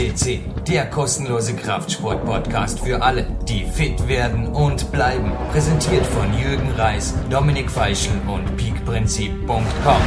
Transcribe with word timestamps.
FCC, 0.00 0.40
der 0.66 0.86
kostenlose 0.86 1.54
Kraftsport-Podcast 1.54 2.80
für 2.80 3.02
alle, 3.02 3.26
die 3.46 3.66
fit 3.66 4.08
werden 4.08 4.46
und 4.46 4.90
bleiben. 4.92 5.30
Präsentiert 5.52 6.06
von 6.06 6.26
Jürgen 6.38 6.70
Reis, 6.70 7.14
Dominik 7.28 7.70
Feischl 7.70 8.12
und 8.26 8.56
peakprinzip.com. 8.56 10.02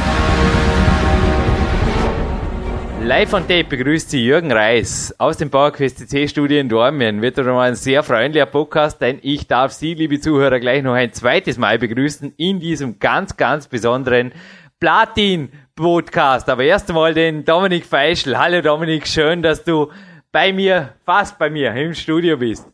Live 3.04 3.34
on 3.34 3.46
Tape 3.46 3.64
begrüßt 3.64 4.10
Sie 4.10 4.24
Jürgen 4.24 4.50
Reis 4.50 5.14
aus 5.18 5.36
dem 5.36 5.50
PowerQuest 5.50 5.98
CC 5.98 6.26
Studio 6.26 6.58
in 6.58 6.68
Dormien. 6.68 7.22
Wird 7.22 7.38
doch 7.38 7.44
mal 7.44 7.68
ein 7.68 7.76
sehr 7.76 8.02
freundlicher 8.02 8.46
Podcast, 8.46 9.00
denn 9.00 9.20
ich 9.22 9.46
darf 9.46 9.70
Sie, 9.72 9.94
liebe 9.94 10.18
Zuhörer, 10.18 10.58
gleich 10.58 10.82
noch 10.82 10.94
ein 10.94 11.12
zweites 11.12 11.56
Mal 11.56 11.78
begrüßen 11.78 12.32
in 12.36 12.58
diesem 12.58 12.98
ganz, 12.98 13.36
ganz 13.36 13.68
besonderen 13.68 14.32
Platin 14.80 15.48
Podcast. 15.76 16.48
Aber 16.48 16.62
erst 16.62 16.90
einmal 16.90 17.14
den 17.14 17.44
Dominik 17.44 17.84
Feischl. 17.84 18.36
Hallo 18.36 18.60
Dominik, 18.60 19.06
schön, 19.06 19.42
dass 19.42 19.64
du 19.64 19.90
bei 20.32 20.52
mir, 20.52 20.94
fast 21.06 21.38
bei 21.38 21.48
mir, 21.48 21.72
im 21.74 21.94
Studio 21.94 22.36
bist. 22.36 22.70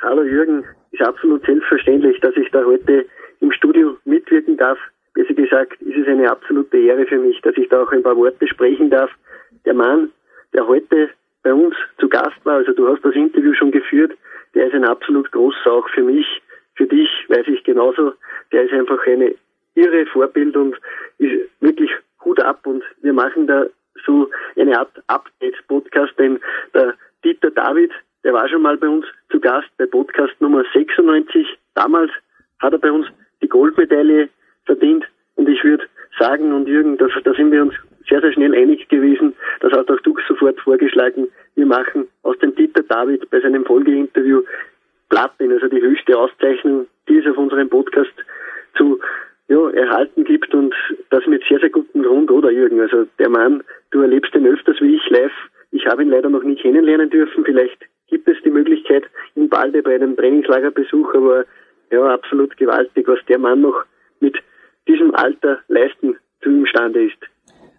Hallo 0.00 0.22
Jürgen, 0.22 0.64
ist 0.92 1.02
absolut 1.02 1.44
selbstverständlich, 1.44 2.18
dass 2.20 2.36
ich 2.36 2.50
da 2.50 2.64
heute 2.64 3.04
im 3.40 3.52
Studio 3.52 3.96
mitwirken 4.04 4.56
darf. 4.56 4.78
Besser 5.14 5.34
gesagt, 5.34 5.80
ist 5.82 5.96
es 5.96 6.06
eine 6.06 6.30
absolute 6.30 6.78
Ehre 6.78 7.04
für 7.06 7.18
mich, 7.18 7.40
dass 7.42 7.56
ich 7.56 7.68
da 7.68 7.82
auch 7.82 7.92
ein 7.92 8.02
paar 8.02 8.16
Worte 8.16 8.46
sprechen 8.46 8.90
darf. 8.90 9.10
Der 9.64 9.74
Mann, 9.74 10.10
der 10.54 10.66
heute 10.66 11.10
bei 11.42 11.52
uns 11.52 11.74
zu 11.98 12.08
Gast 12.08 12.44
war, 12.44 12.56
also 12.56 12.72
du 12.72 12.88
hast 12.88 13.04
das 13.04 13.14
Interview 13.14 13.52
schon 13.54 13.70
geführt, 13.70 14.12
der 14.54 14.66
ist 14.66 14.74
ein 14.74 14.84
absolut 14.84 15.30
großer 15.32 15.72
auch 15.72 15.88
für 15.90 16.02
mich, 16.02 16.26
für 16.74 16.86
dich 16.86 17.08
weiß 17.28 17.46
ich 17.48 17.64
genauso. 17.64 18.12
Der 18.52 18.64
ist 18.64 18.72
einfach 18.72 18.98
eine 19.06 19.34
irre 19.74 20.06
Vorbild 20.06 20.56
und 20.56 20.76
ist 21.18 21.48
wirklich 21.60 21.90
Hut 22.24 22.40
ab 22.42 22.66
und 22.66 22.82
wir 23.02 23.12
machen 23.12 23.46
da 23.46 23.66
so 24.04 24.30
eine 24.56 24.78
Art 24.78 24.90
Update-Podcast, 25.08 26.12
denn 26.18 26.38
der 26.74 26.94
Dieter 27.24 27.50
David, 27.50 27.92
der 28.24 28.32
war 28.32 28.48
schon 28.48 28.62
mal 28.62 28.76
bei 28.76 28.88
uns 28.88 29.06
zu 29.30 29.40
Gast 29.40 29.68
bei 29.78 29.86
Podcast 29.86 30.34
Nummer 30.40 30.64
96. 30.72 31.46
Damals 31.74 32.10
hat 32.58 32.72
er 32.72 32.78
bei 32.78 32.90
uns 32.90 33.06
die 33.42 33.48
Goldmedaille 33.48 34.28
verdient 34.64 35.04
und 35.36 35.48
ich 35.48 35.62
würde 35.64 35.84
sagen, 36.18 36.52
und 36.52 36.68
Jürgen, 36.68 36.98
da, 36.98 37.06
da 37.24 37.34
sind 37.34 37.52
wir 37.52 37.62
uns 37.62 37.74
sehr, 38.08 38.20
sehr 38.20 38.32
schnell 38.32 38.54
einig 38.54 38.88
gewesen, 38.88 39.34
das 39.60 39.72
hat 39.72 39.90
auch 39.90 40.00
du 40.00 40.16
sofort 40.28 40.60
vorgeschlagen, 40.60 41.28
wir 41.54 41.66
machen 41.66 42.08
aus 42.22 42.38
dem 42.38 42.54
Dieter 42.54 42.82
David 42.82 43.28
bei 43.30 43.40
seinem 43.40 43.64
Folgeinterview 43.64 44.42
Platin, 45.08 45.52
also 45.52 45.68
die 45.68 45.80
höchste 45.80 46.16
Auszeichnung, 46.16 46.86
die 47.08 47.18
es 47.18 47.26
auf 47.26 47.36
unserem 47.36 47.68
Podcast 47.68 48.12
zu 48.76 49.00
ja, 49.50 49.70
erhalten 49.70 50.24
gibt 50.24 50.54
und 50.54 50.72
das 51.10 51.26
mit 51.26 51.42
sehr, 51.48 51.58
sehr 51.58 51.70
gutem 51.70 52.02
Grund, 52.02 52.30
oder 52.30 52.50
Jürgen? 52.50 52.80
Also 52.80 53.06
der 53.18 53.28
Mann, 53.28 53.62
du 53.90 54.00
erlebst 54.00 54.34
ihn 54.34 54.46
öfters 54.46 54.76
wie 54.80 54.94
ich 54.94 55.10
live. 55.10 55.32
Ich 55.72 55.86
habe 55.86 56.02
ihn 56.02 56.10
leider 56.10 56.30
noch 56.30 56.44
nie 56.44 56.54
kennenlernen 56.54 57.10
dürfen. 57.10 57.44
Vielleicht 57.44 57.78
gibt 58.08 58.28
es 58.28 58.36
die 58.44 58.50
Möglichkeit 58.50 59.04
in 59.34 59.48
Balde 59.48 59.82
bei 59.82 59.96
einem 59.96 60.16
Trainingslagerbesuch, 60.16 61.14
aber 61.14 61.44
ja, 61.90 62.14
absolut 62.14 62.56
gewaltig, 62.56 63.08
was 63.08 63.18
der 63.28 63.38
Mann 63.38 63.62
noch 63.62 63.84
mit 64.20 64.36
diesem 64.86 65.14
Alter 65.14 65.58
leisten 65.68 66.16
zu 66.42 66.50
imstande 66.50 67.04
ist. 67.04 67.18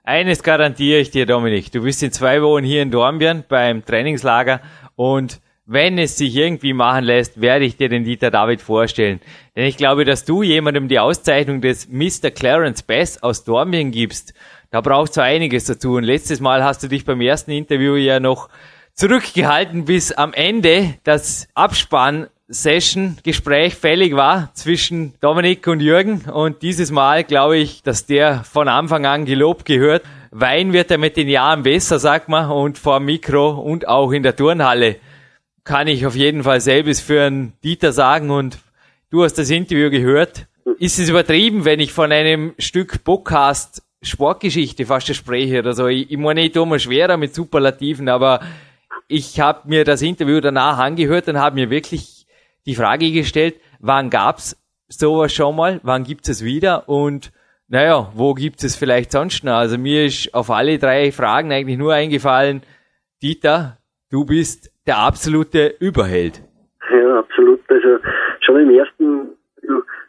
Eines 0.03 0.43
garantiere 0.43 0.99
ich 0.99 1.11
dir, 1.11 1.25
Dominik. 1.25 1.71
Du 1.71 1.83
bist 1.83 2.03
in 2.03 2.11
zwei 2.11 2.41
Wochen 2.41 2.63
hier 2.63 2.81
in 2.81 2.91
Dornbirn 2.91 3.45
beim 3.47 3.85
Trainingslager 3.85 4.59
und 4.95 5.39
wenn 5.71 5.97
es 5.97 6.17
sich 6.17 6.35
irgendwie 6.35 6.73
machen 6.73 7.05
lässt, 7.05 7.39
werde 7.39 7.63
ich 7.63 7.77
dir 7.77 7.87
den 7.87 8.03
Dieter 8.03 8.29
David 8.29 8.61
vorstellen. 8.61 9.21
Denn 9.55 9.65
ich 9.65 9.77
glaube, 9.77 10.03
dass 10.03 10.25
du 10.25 10.43
jemandem 10.43 10.89
die 10.89 10.99
Auszeichnung 10.99 11.61
des 11.61 11.87
Mr. 11.87 12.29
Clarence 12.29 12.83
Best 12.83 13.23
aus 13.23 13.45
Dormien 13.45 13.91
gibst. 13.91 14.33
Da 14.69 14.81
braucht 14.81 15.13
so 15.13 15.21
einiges 15.21 15.65
dazu. 15.65 15.93
Und 15.93 16.03
letztes 16.03 16.41
Mal 16.41 16.61
hast 16.61 16.83
du 16.83 16.89
dich 16.89 17.05
beim 17.05 17.21
ersten 17.21 17.51
Interview 17.51 17.95
ja 17.95 18.19
noch 18.19 18.49
zurückgehalten, 18.95 19.85
bis 19.85 20.11
am 20.11 20.33
Ende 20.33 20.95
das 21.05 21.47
Abspann 21.53 22.27
Session 22.49 23.17
Gespräch 23.23 23.75
fällig 23.75 24.13
war 24.13 24.53
zwischen 24.53 25.13
Dominik 25.21 25.65
und 25.67 25.79
Jürgen 25.79 26.29
und 26.29 26.61
dieses 26.63 26.91
Mal 26.91 27.23
glaube 27.23 27.57
ich, 27.57 27.81
dass 27.81 28.05
der 28.05 28.43
von 28.43 28.67
Anfang 28.67 29.05
an 29.05 29.23
gelobt 29.23 29.63
gehört. 29.63 30.03
Wein 30.31 30.73
wird 30.73 30.91
er 30.91 30.97
mit 30.97 31.15
den 31.15 31.29
Jahren 31.29 31.63
besser, 31.63 31.97
sagt 31.97 32.27
man, 32.27 32.51
und 32.51 32.77
vor 32.77 32.99
Mikro 32.99 33.51
und 33.51 33.87
auch 33.87 34.11
in 34.11 34.21
der 34.21 34.35
Turnhalle 34.35 34.97
kann 35.63 35.87
ich 35.87 36.05
auf 36.05 36.15
jeden 36.15 36.43
Fall 36.43 36.61
selbst 36.61 37.01
für 37.01 37.23
einen 37.23 37.53
Dieter 37.63 37.93
sagen 37.93 38.29
und 38.29 38.59
du 39.09 39.23
hast 39.23 39.37
das 39.37 39.49
Interview 39.49 39.89
gehört. 39.89 40.47
Ist 40.79 40.99
es 40.99 41.09
übertrieben, 41.09 41.65
wenn 41.65 41.79
ich 41.79 41.93
von 41.93 42.11
einem 42.11 42.53
Stück 42.57 43.03
Podcast 43.03 43.83
Sportgeschichte 44.01 44.85
fast 44.85 45.13
spreche 45.13 45.59
oder 45.59 45.73
so? 45.73 45.87
Ich, 45.87 46.09
ich 46.09 46.17
meine, 46.17 46.45
ich 46.45 46.51
tue 46.51 46.65
mir 46.65 46.79
schwerer 46.79 47.17
mit 47.17 47.35
Superlativen, 47.35 48.09
aber 48.09 48.41
ich 49.07 49.39
habe 49.39 49.67
mir 49.67 49.85
das 49.85 50.01
Interview 50.01 50.39
danach 50.39 50.79
angehört 50.79 51.27
und 51.27 51.37
habe 51.37 51.55
mir 51.55 51.69
wirklich 51.69 52.25
die 52.65 52.75
Frage 52.75 53.11
gestellt, 53.11 53.55
wann 53.79 54.09
gab's 54.09 54.57
sowas 54.87 55.33
schon 55.33 55.55
mal, 55.55 55.79
wann 55.83 56.03
gibt 56.03 56.27
es 56.29 56.43
wieder 56.43 56.89
und 56.89 57.31
naja, 57.67 58.11
wo 58.15 58.33
gibt 58.33 58.63
es 58.63 58.75
vielleicht 58.75 59.11
sonst 59.11 59.43
noch? 59.43 59.53
Also 59.53 59.77
mir 59.77 60.05
ist 60.05 60.33
auf 60.33 60.49
alle 60.49 60.77
drei 60.77 61.11
Fragen 61.11 61.51
eigentlich 61.51 61.77
nur 61.77 61.93
eingefallen, 61.93 62.63
Dieter, 63.21 63.77
du 64.09 64.25
bist 64.25 64.70
der 64.87 64.97
absolute 64.97 65.75
Überheld. 65.79 66.41
Ja, 66.91 67.19
absolut. 67.19 67.59
Also 67.69 67.99
schon 68.41 68.59
im 68.59 68.71
ersten 68.71 69.29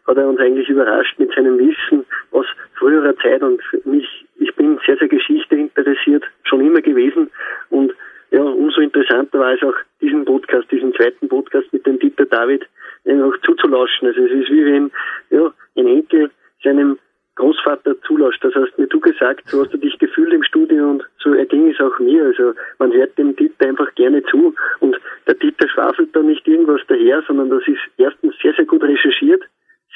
hat 0.06 0.16
er 0.16 0.28
uns 0.28 0.40
eigentlich 0.40 0.68
überrascht 0.68 1.18
mit 1.18 1.32
seinem 1.34 1.58
Wissen 1.58 2.04
aus 2.32 2.46
früherer 2.74 3.16
Zeit 3.18 3.42
und 3.42 3.60
mich, 3.84 4.06
ich 4.36 4.54
bin 4.56 4.78
sehr, 4.84 4.96
sehr 4.96 5.08
Geschichte 5.08 5.56
interessiert, 5.56 6.24
schon 6.44 6.60
immer 6.60 6.80
gewesen 6.80 7.30
und 7.70 7.92
ja, 8.30 8.42
umso 8.42 8.80
interessanter 8.80 9.38
war 9.38 9.52
es 9.52 9.62
auch, 9.62 9.74
diesen 10.00 10.24
Podcast, 10.24 10.70
diesen 10.70 10.94
zweiten 10.94 11.28
Podcast 11.28 11.70
mit 11.72 11.86
dem 11.86 11.98
Dieter 11.98 12.24
David 12.24 12.66
einfach 13.04 13.38
zuzulauschen. 13.42 14.08
Also 14.08 14.22
es 14.22 14.32
ist 14.32 14.50
wie 14.50 14.64
wenn 14.64 14.90
ja, 15.30 15.52
ein 15.76 15.86
Enkel 15.86 16.30
seinem 16.64 16.98
Großvater 17.36 18.00
zulauscht. 18.02 18.44
Das 18.44 18.54
hast 18.54 18.76
mir 18.78 18.86
du 18.86 19.00
gesagt, 19.00 19.48
so 19.48 19.62
hast 19.62 19.72
du 19.72 19.78
dich 19.78 19.98
gefühlt 19.98 20.32
im 20.32 20.44
Studio 20.44 20.90
und 20.90 21.04
so 21.18 21.34
erging 21.34 21.70
es 21.70 21.80
auch 21.80 21.98
mir. 21.98 22.24
Also 22.24 22.54
man 22.78 22.92
hört 22.92 23.16
dem 23.16 23.34
Dieter 23.36 23.68
einfach 23.68 23.94
gerne 23.94 24.22
zu 24.24 24.54
und 24.80 24.96
der 25.26 25.34
Dieter 25.34 25.68
schwafelt 25.68 26.14
da 26.14 26.22
nicht 26.22 26.46
irgendwas 26.46 26.80
daher, 26.88 27.22
sondern 27.26 27.50
das 27.50 27.66
ist 27.66 27.80
erstens 27.96 28.34
sehr, 28.42 28.54
sehr 28.54 28.66
gut 28.66 28.82
recherchiert, 28.82 29.42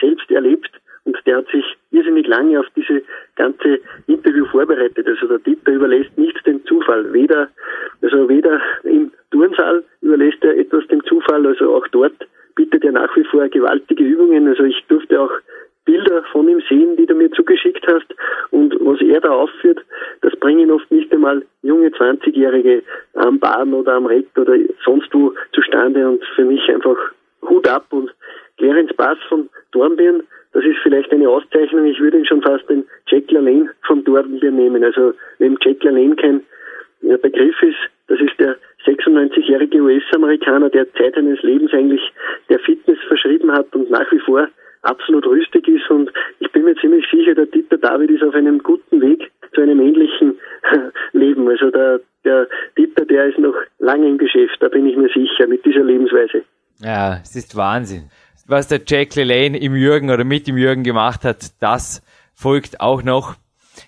selbst 0.00 0.30
erlebt 0.30 0.70
und 1.04 1.16
der 1.26 1.38
hat 1.38 1.48
sich 1.48 1.64
irrsinnig 1.90 2.26
lange 2.26 2.58
auf 2.58 2.66
diese 2.74 3.02
ganze 3.36 3.80
Interview 4.06 4.46
vorbereitet. 4.46 5.06
Also 5.06 5.26
der 5.28 5.38
Dieter 5.38 5.72
überlässt 5.72 6.16
nichts 6.16 6.42
dem 6.44 6.64
Zufall. 6.64 7.12
Weder, 7.12 7.48
also 8.02 8.28
weder 8.28 8.60
im 8.84 9.12
Turnsaal 9.30 9.84
überlässt 10.00 10.42
er 10.42 10.56
etwas 10.56 10.86
dem 10.88 11.04
Zufall, 11.04 11.46
also 11.46 11.76
auch 11.76 11.86
dort 11.88 12.14
bietet 12.56 12.84
er 12.84 12.92
nach 12.92 13.14
wie 13.14 13.24
vor 13.24 13.46
gewaltige 13.48 14.02
Übungen. 14.02 14.48
Also 14.48 14.64
ich 14.64 14.82
durfte 14.88 15.20
auch 15.20 15.30
Bilder 15.86 16.24
von 16.32 16.48
ihm 16.48 16.60
sehen, 16.68 16.96
die 16.96 17.06
du 17.06 17.14
mir 17.14 17.30
zugeschickt 17.30 17.86
hast. 17.86 18.06
Und 18.50 18.74
was 18.80 19.00
er 19.00 19.20
da 19.20 19.30
aufführt, 19.30 19.78
das 20.20 20.34
bringen 20.36 20.70
oft 20.70 20.90
nicht 20.90 21.12
einmal 21.12 21.42
junge 21.62 21.88
20-Jährige 21.88 22.82
am 23.14 23.38
Bahn 23.38 23.72
oder 23.72 23.94
am 23.94 24.06
Reck 24.06 24.26
oder 24.36 24.56
sonst 24.84 25.14
wo 25.14 25.32
zustande. 25.52 26.08
Und 26.08 26.24
für 26.34 26.44
mich 26.44 26.68
einfach 26.68 26.96
Hut 27.48 27.68
ab 27.68 27.86
und 27.90 28.12
Clarence 28.58 28.92
Bass 28.96 29.18
von 29.28 29.48
Dornbirn, 29.70 30.22
das 30.52 30.64
ist 30.64 30.78
vielleicht 30.82 31.12
eine 31.12 31.28
Auszeichnung. 31.28 31.84
Ich 31.84 32.00
würde 32.00 32.18
ihn 32.18 32.26
schon 32.26 32.42
fast 32.42 32.68
den 32.68 32.84
Jack 33.06 33.30
LaLanne 33.30 33.70
von 33.86 34.02
Dornbirn 34.04 34.56
nehmen. 34.56 34.82
Also, 34.82 35.12
wenn 35.38 35.56
Jack 35.60 35.84
LaLanne 35.84 36.16
kein 36.16 36.40
Begriff 37.02 37.62
ist, 37.62 37.76
das 38.08 38.18
ist 38.20 38.38
der 38.38 38.56
96-jährige 38.86 39.80
US-Amerikaner, 39.80 40.70
der 40.70 40.90
Zeit 40.94 41.14
seines 41.14 41.42
Lebens 41.42 41.72
eigentlich 41.72 42.00
der 42.48 42.58
Fitness 42.60 42.98
verschrieben 43.06 43.52
hat 43.52 43.74
und 43.74 43.90
nach 43.90 44.10
wie 44.10 44.20
vor 44.20 44.48
absolut 44.86 45.26
rüstig 45.26 45.66
ist 45.68 45.90
und 45.90 46.10
ich 46.38 46.50
bin 46.52 46.64
mir 46.64 46.76
ziemlich 46.76 47.04
sicher, 47.10 47.34
der 47.34 47.46
Dieter 47.46 47.76
David 47.78 48.10
ist 48.10 48.22
auf 48.22 48.34
einem 48.34 48.62
guten 48.62 49.00
Weg 49.00 49.30
zu 49.54 49.60
einem 49.60 49.80
ähnlichen 49.80 50.38
Leben. 51.12 51.48
Also 51.48 51.70
der, 51.70 52.00
der 52.24 52.46
Dieter, 52.78 53.04
der 53.04 53.26
ist 53.26 53.38
noch 53.38 53.54
lange 53.78 54.08
im 54.08 54.18
Geschäft, 54.18 54.56
da 54.60 54.68
bin 54.68 54.86
ich 54.86 54.96
mir 54.96 55.08
sicher, 55.08 55.46
mit 55.46 55.64
dieser 55.64 55.82
Lebensweise. 55.82 56.42
Ja, 56.78 57.15
es 57.26 57.36
ist 57.36 57.56
Wahnsinn. 57.56 58.10
Was 58.46 58.68
der 58.68 58.80
Jack 58.86 59.16
LaLanne 59.16 59.58
im 59.58 59.74
Jürgen 59.74 60.10
oder 60.10 60.24
mit 60.24 60.46
dem 60.46 60.56
Jürgen 60.56 60.84
gemacht 60.84 61.24
hat, 61.24 61.52
das 61.60 62.02
folgt 62.34 62.80
auch 62.80 63.02
noch. 63.02 63.34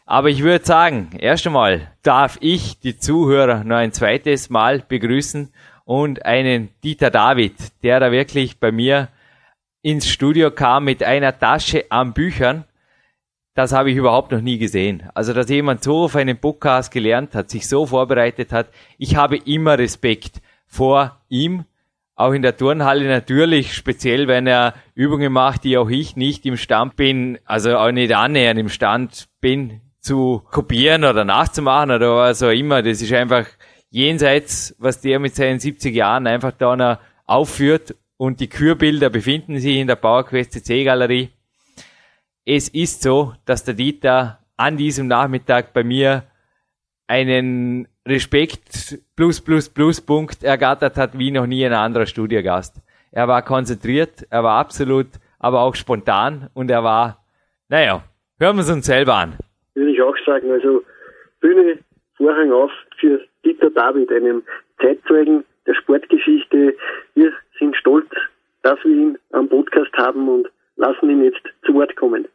Aber 0.05 0.29
ich 0.29 0.43
würde 0.43 0.64
sagen, 0.64 1.11
erst 1.19 1.46
einmal 1.46 1.93
darf 2.02 2.38
ich 2.40 2.81
die 2.81 2.99
Zuhörer 2.99 3.64
noch 3.64 3.76
ein 3.76 3.93
zweites 3.93 4.50
Mal 4.50 4.81
begrüßen 4.81 5.52
und 5.85 6.26
einen 6.26 6.70
Dieter 6.82 7.11
David, 7.11 7.55
der 7.82 8.00
da 8.00 8.11
wirklich 8.11 8.58
bei 8.58 8.73
mir 8.73 9.08
ins 9.81 10.08
Studio 10.08 10.50
kam 10.50 10.84
mit 10.84 11.02
einer 11.02 11.38
Tasche 11.38 11.87
an 11.91 12.12
Büchern, 12.12 12.64
das 13.55 13.73
habe 13.73 13.91
ich 13.91 13.96
überhaupt 13.96 14.31
noch 14.31 14.41
nie 14.41 14.58
gesehen. 14.58 15.08
Also, 15.14 15.32
dass 15.32 15.49
jemand 15.49 15.82
so 15.82 16.05
auf 16.05 16.14
einen 16.14 16.38
Podcast 16.38 16.93
gelernt 16.93 17.34
hat, 17.34 17.50
sich 17.50 17.67
so 17.67 17.87
vorbereitet 17.87 18.52
hat. 18.52 18.69
Ich 18.99 19.17
habe 19.17 19.37
immer 19.37 19.79
Respekt 19.79 20.41
vor 20.69 21.20
ihm, 21.29 21.64
auch 22.19 22.32
in 22.32 22.43
der 22.43 22.56
Turnhalle 22.56 23.06
natürlich, 23.06 23.75
speziell 23.75 24.26
wenn 24.26 24.49
er 24.49 24.75
Übungen 24.94 25.32
macht, 25.32 25.62
die 25.62 25.79
auch 25.79 25.88
ich 25.88 26.17
nicht 26.17 26.44
im 26.47 26.56
Stand 26.56 26.97
bin, 26.97 27.38
also 27.44 27.76
auch 27.76 27.93
nicht 27.93 28.12
annähernd 28.12 28.59
im 28.59 28.69
Stand 28.69 29.29
bin, 29.41 29.81
zu 30.00 30.43
kopieren 30.50 31.05
oder 31.05 31.25
nachzumachen 31.25 31.93
oder 31.93 32.17
was 32.17 32.43
auch 32.43 32.50
immer. 32.50 32.82
Das 32.82 33.00
ist 33.00 33.12
einfach, 33.12 33.47
jenseits, 33.91 34.75
was 34.79 35.00
der 35.00 35.20
mit 35.20 35.37
seinen 35.37 35.61
70 35.61 35.94
Jahren 35.94 36.26
einfach 36.26 36.50
da 36.50 36.75
noch 36.75 36.99
aufführt 37.25 37.94
und 38.17 38.41
die 38.41 38.49
Kürbilder 38.49 39.11
befinden 39.11 39.61
sich 39.61 39.76
in 39.76 39.87
der 39.87 39.97
PowerQuest 39.97 40.53
CC 40.53 40.82
Galerie. 40.82 41.31
Es 42.44 42.69
ist 42.69 43.03
so, 43.03 43.35
dass 43.44 43.62
der 43.62 43.75
Dieter 43.75 44.41
an 44.56 44.76
diesem 44.76 45.06
Nachmittag 45.06 45.73
bei 45.73 45.85
mir 45.85 46.25
einen 47.06 47.87
Respekt 48.08 48.99
plus 49.16 49.40
plus 49.40 49.69
plus 49.69 50.00
Punkt 50.00 50.43
ergattert 50.43 50.96
hat 50.96 51.19
wie 51.19 51.31
noch 51.31 51.46
nie 51.46 51.64
ein 51.64 51.72
anderer 51.72 52.06
Studiogast. 52.06 52.76
Er 53.12 53.28
war 53.28 53.43
konzentriert, 53.43 54.26
er 54.31 54.44
war 54.44 54.58
absolut, 54.58 55.06
aber 55.38 55.60
auch 55.60 55.75
spontan 55.75 56.49
und 56.55 56.70
er 56.70 56.84
war, 56.84 57.25
naja, 57.69 58.02
hören 58.38 58.56
wir 58.56 58.62
es 58.62 58.70
uns 58.70 58.87
selber 58.87 59.14
an. 59.14 59.38
Würde 59.75 59.90
ich 59.90 60.02
auch 60.02 60.16
sagen, 60.26 60.50
also 60.50 60.82
Bühne, 61.40 61.78
Vorhang 62.16 62.52
auf 62.52 62.70
für 62.99 63.20
Dieter 63.44 63.70
David, 63.70 64.10
einem 64.10 64.43
Zeitzeugen 64.81 65.44
der 65.66 65.75
Sportgeschichte. 65.75 66.75
Wir 67.14 67.32
sind 67.58 67.76
stolz, 67.76 68.10
dass 68.62 68.78
wir 68.84 68.90
ihn 68.90 69.19
am 69.32 69.49
Podcast 69.49 69.93
haben 69.96 70.28
und 70.28 70.49
lassen 70.76 71.10
ihn 71.10 71.25
jetzt 71.25 71.43
zu 71.64 71.75
Wort 71.75 71.94
kommen. 71.96 72.26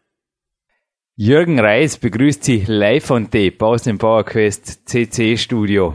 Jürgen 1.16 1.60
Reis 1.60 2.00
begrüßt 2.00 2.44
Sie 2.44 2.64
live 2.66 3.12
on 3.12 3.30
tape 3.30 3.64
aus 3.64 3.84
dem 3.84 4.00
PowerQuest 4.00 4.90
CC 4.90 5.38
Studio. 5.38 5.94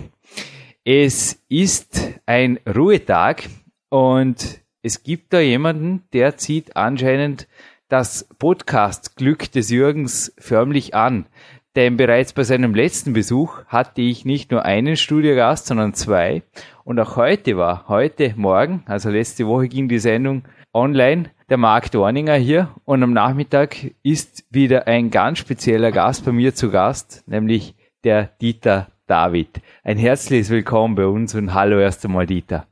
Es 0.85 1.43
ist 1.49 2.21
ein 2.25 2.61
Ruhetag 2.65 3.43
und 3.89 4.61
es 4.81 5.03
gibt 5.03 5.33
da 5.33 5.41
jemanden, 5.41 6.05
der 6.13 6.37
zieht 6.37 6.77
anscheinend 6.77 7.49
das 7.89 8.29
Podcast-Glück 8.39 9.51
des 9.51 9.71
Jürgens 9.71 10.33
förmlich 10.39 10.95
an. 10.95 11.27
Denn 11.75 11.97
bereits 11.97 12.33
bei 12.33 12.45
seinem 12.45 12.73
letzten 12.77 13.13
Besuch 13.13 13.65
hatte 13.67 14.03
ich 14.03 14.25
nicht 14.25 14.53
nur 14.53 14.65
einen 14.65 14.97
Studiogast, 14.97 15.67
sondern 15.67 15.95
zwei. 15.95 16.45
Und 16.85 17.01
auch 17.01 17.17
heute 17.17 17.57
war, 17.57 17.89
heute 17.89 18.35
Morgen, 18.37 18.85
also 18.87 19.11
letzte 19.11 19.49
Woche 19.49 19.67
ging 19.67 19.89
die 19.89 19.99
Sendung 19.99 20.45
online, 20.73 21.33
der 21.49 21.57
Marc 21.57 21.91
Dorninger 21.91 22.35
hier 22.35 22.69
und 22.85 23.03
am 23.03 23.13
Nachmittag 23.13 23.77
ist 24.03 24.45
wieder 24.51 24.87
ein 24.87 25.11
ganz 25.11 25.39
spezieller 25.39 25.93
Gast 25.93 26.25
bei 26.25 26.33
mir 26.33 26.55
zu 26.55 26.71
Gast, 26.71 27.25
nämlich 27.27 27.75
der 28.05 28.31
Dieter 28.41 28.89
David. 29.07 29.61
Ein 29.83 29.97
herzliches 29.97 30.51
Willkommen 30.51 30.95
bei 30.95 31.07
uns 31.07 31.35
und 31.35 31.55
hallo 31.55 31.79
erst 31.79 32.05
einmal 32.05 32.27
Dieter. 32.27 32.67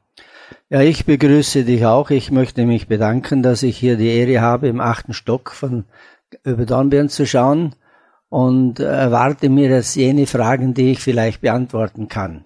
Ja, 0.69 0.83
ich 0.83 1.07
begrüße 1.07 1.65
dich 1.65 1.87
auch. 1.87 2.11
Ich 2.11 2.31
möchte 2.31 2.67
mich 2.67 2.87
bedanken, 2.87 3.43
dass 3.43 3.63
ich 3.63 3.79
hier 3.79 3.97
die 3.97 4.09
Ehre 4.09 4.43
habe, 4.43 4.69
im 4.69 4.81
achten 4.81 5.15
Stock 5.15 5.53
von 5.53 5.85
über 6.45 6.67
Dornbirn 6.67 7.09
zu 7.09 7.25
schauen 7.25 7.75
und 8.29 8.81
erwarte 8.81 9.49
mir 9.49 9.71
jetzt 9.71 9.95
jene 9.95 10.27
Fragen, 10.27 10.75
die 10.75 10.91
ich 10.91 11.01
vielleicht 11.01 11.41
beantworten 11.41 12.09
kann. 12.09 12.45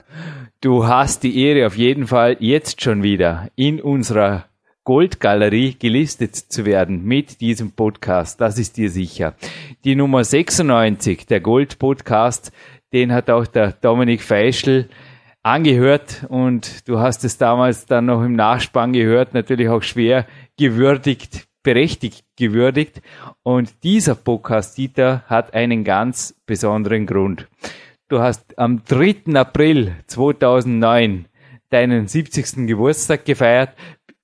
Du 0.61 0.87
hast 0.87 1.25
die 1.25 1.43
Ehre 1.43 1.67
auf 1.67 1.77
jeden 1.77 2.07
Fall 2.07 2.37
jetzt 2.39 2.83
schon 2.83 3.03
wieder 3.03 3.49
in 3.57 3.81
unserer 3.81 4.45
Goldgalerie 4.91 5.77
gelistet 5.79 6.35
zu 6.35 6.65
werden 6.65 7.05
mit 7.05 7.41
diesem 7.41 7.71
Podcast. 7.71 8.41
Das 8.41 8.59
ist 8.59 8.77
dir 8.77 8.91
sicher. 8.91 9.37
Die 9.85 9.95
Nummer 9.95 10.25
96, 10.25 11.27
der 11.27 11.39
Gold 11.39 11.79
Podcast, 11.79 12.51
den 12.93 13.13
hat 13.13 13.31
auch 13.31 13.47
der 13.47 13.71
Dominik 13.71 14.21
Feischl 14.21 14.89
angehört 15.45 16.27
und 16.29 16.89
du 16.89 16.99
hast 16.99 17.23
es 17.23 17.39
damals 17.39 17.87
dann 17.87 18.07
noch 18.07 18.25
im 18.25 18.35
Nachspann 18.35 18.93
gehört, 18.93 19.33
natürlich 19.33 19.69
auch 19.69 19.85
schwer 19.85 20.27
gewürdigt, 20.59 21.47
berechtigt 21.63 22.25
gewürdigt. 22.37 23.01
Und 23.45 23.85
dieser 23.85 24.17
Podcast, 24.17 24.77
Dieter, 24.77 25.23
hat 25.29 25.55
einen 25.55 25.85
ganz 25.85 26.35
besonderen 26.47 27.07
Grund. 27.07 27.47
Du 28.09 28.19
hast 28.19 28.59
am 28.59 28.83
3. 28.87 29.37
April 29.37 29.95
2009 30.09 31.27
deinen 31.71 32.09
70. 32.09 32.67
Geburtstag 32.67 33.25
gefeiert. 33.25 33.71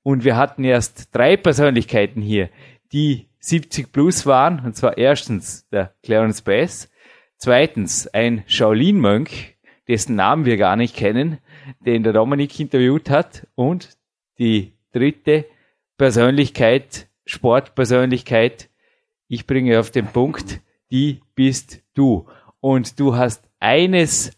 Und 0.06 0.22
wir 0.22 0.36
hatten 0.36 0.62
erst 0.62 1.12
drei 1.16 1.36
Persönlichkeiten 1.36 2.22
hier, 2.22 2.48
die 2.92 3.26
70 3.40 3.90
plus 3.90 4.24
waren. 4.24 4.64
Und 4.64 4.76
zwar 4.76 4.96
erstens 4.96 5.68
der 5.70 5.96
Clarence 6.04 6.42
Bass, 6.42 6.88
zweitens 7.38 8.06
ein 8.06 8.44
Shaolin-Mönch, 8.46 9.56
dessen 9.88 10.14
Namen 10.14 10.44
wir 10.44 10.58
gar 10.58 10.76
nicht 10.76 10.94
kennen, 10.94 11.38
den 11.80 12.04
der 12.04 12.12
Dominik 12.12 12.60
interviewt 12.60 13.10
hat. 13.10 13.48
Und 13.56 13.98
die 14.38 14.74
dritte 14.92 15.46
Persönlichkeit, 15.98 17.08
Sportpersönlichkeit, 17.24 18.70
ich 19.26 19.44
bringe 19.44 19.80
auf 19.80 19.90
den 19.90 20.06
Punkt, 20.06 20.60
die 20.92 21.20
bist 21.34 21.82
du. 21.94 22.28
Und 22.60 23.00
du 23.00 23.16
hast 23.16 23.42
eines, 23.58 24.36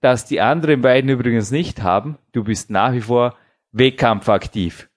das 0.00 0.24
die 0.24 0.40
anderen 0.40 0.80
beiden 0.80 1.10
übrigens 1.10 1.52
nicht 1.52 1.80
haben. 1.80 2.18
Du 2.32 2.42
bist 2.42 2.70
nach 2.70 2.92
wie 2.92 3.02
vor 3.02 3.36
wettkampfaktiv. 3.70 4.88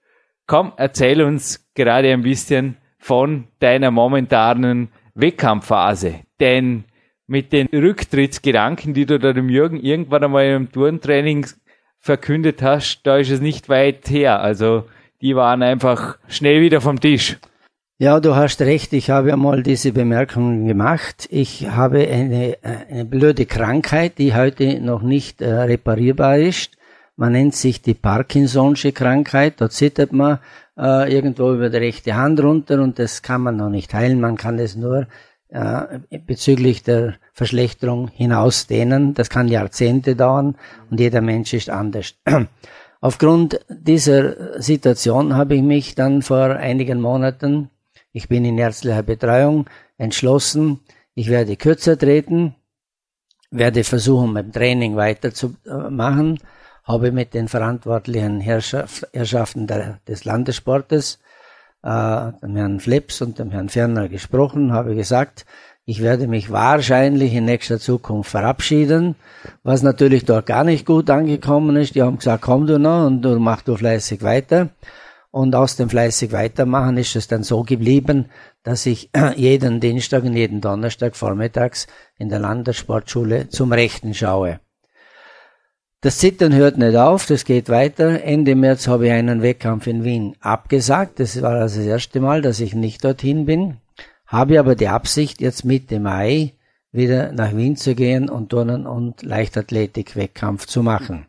Komm, 0.49 0.73
erzähl 0.77 1.21
uns 1.21 1.69
gerade 1.75 2.11
ein 2.11 2.23
bisschen 2.23 2.77
von 2.97 3.43
deiner 3.59 3.91
momentanen 3.91 4.89
Wettkampfphase. 5.13 6.21
Denn 6.39 6.85
mit 7.27 7.53
den 7.53 7.67
Rücktrittsgedanken, 7.67 8.95
die 8.95 9.05
du 9.05 9.19
da 9.19 9.31
dem 9.31 9.47
Jürgen 9.47 9.79
irgendwann 9.79 10.23
einmal 10.23 10.47
im 10.47 10.71
Turntraining 10.71 11.45
verkündet 11.99 12.63
hast, 12.63 13.01
da 13.03 13.17
ist 13.17 13.29
es 13.29 13.41
nicht 13.41 13.69
weit 13.69 14.09
her. 14.09 14.41
Also 14.41 14.85
die 15.21 15.35
waren 15.35 15.61
einfach 15.61 16.17
schnell 16.27 16.61
wieder 16.61 16.81
vom 16.81 16.99
Tisch. 16.99 17.37
Ja, 17.99 18.19
du 18.19 18.35
hast 18.35 18.59
recht. 18.61 18.91
Ich 18.93 19.11
habe 19.11 19.31
einmal 19.31 19.61
diese 19.61 19.91
Bemerkungen 19.91 20.67
gemacht. 20.67 21.27
Ich 21.29 21.69
habe 21.69 22.07
eine, 22.07 22.57
eine 22.63 23.05
blöde 23.05 23.45
Krankheit, 23.45 24.17
die 24.17 24.33
heute 24.33 24.81
noch 24.81 25.03
nicht 25.03 25.43
äh, 25.43 25.53
reparierbar 25.53 26.39
ist. 26.39 26.78
Man 27.19 27.33
nennt 27.33 27.53
sich 27.53 27.81
die 27.81 27.95
Parkinson'sche 27.95 28.93
Krankheit. 28.93 29.59
Da 29.59 29.69
zittert 29.69 30.13
man 30.13 30.39
äh, 30.77 31.13
irgendwo 31.13 31.53
über 31.53 31.69
die 31.69 31.75
rechte 31.75 32.15
Hand 32.15 32.41
runter 32.41 32.81
und 32.81 32.97
das 32.97 33.21
kann 33.21 33.41
man 33.41 33.57
noch 33.57 33.69
nicht 33.69 33.93
heilen. 33.93 34.21
Man 34.21 34.37
kann 34.37 34.57
es 34.57 34.77
nur 34.77 35.05
äh, 35.49 35.99
bezüglich 36.25 36.81
der 36.81 37.15
Verschlechterung 37.33 38.07
hinausdehnen. 38.07 39.15
Das 39.15 39.29
kann 39.29 39.49
Jahrzehnte 39.49 40.15
dauern 40.15 40.55
und 40.89 41.01
jeder 41.01 41.19
Mensch 41.19 41.53
ist 41.53 41.69
anders. 41.69 42.15
Aufgrund 43.01 43.59
dieser 43.69 44.61
Situation 44.61 45.35
habe 45.35 45.55
ich 45.55 45.61
mich 45.61 45.95
dann 45.95 46.21
vor 46.21 46.51
einigen 46.51 47.01
Monaten, 47.01 47.69
ich 48.13 48.29
bin 48.29 48.45
in 48.45 48.57
ärztlicher 48.57 49.03
Betreuung, 49.03 49.65
entschlossen, 49.97 50.79
ich 51.15 51.27
werde 51.27 51.57
kürzer 51.57 51.97
treten, 51.97 52.55
werde 53.51 53.83
versuchen, 53.83 54.33
beim 54.33 54.53
Training 54.53 54.95
weiterzumachen, 54.95 56.39
habe 56.89 57.11
mit 57.11 57.35
den 57.35 57.47
verantwortlichen 57.47 58.41
Herrschaft, 58.41 59.07
Herrschaften 59.13 59.67
der, 59.67 59.99
des 60.07 60.25
Landessportes, 60.25 61.19
äh, 61.83 62.31
dem 62.41 62.55
Herrn 62.55 62.79
Flips 62.79 63.21
und 63.21 63.37
dem 63.37 63.51
Herrn 63.51 63.69
Ferner 63.69 64.09
gesprochen, 64.09 64.73
habe 64.73 64.95
gesagt, 64.95 65.45
ich 65.85 66.01
werde 66.01 66.27
mich 66.27 66.51
wahrscheinlich 66.51 67.33
in 67.35 67.45
nächster 67.45 67.79
Zukunft 67.79 68.31
verabschieden, 68.31 69.15
was 69.61 69.83
natürlich 69.83 70.25
dort 70.25 70.47
gar 70.47 70.63
nicht 70.63 70.85
gut 70.85 71.11
angekommen 71.11 71.75
ist. 71.75 71.93
Die 71.93 72.01
haben 72.01 72.17
gesagt, 72.17 72.43
komm 72.43 72.65
du 72.65 72.79
noch 72.79 73.05
und 73.05 73.21
du 73.21 73.37
mach 73.39 73.61
du 73.61 73.75
fleißig 73.75 74.23
weiter. 74.23 74.69
Und 75.31 75.53
aus 75.53 75.75
dem 75.75 75.89
fleißig 75.89 76.31
weitermachen 76.31 76.97
ist 76.97 77.15
es 77.15 77.27
dann 77.27 77.43
so 77.43 77.61
geblieben, 77.63 78.25
dass 78.63 78.87
ich 78.87 79.11
jeden 79.35 79.79
Dienstag 79.79 80.23
und 80.23 80.35
jeden 80.35 80.59
Donnerstag 80.59 81.15
vormittags 81.15 81.85
in 82.17 82.29
der 82.29 82.39
Landessportschule 82.39 83.49
zum 83.49 83.71
Rechten 83.71 84.15
schaue. 84.15 84.59
Das 86.01 86.19
Zittern 86.19 86.55
hört 86.55 86.77
nicht 86.77 86.95
auf, 86.95 87.25
das 87.25 87.43
geht 87.43 87.67
weiter. 87.67 88.23
Ende 88.23 88.55
März 88.55 88.87
habe 88.87 89.07
ich 89.07 89.11
einen 89.11 89.41
Wettkampf 89.41 89.85
in 89.85 90.05
Wien 90.05 90.33
abgesagt. 90.39 91.19
Das 91.19 91.41
war 91.41 91.55
also 91.55 91.79
das 91.79 91.87
erste 91.87 92.21
Mal, 92.21 92.41
dass 92.41 92.61
ich 92.61 92.73
nicht 92.73 93.03
dorthin 93.03 93.45
bin. 93.45 93.77
Habe 94.25 94.61
aber 94.61 94.75
die 94.75 94.87
Absicht, 94.87 95.41
jetzt 95.41 95.65
Mitte 95.65 95.99
Mai 95.99 96.53
wieder 96.93 97.33
nach 97.33 97.53
Wien 97.53 97.75
zu 97.75 97.95
gehen 97.95 98.29
und 98.29 98.47
Turnen 98.47 98.87
und 98.87 99.23
Leichtathletik-Wettkampf 99.23 100.67
zu 100.67 100.83
machen. 100.83 101.25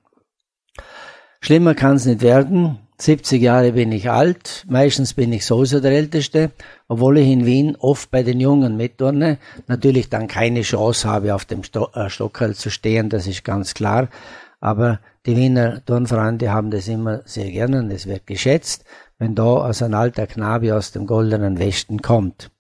Schlimmer 1.40 1.74
kann 1.74 1.96
es 1.96 2.06
nicht 2.06 2.22
werden. 2.22 2.78
70 2.96 3.42
Jahre 3.42 3.72
bin 3.72 3.90
ich 3.90 4.10
alt, 4.10 4.66
meistens 4.68 5.14
bin 5.14 5.32
ich 5.32 5.46
sowieso 5.46 5.80
der 5.80 5.92
Älteste, 5.92 6.50
obwohl 6.86 7.18
ich 7.18 7.28
in 7.28 7.46
Wien 7.46 7.74
oft 7.76 8.10
bei 8.10 8.22
den 8.22 8.38
Jungen 8.38 8.76
mitturne, 8.76 9.38
natürlich 9.66 10.10
dann 10.10 10.28
keine 10.28 10.60
Chance 10.60 11.08
habe, 11.08 11.34
auf 11.34 11.46
dem 11.46 11.62
äh, 11.94 12.10
Stockerl 12.10 12.54
zu 12.54 12.70
stehen, 12.70 13.08
das 13.08 13.26
ist 13.26 13.42
ganz 13.42 13.72
klar. 13.72 14.10
Aber 14.60 15.00
die 15.26 15.36
Wiener 15.36 15.84
Turnvereine 15.84 16.52
haben 16.52 16.70
das 16.70 16.86
immer 16.88 17.22
sehr 17.24 17.50
gerne 17.50 17.80
und 17.80 17.90
es 17.90 18.06
wird 18.06 18.26
geschätzt, 18.26 18.84
wenn 19.18 19.34
da 19.34 19.62
also 19.62 19.86
ein 19.86 19.94
alter 19.94 20.26
Knabe 20.26 20.74
aus 20.76 20.92
dem 20.92 21.06
goldenen 21.06 21.58
Westen 21.58 22.02
kommt. 22.02 22.50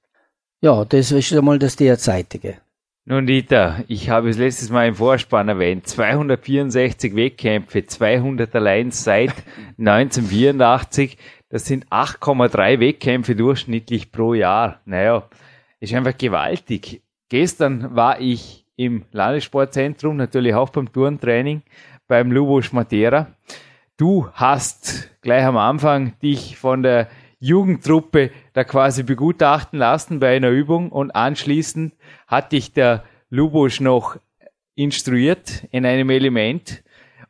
Ja, 0.62 0.84
das 0.84 1.12
ist 1.12 1.32
einmal 1.32 1.58
das 1.58 1.76
derzeitige. 1.76 2.56
Nun, 3.06 3.26
Dieter, 3.26 3.82
ich 3.88 4.10
habe 4.10 4.28
es 4.28 4.36
letztes 4.36 4.70
Mal 4.70 4.88
im 4.88 4.94
Vorspann 4.94 5.48
erwähnt. 5.48 5.86
264 5.86 7.16
Wettkämpfe, 7.16 7.86
200 7.86 8.54
allein 8.54 8.90
seit 8.90 9.32
1984. 9.78 11.16
Das 11.48 11.64
sind 11.64 11.88
8,3 11.88 12.78
Wettkämpfe 12.78 13.34
durchschnittlich 13.34 14.12
pro 14.12 14.34
Jahr. 14.34 14.80
Naja, 14.84 15.28
ist 15.80 15.94
einfach 15.94 16.16
gewaltig. 16.16 17.02
Gestern 17.30 17.96
war 17.96 18.20
ich 18.20 18.66
im 18.76 19.04
Landessportzentrum, 19.12 20.16
natürlich 20.16 20.54
auch 20.54 20.70
beim 20.70 20.92
Turntraining, 20.92 21.62
beim 22.10 22.32
Lubos 22.32 22.72
Matera. 22.72 23.28
Du 23.96 24.26
hast 24.32 25.10
gleich 25.22 25.44
am 25.44 25.56
Anfang 25.56 26.18
dich 26.18 26.56
von 26.56 26.82
der 26.82 27.08
Jugendtruppe 27.38 28.32
da 28.52 28.64
quasi 28.64 29.04
begutachten 29.04 29.78
lassen 29.78 30.18
bei 30.18 30.34
einer 30.34 30.50
Übung 30.50 30.90
und 30.90 31.12
anschließend 31.12 31.94
hat 32.26 32.50
dich 32.50 32.72
der 32.72 33.04
Lubos 33.30 33.78
noch 33.78 34.16
instruiert 34.74 35.68
in 35.70 35.86
einem 35.86 36.10
Element 36.10 36.82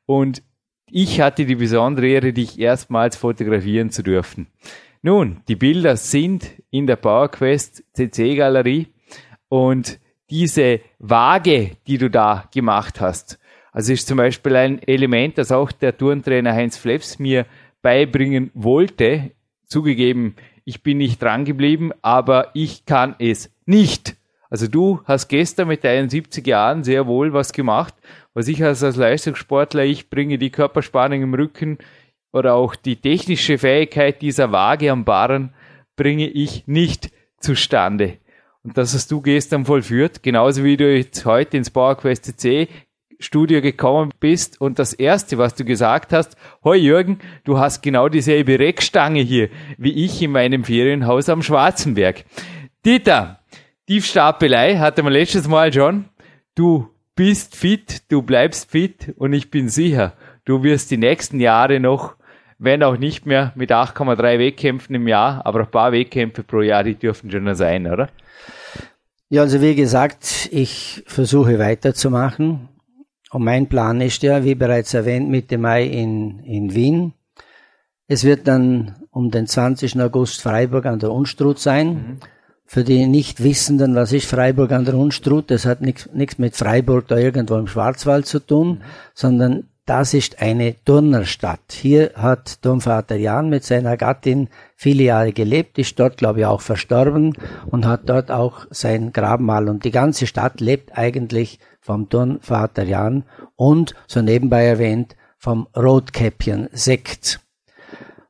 und 0.07 0.43
ich 0.91 1.21
hatte 1.21 1.45
die 1.45 1.57
besondere 1.57 2.09
Ehre, 2.09 2.33
dich 2.33 2.59
erstmals 2.59 3.17
fotografieren 3.17 3.91
zu 3.91 4.03
dürfen. 4.03 4.47
Nun, 5.03 5.43
die 5.47 5.57
Bilder 5.57 5.99
sind 5.99 6.53
in 6.71 6.87
der 6.87 6.97
PowerQuest 6.97 7.85
CC 7.93 8.35
Galerie 8.35 8.87
und 9.51 10.01
diese 10.31 10.81
Waage, 10.99 11.73
die 11.87 11.99
du 11.99 12.09
da 12.09 12.49
gemacht 12.51 13.03
hast, 13.03 13.40
also 13.73 13.93
ist 13.93 14.09
zum 14.09 14.19
Beispiel 14.19 14.57
ein 14.57 14.83
Element, 14.83 15.39
das 15.39 15.53
auch 15.53 15.73
der 15.73 15.97
Turntrainer 15.97 16.53
Heinz 16.53 16.77
Fleps 16.77 17.19
mir 17.19 17.47
beibringen 17.83 18.51
wollte. 18.55 19.31
Zugegeben, 19.67 20.35
ich 20.65 20.83
bin 20.83 20.99
nicht 20.99 21.23
dran 21.23 21.45
geblieben, 21.45 21.93
aber 22.03 22.51
ich 22.55 22.85
kann 22.85 23.15
es 23.19 23.51
nicht. 23.67 24.17
Also 24.51 24.67
du 24.67 25.01
hast 25.05 25.29
gestern 25.29 25.69
mit 25.69 25.85
deinen 25.85 26.11
70 26.11 26.45
Jahren 26.47 26.83
sehr 26.83 27.07
wohl 27.07 27.33
was 27.33 27.53
gemacht, 27.53 27.95
was 28.35 28.49
ich 28.49 28.63
als, 28.65 28.83
als 28.83 28.97
Leistungssportler, 28.97 29.85
ich 29.85 30.11
bringe 30.11 30.39
die 30.39 30.51
Körperspannung 30.51 31.23
im 31.23 31.35
Rücken 31.35 31.79
oder 32.33 32.55
auch 32.55 32.75
die 32.75 32.97
technische 32.97 33.59
Fähigkeit 33.59 34.23
dieser 34.23 34.51
Waage 34.51 34.91
am 34.91 35.05
Barren 35.05 35.55
bringe 35.97 36.29
ich 36.29 36.67
nicht 36.67 37.11
zustande. 37.39 38.19
Und 38.63 38.77
das 38.77 38.93
hast 38.93 39.11
du 39.11 39.21
gestern 39.21 39.65
vollführt, 39.65 40.23
genauso 40.23 40.65
wie 40.65 40.77
du 40.77 40.95
jetzt 40.95 41.25
heute 41.25 41.57
ins 41.57 41.71
PowerQuest 41.71 42.39
C 42.39 42.69
Studio 43.21 43.61
gekommen 43.61 44.13
bist 44.19 44.61
und 44.61 44.79
das 44.79 44.93
erste, 44.93 45.39
was 45.39 45.55
du 45.55 45.65
gesagt 45.65 46.13
hast, 46.13 46.37
hoi 46.65 46.77
Jürgen, 46.77 47.21
du 47.45 47.59
hast 47.59 47.83
genau 47.83 48.09
dieselbe 48.09 48.59
Reckstange 48.59 49.21
hier 49.21 49.51
wie 49.79 50.05
ich 50.05 50.21
in 50.23 50.33
meinem 50.33 50.65
Ferienhaus 50.65 51.29
am 51.29 51.43
Schwarzenberg. 51.43 52.25
Dieter, 52.85 53.41
Tiefstapelei 53.87 54.77
hatte 54.79 55.03
man 55.03 55.13
letztes 55.13 55.47
Mal 55.47 55.73
schon. 55.73 56.07
Du 56.55 56.89
bist 57.15 57.57
fit, 57.57 58.11
du 58.11 58.23
bleibst 58.23 58.71
fit 58.71 59.13
und 59.17 59.33
ich 59.33 59.51
bin 59.51 59.69
sicher, 59.69 60.15
du 60.45 60.63
wirst 60.63 60.91
die 60.91 60.97
nächsten 60.97 61.41
Jahre 61.41 61.79
noch, 61.81 62.17
wenn 62.59 62.83
auch 62.83 62.97
nicht 62.97 63.27
mehr 63.27 63.53
mit 63.55 63.71
8,3 63.73 64.39
Wettkämpfen 64.39 64.95
im 64.95 65.09
Jahr, 65.09 65.45
aber 65.45 65.61
ein 65.61 65.71
paar 65.71 65.93
Wettkämpfe 65.93 66.43
pro 66.43 66.61
Jahr, 66.61 66.85
die 66.85 66.95
dürfen 66.95 67.31
schon 67.31 67.55
sein, 67.55 67.87
oder? 67.87 68.09
Ja, 69.29 69.43
also 69.43 69.61
wie 69.61 69.75
gesagt, 69.75 70.49
ich 70.51 71.05
versuche 71.07 71.59
weiterzumachen. 71.59 72.69
Und 73.31 73.45
mein 73.45 73.69
Plan 73.69 74.01
ist 74.01 74.23
ja, 74.23 74.45
wie 74.45 74.55
bereits 74.55 74.93
erwähnt, 74.93 75.31
Mitte 75.31 75.57
Mai 75.57 75.85
in, 75.85 76.41
in 76.41 76.75
Wien. 76.75 77.15
Es 78.09 78.25
wird 78.25 78.49
dann 78.49 78.97
um 79.11 79.31
den 79.31 79.47
20. 79.47 80.01
August 80.01 80.43
Freiburg 80.43 80.87
an 80.87 80.99
der 80.99 81.13
Unstrut 81.13 81.61
sein. 81.61 81.89
Mhm. 81.89 82.17
Für 82.65 82.85
die 82.85 83.07
Nichtwissenden, 83.07 83.95
was 83.95 84.13
ist 84.13 84.27
Freiburg 84.27 84.71
an 84.73 84.85
der 84.85 84.95
Unstrut? 84.95 85.51
Das 85.51 85.65
hat 85.65 85.81
nichts 85.81 86.39
mit 86.39 86.57
Freiburg 86.57 87.09
da 87.09 87.17
irgendwo 87.17 87.57
im 87.57 87.67
Schwarzwald 87.67 88.27
zu 88.27 88.41
tun, 88.41 88.69
mhm. 88.69 88.81
sondern 89.15 89.65
das 89.87 90.15
ist 90.15 90.41
eine 90.41 90.77
Turnerstadt. 90.85 91.73
Hier 91.73 92.13
hat 92.15 92.65
Domvater 92.65 93.17
Jan 93.17 93.49
mit 93.49 93.65
seiner 93.65 93.97
Gattin 93.97 94.49
viele 94.77 95.03
Jahre 95.03 95.33
gelebt, 95.33 95.79
ist 95.79 95.99
dort, 95.99 96.17
glaube 96.17 96.41
ich, 96.41 96.47
auch 96.47 96.61
verstorben 96.61 97.37
und 97.67 97.87
hat 97.87 98.09
dort 98.09 98.31
auch 98.31 98.67
sein 98.71 99.13
Grabmal. 99.13 99.69
Und 99.69 99.85
die 99.85 99.91
ganze 99.91 100.29
Stadt 100.29 100.61
lebt 100.61 100.97
eigentlich 100.97 101.59
vom 101.91 102.09
Turnvater 102.09 102.85
Jan 102.85 103.25
und, 103.57 103.97
so 104.07 104.23
nebenbei 104.23 104.65
erwähnt, 104.65 105.17
vom 105.39 105.67
Rotkäppchen 105.77 106.69
Sekt. 106.71 107.41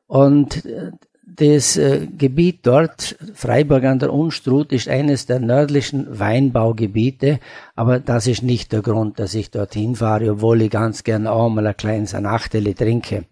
Und 0.07 0.65
äh, 0.65 0.89
das 1.23 1.77
äh, 1.77 2.07
Gebiet 2.07 2.65
dort, 2.65 3.15
Freiburg 3.35 3.83
an 3.83 3.99
der 3.99 4.11
Unstrut, 4.13 4.71
ist 4.71 4.89
eines 4.89 5.27
der 5.27 5.39
nördlichen 5.39 6.07
Weinbaugebiete, 6.19 7.39
aber 7.75 7.99
das 7.99 8.25
ist 8.25 8.41
nicht 8.41 8.73
der 8.73 8.81
Grund, 8.81 9.19
dass 9.19 9.35
ich 9.35 9.51
dorthin 9.51 9.95
fahre, 9.95 10.31
obwohl 10.31 10.63
ich 10.63 10.71
ganz 10.71 11.03
gern 11.03 11.27
auch 11.27 11.49
mal 11.49 11.67
ein 11.67 11.77
kleines 11.77 12.13
Nachtele 12.13 12.73
trinke. 12.73 13.25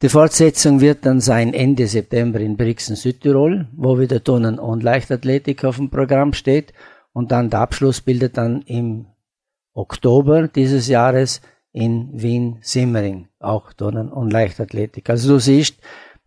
Die 0.00 0.08
Fortsetzung 0.08 0.80
wird 0.80 1.04
dann 1.04 1.20
sein 1.20 1.54
Ende 1.54 1.88
September 1.88 2.38
in 2.38 2.56
Brixen, 2.56 2.94
Südtirol, 2.94 3.66
wo 3.76 3.98
wieder 3.98 4.22
Turnen 4.22 4.60
und 4.60 4.84
Leichtathletik 4.84 5.64
auf 5.64 5.76
dem 5.76 5.90
Programm 5.90 6.34
steht 6.34 6.72
und 7.12 7.32
dann 7.32 7.50
der 7.50 7.60
Abschluss 7.60 8.00
bildet 8.00 8.36
dann 8.36 8.62
im 8.62 9.06
Oktober 9.80 10.48
dieses 10.48 10.88
Jahres 10.88 11.40
in 11.72 12.10
Wien-Simmering, 12.12 13.28
auch 13.38 13.72
Turnen 13.72 14.10
und 14.10 14.30
Leichtathletik. 14.30 15.08
Also 15.08 15.34
du 15.34 15.38
siehst, 15.38 15.78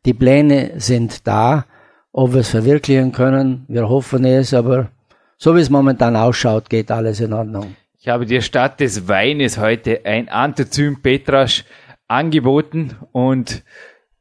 die 0.05 0.13
Pläne 0.13 0.71
sind 0.77 1.27
da. 1.27 1.65
Ob 2.11 2.33
wir 2.33 2.41
es 2.41 2.49
verwirklichen 2.49 3.11
können, 3.11 3.65
wir 3.67 3.89
hoffen 3.89 4.23
es, 4.25 4.53
aber 4.53 4.89
so 5.37 5.55
wie 5.55 5.61
es 5.61 5.69
momentan 5.69 6.15
ausschaut, 6.15 6.69
geht 6.69 6.91
alles 6.91 7.19
in 7.19 7.33
Ordnung. 7.33 7.75
Ich 7.99 8.07
habe 8.07 8.25
dir 8.25 8.41
statt 8.41 8.79
des 8.79 9.07
Weines 9.07 9.57
heute 9.57 10.01
ein 10.05 10.29
Antozym 10.29 11.01
Petrasch 11.01 11.65
angeboten 12.07 12.95
und 13.11 13.63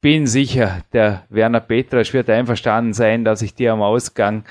bin 0.01 0.27
sicher, 0.27 0.83
der 0.93 1.25
Werner 1.29 1.61
Petrasch 1.61 2.13
wird 2.13 2.29
einverstanden 2.29 2.93
sein, 2.93 3.25
dass 3.25 3.41
ich 3.41 3.55
dir 3.55 3.73
am 3.73 3.83
Ausgang 3.83 4.45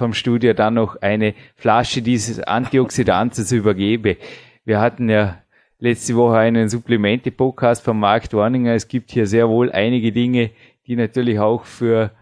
vom 0.00 0.14
Studio 0.14 0.54
dann 0.54 0.74
noch 0.74 0.96
eine 1.02 1.34
Flasche 1.56 2.00
dieses 2.00 2.40
Antioxidantes 2.40 3.52
übergebe. 3.52 4.16
Wir 4.64 4.80
hatten 4.80 5.10
ja 5.10 5.42
letzte 5.78 6.16
Woche 6.16 6.38
einen 6.38 6.70
Supplemente-Podcast 6.70 7.84
von 7.84 8.00
Mark 8.00 8.30
Dorninger. 8.30 8.72
Es 8.72 8.88
gibt 8.88 9.10
hier 9.10 9.26
sehr 9.26 9.50
wohl 9.50 9.70
einige 9.70 10.10
Dinge, 10.10 10.52
die 10.86 10.96
natürlich 10.96 11.38
auch 11.38 11.66
für 11.66 12.12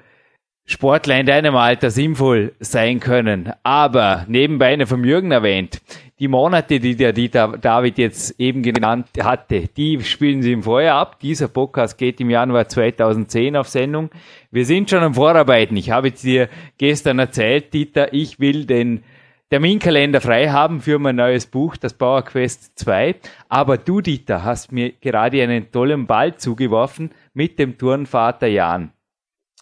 Sportler 0.71 1.19
in 1.19 1.25
deinem 1.25 1.57
Alter 1.57 1.91
sinnvoll 1.91 2.53
sein 2.61 3.01
können. 3.01 3.55
Aber 3.63 4.27
nebenbei 4.29 4.67
eine 4.67 4.87
vom 4.87 5.03
Jürgen 5.03 5.31
erwähnt, 5.31 5.81
die 6.19 6.29
Monate, 6.29 6.79
die 6.79 6.95
der 6.95 7.15
Dieter 7.15 7.57
David 7.57 7.97
jetzt 7.97 8.39
eben 8.39 8.63
genannt 8.63 9.07
hatte, 9.19 9.69
die 9.75 9.99
spielen 10.03 10.43
sie 10.43 10.53
im 10.53 10.63
Vorjahr 10.63 10.99
ab. 10.99 11.21
Dieser 11.21 11.49
Podcast 11.49 11.97
geht 11.97 12.21
im 12.21 12.29
Januar 12.29 12.69
2010 12.69 13.57
auf 13.57 13.67
Sendung. 13.69 14.11
Wir 14.51 14.67
sind 14.67 14.91
schon 14.91 15.03
am 15.03 15.15
Vorarbeiten. 15.15 15.75
Ich 15.79 15.91
habe 15.91 16.11
dir 16.11 16.51
gestern 16.77 17.19
erzählt, 17.19 17.73
Dieter, 17.73 18.13
ich 18.13 18.39
will 18.39 18.67
den 18.67 19.05
Terminkalender 19.49 20.21
frei 20.21 20.51
haben 20.51 20.83
für 20.83 20.99
mein 20.99 21.17
neues 21.17 21.47
Buch, 21.47 21.79
das 21.79 21.95
Power 21.95 22.21
Quest 22.21 22.79
2. 22.79 23.15
Aber 23.49 23.79
du, 23.79 24.03
Dieter, 24.03 24.45
hast 24.45 24.71
mir 24.71 24.93
gerade 25.01 25.43
einen 25.43 25.73
tollen 25.73 26.07
Ball 26.07 26.37
zugeworfen 26.37 27.13
mit 27.33 27.59
dem 27.59 27.79
Turnvater 27.79 28.49
Jan. 28.49 28.93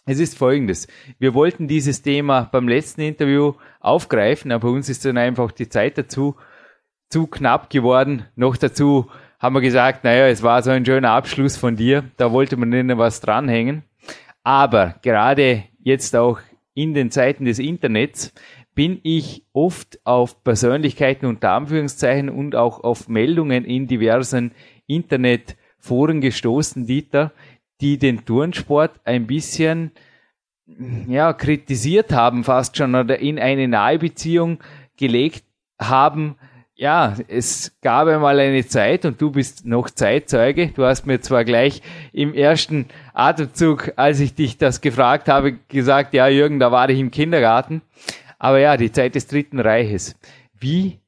Es 0.09 0.21
ist 0.21 0.37
folgendes. 0.37 0.87
Wir 1.19 1.33
wollten 1.33 1.67
dieses 1.67 2.01
Thema 2.01 2.47
beim 2.49 2.69
letzten 2.69 3.01
Interview 3.01 3.55
aufgreifen, 3.81 4.53
aber 4.53 4.71
uns 4.71 4.87
ist 4.87 5.03
dann 5.03 5.17
einfach 5.17 5.51
die 5.51 5.67
Zeit 5.67 5.97
dazu 5.97 6.37
zu 7.09 7.27
knapp 7.27 7.69
geworden. 7.69 8.25
Noch 8.37 8.55
dazu 8.55 9.09
haben 9.37 9.55
wir 9.55 9.61
gesagt, 9.61 10.05
naja, 10.05 10.27
es 10.27 10.43
war 10.43 10.63
so 10.63 10.71
ein 10.71 10.85
schöner 10.85 11.11
Abschluss 11.11 11.57
von 11.57 11.75
dir, 11.75 12.05
da 12.15 12.31
wollte 12.31 12.55
man 12.55 12.69
nicht 12.69 12.97
was 12.97 13.19
dranhängen. 13.19 13.83
Aber 14.43 14.95
gerade 15.01 15.65
jetzt 15.83 16.15
auch 16.15 16.39
in 16.73 16.93
den 16.93 17.11
Zeiten 17.11 17.43
des 17.43 17.59
Internets 17.59 18.33
bin 18.73 19.01
ich 19.03 19.43
oft 19.51 19.99
auf 20.05 20.41
Persönlichkeiten 20.41 21.25
unter 21.25 21.51
Anführungszeichen 21.51 22.29
und 22.29 22.55
auch 22.55 22.81
auf 22.81 23.09
Meldungen 23.09 23.65
in 23.65 23.87
diversen 23.87 24.53
Internetforen 24.85 26.21
gestoßen, 26.21 26.87
Dieter, 26.87 27.33
die 27.81 27.97
den 27.97 28.25
Turnsport 28.25 28.99
ein 29.03 29.27
bisschen 29.27 29.91
ja, 31.07 31.33
kritisiert 31.33 32.11
haben 32.11 32.43
fast 32.43 32.77
schon 32.77 32.95
oder 32.95 33.19
in 33.19 33.39
eine 33.39 33.67
nahe 33.67 33.99
Beziehung 33.99 34.59
gelegt 34.97 35.45
haben. 35.79 36.35
Ja, 36.75 37.15
es 37.27 37.75
gab 37.81 38.07
einmal 38.07 38.39
eine 38.39 38.67
Zeit 38.67 39.05
und 39.05 39.19
du 39.19 39.31
bist 39.31 39.65
noch 39.65 39.89
Zeitzeuge. 39.89 40.67
Du 40.67 40.83
hast 40.83 41.07
mir 41.07 41.21
zwar 41.21 41.43
gleich 41.43 41.81
im 42.13 42.33
ersten 42.33 42.85
Atemzug, 43.13 43.93
als 43.95 44.19
ich 44.19 44.35
dich 44.35 44.57
das 44.57 44.81
gefragt 44.81 45.27
habe, 45.27 45.53
gesagt, 45.69 46.13
ja 46.13 46.27
Jürgen, 46.27 46.59
da 46.59 46.71
war 46.71 46.89
ich 46.89 46.99
im 46.99 47.09
Kindergarten. 47.09 47.81
Aber 48.37 48.59
ja, 48.59 48.77
die 48.77 48.91
Zeit 48.91 49.15
des 49.15 49.25
Dritten 49.25 49.59
Reiches. 49.59 50.15
Wie 50.59 50.99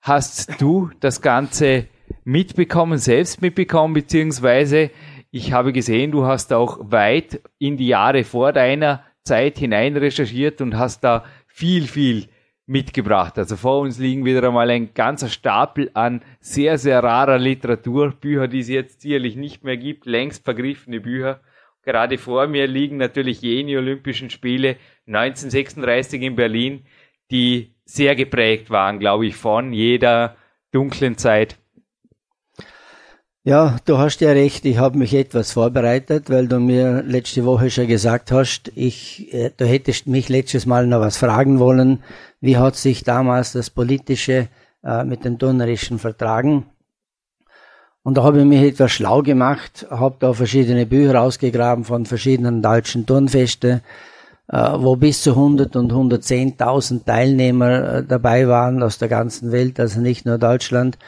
hast 0.00 0.60
du 0.60 0.90
das 1.00 1.20
Ganze 1.20 1.86
mitbekommen, 2.24 2.98
selbst 2.98 3.42
mitbekommen, 3.42 3.94
beziehungsweise 3.94 4.90
ich 5.30 5.52
habe 5.52 5.72
gesehen, 5.72 6.10
du 6.10 6.24
hast 6.24 6.52
auch 6.52 6.78
weit 6.80 7.40
in 7.58 7.76
die 7.76 7.88
Jahre 7.88 8.24
vor 8.24 8.52
deiner 8.52 9.04
Zeit 9.24 9.58
hinein 9.58 9.96
recherchiert 9.96 10.60
und 10.60 10.76
hast 10.76 11.04
da 11.04 11.24
viel, 11.46 11.86
viel 11.86 12.28
mitgebracht. 12.66 13.38
Also 13.38 13.56
vor 13.56 13.80
uns 13.80 13.98
liegen 13.98 14.24
wieder 14.24 14.46
einmal 14.46 14.70
ein 14.70 14.94
ganzer 14.94 15.28
Stapel 15.28 15.90
an 15.94 16.22
sehr, 16.40 16.78
sehr 16.78 17.02
rarer 17.02 17.38
Literatur, 17.38 18.12
Bücher, 18.12 18.48
die 18.48 18.60
es 18.60 18.68
jetzt 18.68 19.02
sicherlich 19.02 19.36
nicht 19.36 19.64
mehr 19.64 19.76
gibt, 19.76 20.06
längst 20.06 20.44
vergriffene 20.44 21.00
Bücher. 21.00 21.40
Gerade 21.82 22.18
vor 22.18 22.46
mir 22.46 22.66
liegen 22.66 22.98
natürlich 22.98 23.40
jene 23.40 23.78
Olympischen 23.78 24.30
Spiele 24.30 24.76
1936 25.06 26.22
in 26.22 26.36
Berlin, 26.36 26.84
die 27.30 27.74
sehr 27.84 28.14
geprägt 28.14 28.68
waren, 28.70 28.98
glaube 28.98 29.26
ich, 29.26 29.36
von 29.36 29.72
jeder 29.72 30.36
dunklen 30.70 31.16
Zeit. 31.16 31.58
Ja, 33.48 33.78
du 33.86 33.96
hast 33.96 34.20
ja 34.20 34.32
recht. 34.32 34.66
Ich 34.66 34.76
habe 34.76 34.98
mich 34.98 35.14
etwas 35.14 35.52
vorbereitet, 35.52 36.28
weil 36.28 36.48
du 36.48 36.60
mir 36.60 37.02
letzte 37.02 37.46
Woche 37.46 37.70
schon 37.70 37.86
gesagt 37.86 38.30
hast, 38.30 38.70
ich, 38.74 39.32
äh, 39.32 39.50
du 39.56 39.64
hättest 39.64 40.06
mich 40.06 40.28
letztes 40.28 40.66
Mal 40.66 40.86
noch 40.86 41.00
was 41.00 41.16
fragen 41.16 41.58
wollen. 41.58 42.02
Wie 42.42 42.58
hat 42.58 42.76
sich 42.76 43.04
damals 43.04 43.52
das 43.52 43.70
Politische 43.70 44.48
äh, 44.84 45.02
mit 45.02 45.24
den 45.24 45.38
Donnerischen 45.38 45.98
vertragen? 45.98 46.66
Und 48.02 48.18
da 48.18 48.22
habe 48.22 48.40
ich 48.40 48.44
mich 48.44 48.60
etwas 48.60 48.92
schlau 48.92 49.22
gemacht, 49.22 49.86
habe 49.88 50.16
da 50.20 50.34
verschiedene 50.34 50.84
Bücher 50.84 51.18
ausgegraben 51.22 51.84
von 51.84 52.04
verschiedenen 52.04 52.60
deutschen 52.60 53.06
Turnfeste, 53.06 53.80
äh, 54.48 54.58
wo 54.76 54.96
bis 54.96 55.22
zu 55.22 55.30
100 55.30 55.74
und 55.74 55.90
110.000 55.90 57.06
Teilnehmer 57.06 57.94
äh, 57.94 58.04
dabei 58.04 58.46
waren 58.46 58.82
aus 58.82 58.98
der 58.98 59.08
ganzen 59.08 59.52
Welt, 59.52 59.80
also 59.80 60.00
nicht 60.00 60.26
nur 60.26 60.36
Deutschland, 60.36 60.98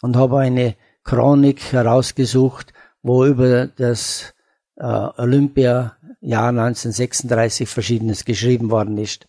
und 0.00 0.16
habe 0.16 0.38
eine 0.38 0.76
Chronik 1.10 1.72
herausgesucht, 1.72 2.72
wo 3.02 3.24
über 3.24 3.66
das 3.66 4.32
äh, 4.76 4.84
Olympia 4.84 5.96
Jahr 6.20 6.50
1936 6.50 7.68
verschiedenes 7.68 8.24
geschrieben 8.24 8.70
worden 8.70 8.96
ist. 8.96 9.26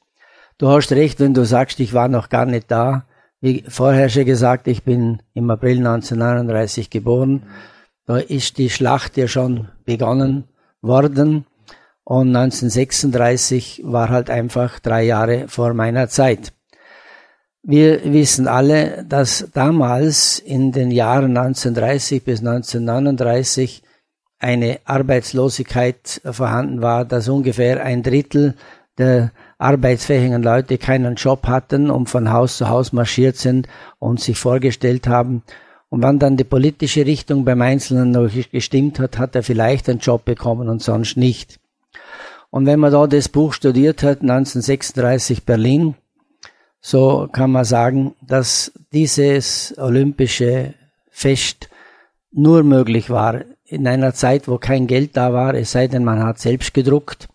Du 0.59 0.67
hast 0.67 0.91
recht, 0.91 1.19
wenn 1.19 1.33
du 1.33 1.43
sagst, 1.43 1.79
ich 1.79 1.95
war 1.95 2.07
noch 2.07 2.29
gar 2.29 2.45
nicht 2.45 2.69
da. 2.69 3.07
Wie 3.39 3.63
vorher 3.67 4.09
schon 4.09 4.25
gesagt, 4.25 4.67
ich 4.67 4.83
bin 4.83 5.23
im 5.33 5.49
April 5.49 5.77
1939 5.77 6.91
geboren. 6.91 7.47
Da 8.05 8.17
ist 8.17 8.59
die 8.59 8.69
Schlacht 8.69 9.17
ja 9.17 9.27
schon 9.27 9.69
begonnen 9.83 10.43
worden. 10.83 11.47
Und 12.03 12.35
1936 12.35 13.81
war 13.85 14.09
halt 14.09 14.29
einfach 14.29 14.79
drei 14.79 15.01
Jahre 15.01 15.47
vor 15.47 15.73
meiner 15.73 16.09
Zeit. 16.09 16.53
Wir 17.63 18.11
wissen 18.11 18.47
alle, 18.47 19.05
dass 19.07 19.47
damals 19.53 20.39
in 20.39 20.71
den 20.71 20.89
Jahren 20.89 21.37
1930 21.37 22.23
bis 22.23 22.39
1939 22.39 23.83
eine 24.39 24.79
Arbeitslosigkeit 24.85 26.21
vorhanden 26.25 26.81
war, 26.81 27.05
dass 27.05 27.29
ungefähr 27.29 27.83
ein 27.83 28.01
Drittel 28.01 28.55
der 28.97 29.31
arbeitsfähigen 29.59 30.41
Leute 30.41 30.79
keinen 30.79 31.15
Job 31.15 31.45
hatten 31.45 31.91
und 31.91 32.09
von 32.09 32.31
Haus 32.31 32.57
zu 32.57 32.67
Haus 32.67 32.93
marschiert 32.93 33.37
sind 33.37 33.67
und 33.99 34.19
sich 34.19 34.39
vorgestellt 34.39 35.07
haben. 35.07 35.43
Und 35.89 36.01
wann 36.01 36.17
dann 36.17 36.37
die 36.37 36.43
politische 36.43 37.05
Richtung 37.05 37.45
beim 37.45 37.61
Einzelnen 37.61 38.09
noch 38.09 38.29
gestimmt 38.51 38.99
hat, 38.99 39.19
hat 39.19 39.35
er 39.35 39.43
vielleicht 39.43 39.87
einen 39.87 39.99
Job 39.99 40.25
bekommen 40.25 40.67
und 40.67 40.81
sonst 40.81 41.15
nicht. 41.15 41.59
Und 42.49 42.65
wenn 42.65 42.79
man 42.79 42.91
da 42.91 43.05
das 43.05 43.29
Buch 43.29 43.53
studiert 43.53 44.01
hat, 44.01 44.21
1936 44.21 45.45
Berlin, 45.45 45.95
so 46.81 47.29
kann 47.31 47.51
man 47.51 47.63
sagen, 47.63 48.15
dass 48.21 48.71
dieses 48.91 49.75
olympische 49.77 50.73
Fest 51.09 51.69
nur 52.31 52.63
möglich 52.63 53.09
war 53.09 53.41
in 53.65 53.87
einer 53.87 54.13
Zeit, 54.13 54.47
wo 54.47 54.57
kein 54.57 54.87
Geld 54.87 55.15
da 55.15 55.31
war, 55.31 55.53
es 55.53 55.71
sei 55.71 55.87
denn, 55.87 56.03
man 56.03 56.23
hat 56.23 56.39
selbst 56.39 56.73
gedruckt. 56.73 57.29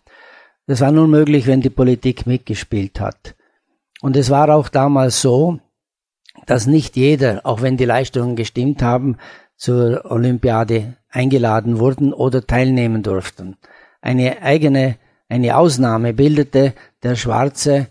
Das 0.67 0.81
war 0.81 0.91
nur 0.91 1.07
möglich, 1.07 1.47
wenn 1.47 1.61
die 1.61 1.69
Politik 1.69 2.27
mitgespielt 2.27 2.99
hat. 2.99 3.35
Und 4.01 4.17
es 4.17 4.29
war 4.29 4.53
auch 4.53 4.69
damals 4.69 5.21
so, 5.21 5.59
dass 6.45 6.67
nicht 6.67 6.95
jeder, 6.95 7.41
auch 7.45 7.61
wenn 7.61 7.77
die 7.77 7.85
Leistungen 7.85 8.35
gestimmt 8.35 8.83
haben, 8.83 9.17
zur 9.55 10.03
Olympiade 10.11 10.97
eingeladen 11.09 11.79
wurden 11.79 12.13
oder 12.13 12.45
teilnehmen 12.45 13.01
durften. 13.01 13.57
Eine 14.01 14.41
eigene, 14.43 14.97
eine 15.29 15.57
Ausnahme 15.57 16.13
bildete 16.13 16.73
der 17.01 17.15
schwarze 17.15 17.87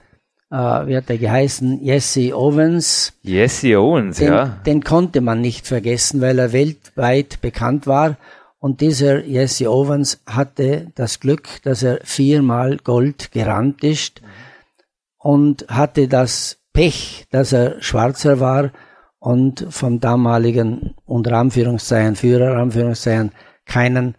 äh, 0.57 0.87
wie 0.87 0.97
hat 0.97 1.11
er 1.11 1.19
geheißen, 1.19 1.83
Jesse 1.83 2.35
Owens. 2.35 3.13
Jesse 3.23 3.79
Owens, 3.79 4.19
den, 4.19 4.29
ja. 4.29 4.47
Den 4.65 4.83
konnte 4.83 5.21
man 5.21 5.41
nicht 5.41 5.67
vergessen, 5.67 6.21
weil 6.23 6.39
er 6.39 6.53
weltweit 6.53 7.41
bekannt 7.43 7.87
war. 7.87 8.17
Und 8.59 8.81
dieser 8.81 9.25
Jesse 9.25 9.71
Owens 9.71 10.23
hatte 10.27 10.89
das 10.95 11.21
Glück, 11.21 11.49
dass 11.63 11.83
er 11.83 12.01
viermal 12.05 12.79
Gold 12.79 13.33
gerannt 13.33 13.85
ist 13.85 14.23
und 15.19 15.67
hatte 15.69 16.09
das 16.09 16.59
Pech, 16.73 17.27
dass 17.31 17.53
er 17.53 17.83
Schwarzer 17.83 18.41
war 18.41 18.71
und 19.19 19.67
vom 19.69 20.01
damaligen 20.01 20.95
unter 21.05 21.33
Anführungszeichen, 21.35 22.17
Führer 22.17 22.57
Anführungszeichen, 22.57 23.33
keinen 23.67 24.15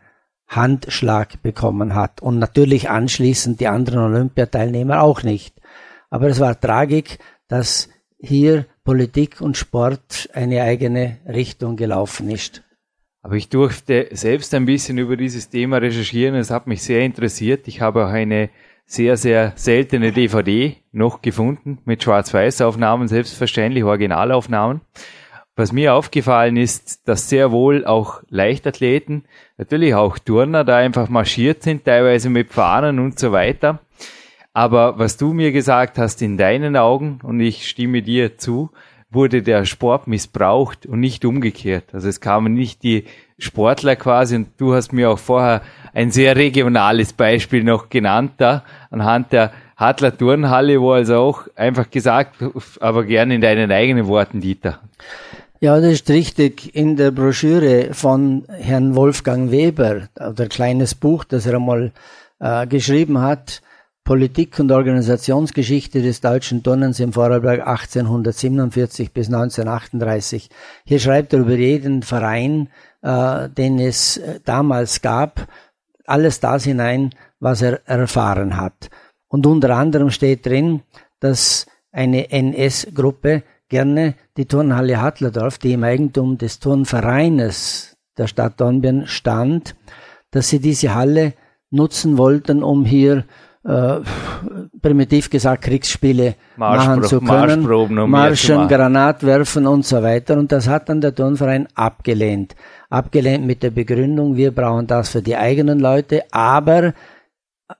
Handschlag 0.47 1.41
bekommen 1.41 1.95
hat. 1.95 2.21
Und 2.21 2.38
natürlich 2.38 2.89
anschließend 2.89 3.60
die 3.60 3.67
anderen 3.67 4.00
Olympiateilnehmer 4.00 5.02
auch 5.02 5.23
nicht. 5.23 5.58
Aber 6.10 6.28
es 6.28 6.39
war 6.39 6.60
Tragik, 6.60 7.20
dass 7.48 7.89
hier 8.20 8.65
Politik 8.84 9.41
und 9.41 9.58
Sport 9.58 10.30
eine 10.34 10.62
eigene 10.63 11.17
Richtung 11.28 11.76
gelaufen 11.76 12.30
ist. 12.30 12.63
Aber 13.22 13.36
ich 13.36 13.50
durfte 13.50 14.08
selbst 14.12 14.54
ein 14.54 14.65
bisschen 14.65 14.98
über 14.98 15.17
dieses 15.17 15.50
Thema 15.50 15.78
recherchieren. 15.78 16.36
Es 16.36 16.50
hat 16.50 16.67
mich 16.67 16.82
sehr 16.82 17.02
interessiert. 17.02 17.67
Ich 17.67 17.82
habe 17.82 18.06
auch 18.06 18.10
eine 18.10 18.50
sehr, 18.86 19.17
sehr 19.17 19.52
seltene 19.56 20.13
DVD 20.13 20.78
noch 20.93 21.22
gefunden 21.22 21.80
mit 21.84 22.02
Schwarz-Weiß-Aufnahmen, 22.02 23.10
selbstverständlich 23.10 23.84
Originalaufnahmen. 23.84 24.82
Was 25.58 25.74
mir 25.74 25.93
aufgefallen 25.96 26.56
ist, 26.56 27.08
dass 27.08 27.30
sehr 27.30 27.52
wohl 27.52 27.86
auch 27.86 28.22
Leichtathleten, 28.30 29.26
natürlich 29.58 29.93
auch 29.96 30.20
Turner 30.20 30.63
da 30.63 30.78
einfach 30.78 31.10
marschiert 31.10 31.63
sind, 31.63 31.84
teilweise 31.84 32.30
mit 32.30 32.54
Fahnen 32.54 33.00
und 33.00 33.20
so 33.20 33.32
weiter. 33.32 33.80
Aber 34.58 34.98
was 34.98 35.17
du 35.17 35.34
mir 35.34 35.52
gesagt 35.52 36.00
hast, 36.00 36.20
in 36.24 36.36
deinen 36.36 36.78
Augen, 36.78 37.20
und 37.22 37.39
ich 37.39 37.67
stimme 37.67 38.02
dir 38.02 38.39
zu, 38.39 38.72
wurde 39.12 39.43
der 39.43 39.65
Sport 39.65 40.08
missbraucht 40.08 40.88
und 40.88 41.00
nicht 41.00 41.26
umgekehrt. 41.26 41.84
Also 41.93 42.08
es 42.10 42.22
kamen 42.22 42.56
nicht 42.56 42.82
die 42.82 43.04
Sportler 43.38 43.96
quasi, 43.96 44.36
und 44.36 44.48
du 44.58 44.74
hast 44.74 44.93
mir 44.93 45.12
auch 45.12 45.20
vorher 45.20 45.62
ein 45.93 46.10
sehr 46.10 46.36
regionales 46.36 47.13
Beispiel 47.13 47.63
noch 47.63 47.89
genannt 47.89 48.32
da, 48.39 48.63
anhand 48.89 49.32
der 49.32 49.52
Hadler 49.76 50.17
Turnhalle, 50.17 50.82
wo 50.82 50.91
also 50.93 51.17
auch 51.17 51.48
einfach 51.56 51.91
gesagt, 51.91 52.38
aber 52.80 53.04
gerne 53.04 53.36
in 53.36 53.41
deinen 53.41 53.72
eigenen 53.72 54.08
Worten, 54.08 54.41
Dieter. 54.41 54.80
Ja, 55.60 55.80
das 55.80 55.91
ist 55.91 56.10
richtig. 56.10 56.74
In 56.76 56.96
der 56.96 57.12
Broschüre 57.12 57.89
von 57.91 58.46
Herrn 58.50 58.96
Wolfgang 58.96 59.52
Weber, 59.52 60.08
oder 60.15 60.48
kleines 60.48 60.96
Buch, 60.96 61.26
das 61.26 61.46
er 61.46 61.58
einmal 61.58 61.91
äh, 62.39 62.65
geschrieben 62.65 63.22
hat, 63.22 63.62
Politik 64.08 64.58
und 64.60 64.72
Organisationsgeschichte 64.72 66.02
des 66.02 66.22
deutschen 66.22 66.63
Turnens 66.63 67.02
im 67.02 67.12
Vorarlberg 67.12 67.67
1847 67.67 69.12
bis 69.12 69.28
1938. 69.28 70.50
Hier 70.86 71.00
schreibt 71.02 71.34
er 71.34 71.39
über 71.41 71.56
jeden 71.56 72.04
Verein, 72.04 72.70
äh, 73.02 73.50
den 73.50 73.80
es 73.80 74.15
äh, 74.15 74.39
damals 74.46 75.02
gab, 75.02 75.50
alles 76.06 76.39
das 76.39 76.63
hinein, 76.63 77.10
was 77.41 77.62
er 77.62 77.86
erfahren 77.86 78.56
hat. 78.56 78.89
Und 79.28 79.46
unter 79.46 79.76
anderem 79.76 80.10
steht 80.10 80.46
drin, 80.46 80.84
dass 81.20 81.65
eine 81.91 82.32
NS-Gruppe 82.32 83.43
gerne 83.67 84.13
die 84.38 84.46
Turnhalle 84.46 85.02
Hatlerdorf, 85.02 85.58
die 85.58 85.74
im 85.74 85.84
Eigentum 85.84 86.38
des 86.38 86.60
Turnvereines 86.60 87.98
der 88.17 88.28
Stadt 88.28 88.62
Dornbirn 88.62 89.06
stand, 89.06 89.76
dass 90.32 90.48
sie 90.48 90.60
diese 90.60 90.96
Halle 90.96 91.34
nutzen 91.72 92.17
wollten, 92.17 92.63
um 92.63 92.86
hier 92.86 93.26
äh, 93.67 93.99
primitiv 94.82 95.30
gesagt 95.30 95.63
Kriegsspiele 95.63 96.36
machen 96.56 97.03
zu 97.03 97.19
können, 97.19 97.69
um 97.69 98.10
Marschen, 98.10 98.67
Granat 98.69 99.25
werfen 99.25 99.67
und 99.67 99.86
so 99.86 100.01
weiter. 100.01 100.38
Und 100.38 100.53
das 100.53 100.69
hat 100.69 100.88
dann 100.88 101.01
der 101.01 101.13
Turnverein 101.13 101.67
abgelehnt. 101.75 102.56
Abgelehnt 102.89 103.45
mit 103.45 103.63
der 103.63 103.71
Begründung, 103.71 104.38
wir 104.38 104.51
brauchen 104.51 104.88
das 104.88 105.10
für 105.10 105.21
die 105.21 105.36
eigenen 105.36 105.80
Leute, 105.80 106.23
aber 106.32 106.93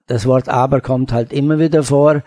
das 0.08 0.26
Wort 0.26 0.50
aber 0.50 0.82
kommt 0.82 1.14
halt 1.14 1.32
immer 1.32 1.58
wieder 1.58 1.84
vor. 1.84 2.22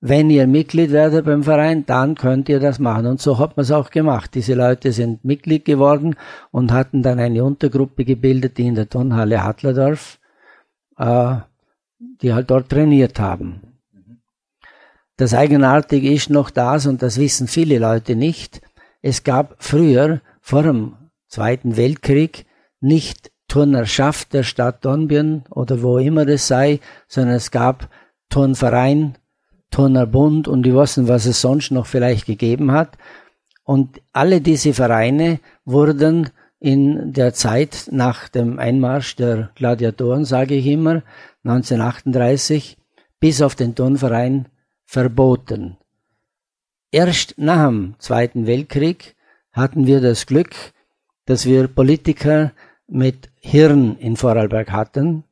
Wenn 0.00 0.28
ihr 0.28 0.48
Mitglied 0.48 0.90
werdet 0.90 1.24
beim 1.24 1.44
Verein, 1.44 1.86
dann 1.86 2.16
könnt 2.16 2.48
ihr 2.48 2.58
das 2.58 2.80
machen. 2.80 3.06
Und 3.06 3.20
so 3.20 3.38
hat 3.38 3.56
man 3.56 3.62
es 3.62 3.70
auch 3.70 3.90
gemacht. 3.90 4.34
Diese 4.34 4.54
Leute 4.54 4.90
sind 4.90 5.24
Mitglied 5.24 5.64
geworden 5.64 6.16
und 6.50 6.72
hatten 6.72 7.02
dann 7.02 7.20
eine 7.20 7.44
Untergruppe 7.44 8.04
gebildet, 8.04 8.58
die 8.58 8.66
in 8.66 8.74
der 8.74 8.88
Turnhalle 8.88 9.44
Hatlerdorf 9.44 10.18
äh, 10.98 11.36
die 12.22 12.32
halt 12.32 12.50
dort 12.50 12.68
trainiert 12.68 13.18
haben. 13.18 13.60
Das 15.16 15.34
Eigenartige 15.34 16.12
ist 16.12 16.30
noch 16.30 16.50
das, 16.50 16.86
und 16.86 17.02
das 17.02 17.18
wissen 17.18 17.46
viele 17.46 17.78
Leute 17.78 18.16
nicht, 18.16 18.60
es 19.02 19.22
gab 19.22 19.56
früher, 19.58 20.20
vor 20.40 20.62
dem 20.62 20.96
Zweiten 21.28 21.76
Weltkrieg, 21.76 22.46
nicht 22.80 23.30
Turnerschaft 23.48 24.32
der 24.32 24.42
Stadt 24.42 24.84
Dornbirn 24.84 25.44
oder 25.50 25.82
wo 25.82 25.98
immer 25.98 26.26
es 26.26 26.48
sei, 26.48 26.80
sondern 27.06 27.36
es 27.36 27.50
gab 27.50 27.88
Turnverein, 28.30 29.16
Turnerbund 29.70 30.48
und 30.48 30.66
weiß 30.66 30.98
nicht, 30.98 31.08
was 31.08 31.26
es 31.26 31.40
sonst 31.40 31.70
noch 31.70 31.86
vielleicht 31.86 32.26
gegeben 32.26 32.72
hat. 32.72 32.96
Und 33.62 34.00
alle 34.12 34.40
diese 34.40 34.74
Vereine 34.74 35.40
wurden 35.64 36.30
in 36.60 37.12
der 37.12 37.34
Zeit 37.34 37.88
nach 37.90 38.28
dem 38.28 38.58
Einmarsch 38.58 39.16
der 39.16 39.50
Gladiatoren, 39.54 40.24
sage 40.24 40.54
ich 40.54 40.66
immer, 40.66 41.02
1938 41.44 42.76
bis 43.20 43.42
auf 43.42 43.54
den 43.54 43.74
Turnverein 43.74 44.48
verboten. 44.84 45.76
Erst 46.90 47.34
nach 47.38 47.68
dem 47.68 47.94
Zweiten 47.98 48.46
Weltkrieg 48.46 49.14
hatten 49.52 49.86
wir 49.86 50.00
das 50.00 50.26
Glück, 50.26 50.54
dass 51.26 51.46
wir 51.46 51.68
Politiker 51.68 52.52
mit 52.86 53.30
Hirn 53.40 53.96
in 53.98 54.16
Vorarlberg 54.16 54.70
hatten. 54.70 55.24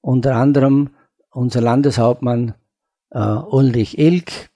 Unter 0.00 0.36
anderem 0.36 0.90
unser 1.30 1.60
Landeshauptmann 1.60 2.54
äh, 3.10 3.18
Ulrich 3.18 3.98
Ilk, 3.98 4.50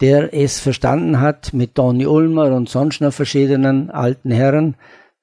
der 0.00 0.32
es 0.32 0.60
verstanden 0.60 1.20
hat, 1.20 1.52
mit 1.52 1.74
Toni 1.74 2.06
Ulmer 2.06 2.54
und 2.54 2.68
sonst 2.68 3.00
noch 3.00 3.12
verschiedenen 3.12 3.90
alten 3.90 4.30
Herren 4.30 4.76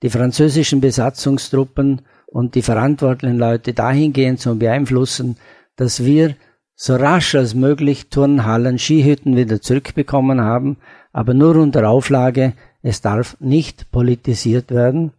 die 0.03 0.09
französischen 0.09 0.81
Besatzungstruppen 0.81 2.01
und 2.35 2.53
die 2.55 2.61
verantwortlichen 2.61 3.37
Leute 3.37 3.71
dahingehend 3.71 4.41
zu 4.41 4.59
beeinflussen, 4.59 5.37
dass 5.77 6.03
wir 6.03 6.35
so 6.75 6.97
rasch 6.97 7.33
als 7.33 7.55
möglich 7.55 8.09
Turnhallen, 8.09 8.77
Skihütten 8.77 9.37
wieder 9.37 9.61
zurückbekommen 9.61 10.41
haben, 10.41 10.75
aber 11.13 11.33
nur 11.33 11.55
unter 11.55 11.87
Auflage, 11.87 12.51
es 12.81 12.99
darf 12.99 13.37
nicht 13.39 13.89
politisiert 13.89 14.71
werden. 14.71 15.13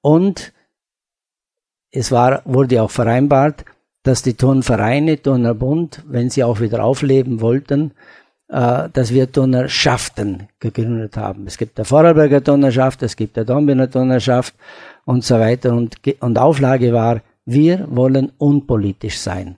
Und 0.00 0.54
es 1.90 2.10
war, 2.10 2.40
wurde 2.46 2.80
auch 2.80 2.90
vereinbart, 2.90 3.66
dass 4.02 4.22
die 4.22 4.32
Turnvereine, 4.32 5.20
Turnerbund, 5.20 6.02
wenn 6.06 6.30
sie 6.30 6.44
auch 6.44 6.60
wieder 6.60 6.82
aufleben 6.82 7.42
wollten, 7.42 7.92
äh, 8.48 8.88
dass 8.90 9.12
wir 9.12 9.30
Turnerschaften 9.30 10.48
gegründet 10.60 11.18
haben. 11.18 11.46
Es 11.46 11.58
gibt 11.58 11.76
der 11.76 11.84
Vorarlberger 11.84 12.42
Turnerschaft, 12.42 13.02
es 13.02 13.16
gibt 13.16 13.36
der 13.36 13.44
Dombiner 13.44 13.90
Turnerschaft 13.90 14.54
und 15.04 15.24
so 15.24 15.38
weiter. 15.38 15.74
Und, 15.74 15.96
und 16.20 16.38
Auflage 16.38 16.92
war, 16.92 17.22
wir 17.44 17.86
wollen 17.90 18.32
unpolitisch 18.38 19.18
sein. 19.18 19.56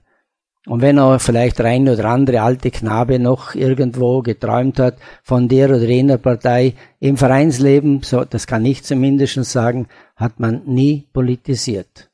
Und 0.67 0.81
wenn 0.81 0.99
auch 0.99 1.19
vielleicht 1.21 1.59
der 1.59 1.67
eine 1.67 1.93
oder 1.93 2.05
andere 2.05 2.41
alte 2.41 2.71
Knabe 2.71 3.19
noch 3.19 3.55
irgendwo 3.55 4.21
geträumt 4.21 4.79
hat 4.79 4.97
von 5.23 5.47
der 5.47 5.69
oder 5.69 5.85
jener 5.87 6.17
Partei 6.17 6.73
im 6.99 7.15
Vereinsleben, 7.15 8.01
so, 8.03 8.25
das 8.25 8.47
kann 8.47 8.65
ich 8.65 8.83
zumindest 8.83 9.41
sagen, 9.45 9.87
hat 10.17 10.41
man 10.41 10.63
nie 10.65 11.07
politisiert. 11.13 12.09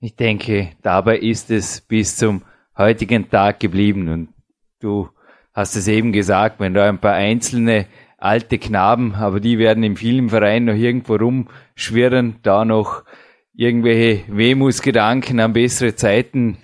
Ich 0.00 0.14
denke, 0.14 0.70
dabei 0.80 1.18
ist 1.18 1.50
es 1.50 1.80
bis 1.80 2.16
zum 2.16 2.42
heutigen 2.76 3.28
Tag 3.28 3.58
geblieben 3.58 4.08
und 4.08 4.28
du 4.78 5.08
hast 5.52 5.74
es 5.74 5.88
eben 5.88 6.12
gesagt, 6.12 6.60
wenn 6.60 6.74
da 6.74 6.88
ein 6.88 7.00
paar 7.00 7.14
einzelne 7.14 7.86
alte 8.18 8.58
Knaben, 8.58 9.14
aber 9.14 9.40
die 9.40 9.58
werden 9.58 9.82
im 9.84 9.96
Filmverein 9.96 10.66
noch 10.66 10.74
irgendwo 10.74 11.14
rumschwirren, 11.14 12.36
da 12.42 12.64
noch 12.64 13.04
irgendwelche 13.54 14.24
Wehmusgedanken 14.28 15.40
an 15.40 15.52
bessere 15.52 15.94
Zeiten 15.94 16.58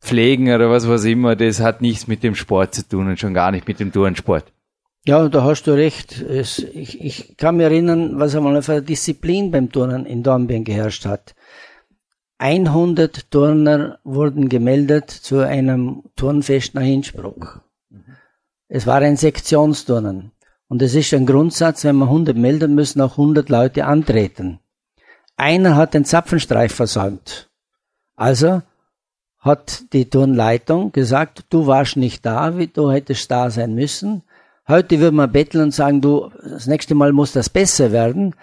pflegen 0.00 0.52
oder 0.52 0.70
was 0.70 0.88
was 0.88 1.04
immer, 1.04 1.36
das 1.36 1.60
hat 1.60 1.80
nichts 1.80 2.06
mit 2.06 2.22
dem 2.22 2.34
Sport 2.34 2.74
zu 2.74 2.86
tun 2.88 3.08
und 3.08 3.18
schon 3.18 3.34
gar 3.34 3.50
nicht 3.50 3.68
mit 3.68 3.80
dem 3.80 3.92
Turnsport. 3.92 4.52
Ja, 5.06 5.28
da 5.28 5.44
hast 5.44 5.64
du 5.64 5.72
recht. 5.72 6.20
Es, 6.22 6.58
ich, 6.58 7.00
ich 7.02 7.36
kann 7.36 7.58
mich 7.58 7.64
erinnern, 7.64 8.18
was 8.18 8.34
einmal 8.34 8.62
für 8.62 8.72
eine 8.72 8.82
Disziplin 8.82 9.50
beim 9.50 9.70
Turnen 9.70 10.06
in 10.06 10.22
Dornbirn 10.22 10.64
geherrscht 10.64 11.04
hat. 11.04 11.34
100 12.38 13.30
Turner 13.30 13.98
wurden 14.02 14.48
gemeldet 14.48 15.10
zu 15.10 15.40
einem 15.40 16.02
Turnfest 16.16 16.74
nach 16.74 16.82
Innsbruck. 16.82 17.62
Es 18.68 18.86
war 18.86 19.00
ein 19.02 19.16
Sektionsturnen. 19.16 20.32
Und 20.68 20.82
es 20.82 20.94
ist 20.94 21.12
ein 21.14 21.26
Grundsatz, 21.26 21.84
wenn 21.84 21.96
man 21.96 22.08
100 22.08 22.36
melden, 22.36 22.74
müssen 22.74 23.00
auch 23.00 23.12
100 23.12 23.48
Leute 23.48 23.84
antreten. 23.84 24.60
Einer 25.36 25.76
hat 25.76 25.94
den 25.94 26.04
Zapfenstreif 26.04 26.74
versäumt. 26.74 27.50
Also 28.16 28.62
hat 29.38 29.92
die 29.92 30.08
Turnleitung 30.08 30.92
gesagt, 30.92 31.44
du 31.50 31.66
warst 31.66 31.96
nicht 31.96 32.24
da, 32.24 32.56
wie 32.56 32.68
du 32.68 32.90
hättest 32.90 33.30
da 33.30 33.50
sein 33.50 33.74
müssen. 33.74 34.22
Heute 34.66 34.98
würde 35.00 35.14
man 35.14 35.30
betteln 35.30 35.64
und 35.64 35.74
sagen, 35.74 36.00
du, 36.00 36.30
das 36.42 36.66
nächste 36.66 36.94
Mal 36.94 37.12
muss 37.12 37.32
das 37.32 37.50
besser 37.50 37.92
werden. 37.92 38.34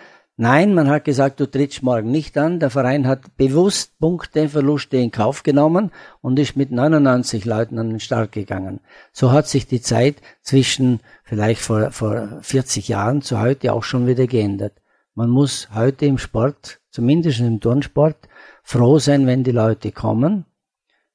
Nein, 0.42 0.74
man 0.74 0.90
hat 0.90 1.06
gesagt, 1.06 1.40
du 1.40 1.46
trittst 1.46 1.84
morgen 1.84 2.10
nicht 2.10 2.36
an. 2.36 2.60
Der 2.60 2.72
Verein 2.72 3.06
hat 3.06 3.38
bewusst 3.38 4.00
Punkteverluste 4.00 4.98
in 4.98 5.12
Kauf 5.12 5.44
genommen 5.44 5.92
und 6.22 6.40
ist 6.40 6.56
mit 6.56 6.72
99 6.72 7.46
Leuten 7.46 7.78
an 7.78 7.92
den 7.92 8.00
Start 8.00 8.32
gegangen. 8.32 8.80
So 9.14 9.32
hat 9.32 9.48
sich 9.48 9.68
die 9.68 9.82
Zeit 9.82 10.16
zwischen 10.42 11.00
vielleicht 11.24 11.62
vor, 11.62 11.92
vor 11.92 12.40
40 12.42 12.88
Jahren 12.88 13.22
zu 13.22 13.40
heute 13.40 13.72
auch 13.72 13.84
schon 13.84 14.08
wieder 14.08 14.26
geändert. 14.26 14.74
Man 15.14 15.30
muss 15.30 15.70
heute 15.76 16.08
im 16.08 16.18
Sport, 16.18 16.80
zumindest 16.90 17.40
im 17.40 17.60
Turnsport, 17.60 18.18
froh 18.64 18.98
sein, 18.98 19.28
wenn 19.28 19.44
die 19.44 19.52
Leute 19.52 19.92
kommen 19.92 20.46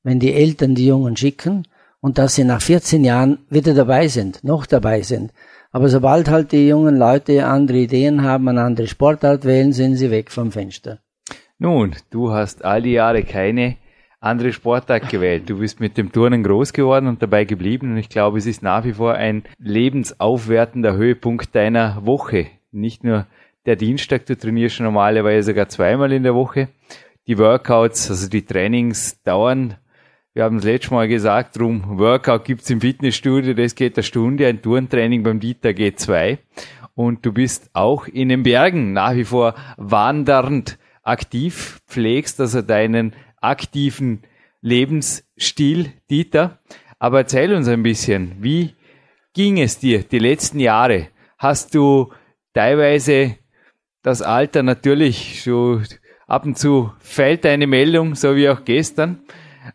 wenn 0.06 0.20
die 0.20 0.32
Eltern 0.32 0.76
die 0.76 0.86
Jungen 0.86 1.16
schicken 1.16 1.66
und 2.00 2.16
dass 2.16 2.36
sie 2.36 2.44
nach 2.44 2.62
14 2.62 3.04
Jahren 3.04 3.38
wieder 3.50 3.74
dabei 3.74 4.06
sind, 4.06 4.44
noch 4.44 4.64
dabei 4.64 5.02
sind. 5.02 5.32
Aber 5.76 5.90
sobald 5.90 6.30
halt 6.30 6.52
die 6.52 6.68
jungen 6.68 6.96
Leute 6.96 7.44
andere 7.44 7.76
Ideen 7.76 8.22
haben, 8.22 8.48
eine 8.48 8.62
andere 8.62 8.86
Sportart 8.86 9.44
wählen, 9.44 9.74
sind 9.74 9.96
sie 9.96 10.10
weg 10.10 10.30
vom 10.30 10.50
Fenster. 10.50 11.00
Nun, 11.58 11.94
du 12.08 12.30
hast 12.30 12.64
all 12.64 12.80
die 12.80 12.92
Jahre 12.92 13.24
keine 13.24 13.76
andere 14.18 14.54
Sportart 14.54 15.10
gewählt. 15.10 15.50
Du 15.50 15.58
bist 15.58 15.78
mit 15.78 15.98
dem 15.98 16.12
Turnen 16.12 16.42
groß 16.42 16.72
geworden 16.72 17.08
und 17.08 17.20
dabei 17.20 17.44
geblieben 17.44 17.90
und 17.90 17.98
ich 17.98 18.08
glaube, 18.08 18.38
es 18.38 18.46
ist 18.46 18.62
nach 18.62 18.86
wie 18.86 18.94
vor 18.94 19.16
ein 19.16 19.42
lebensaufwertender 19.58 20.96
Höhepunkt 20.96 21.54
deiner 21.54 22.06
Woche. 22.06 22.46
Nicht 22.72 23.04
nur 23.04 23.26
der 23.66 23.76
Dienstag, 23.76 24.24
du 24.24 24.34
trainierst 24.34 24.80
normalerweise 24.80 25.48
sogar 25.48 25.68
zweimal 25.68 26.10
in 26.10 26.22
der 26.22 26.34
Woche. 26.34 26.68
Die 27.26 27.36
Workouts, 27.36 28.08
also 28.08 28.30
die 28.30 28.46
Trainings 28.46 29.22
dauern 29.24 29.74
wir 30.36 30.44
haben 30.44 30.56
das 30.56 30.66
letzte 30.66 30.92
Mal 30.92 31.08
gesagt, 31.08 31.58
drum 31.58 31.98
Workout 31.98 32.44
gibt's 32.44 32.68
im 32.68 32.82
Fitnessstudio, 32.82 33.54
das 33.54 33.74
geht 33.74 33.96
eine 33.96 34.02
Stunde, 34.02 34.46
ein 34.46 34.60
Turntraining 34.60 35.22
beim 35.22 35.40
Dieter 35.40 35.72
geht 35.72 35.98
zwei. 35.98 36.40
Und 36.94 37.24
du 37.24 37.32
bist 37.32 37.70
auch 37.72 38.06
in 38.06 38.28
den 38.28 38.42
Bergen 38.42 38.92
nach 38.92 39.14
wie 39.14 39.24
vor 39.24 39.54
wandernd 39.78 40.78
aktiv, 41.02 41.80
pflegst 41.86 42.38
also 42.38 42.60
deinen 42.60 43.14
aktiven 43.40 44.24
Lebensstil, 44.60 45.94
Dieter. 46.10 46.58
Aber 46.98 47.20
erzähl 47.20 47.54
uns 47.54 47.66
ein 47.66 47.82
bisschen, 47.82 48.36
wie 48.40 48.74
ging 49.32 49.58
es 49.58 49.78
dir 49.78 50.02
die 50.02 50.18
letzten 50.18 50.60
Jahre? 50.60 51.08
Hast 51.38 51.74
du 51.74 52.12
teilweise 52.52 53.36
das 54.02 54.20
Alter 54.20 54.62
natürlich 54.62 55.42
so 55.42 55.80
ab 56.26 56.44
und 56.44 56.58
zu 56.58 56.92
fällt 56.98 57.46
eine 57.46 57.66
Meldung, 57.66 58.14
so 58.14 58.36
wie 58.36 58.50
auch 58.50 58.66
gestern 58.66 59.20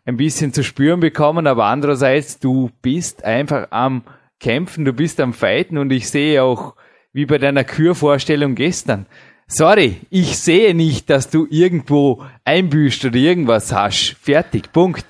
ein 0.06 0.18
bisschen 0.18 0.54
zu 0.54 0.64
spüren 0.64 1.00
bekommen, 1.00 1.48
aber 1.48 1.66
andererseits, 1.66 2.40
du 2.40 2.70
bist 2.82 3.24
einfach 3.24 3.68
am 3.72 4.04
Kämpfen, 4.40 4.86
du 4.86 4.94
bist 4.94 5.20
am 5.20 5.34
Fighten 5.34 5.78
und 5.78 5.92
ich 5.92 6.10
sehe 6.10 6.44
auch, 6.44 6.76
wie 7.14 7.26
bei 7.26 7.38
deiner 7.38 7.64
Kürvorstellung 7.64 8.56
gestern, 8.56 9.06
sorry, 9.48 10.02
ich 10.10 10.38
sehe 10.38 10.74
nicht, 10.74 11.10
dass 11.10 11.30
du 11.30 11.46
irgendwo 11.50 12.24
einbüßt 12.46 13.06
oder 13.06 13.18
irgendwas 13.18 13.74
hast. 13.74 14.16
Fertig, 14.22 14.72
Punkt. 14.72 15.06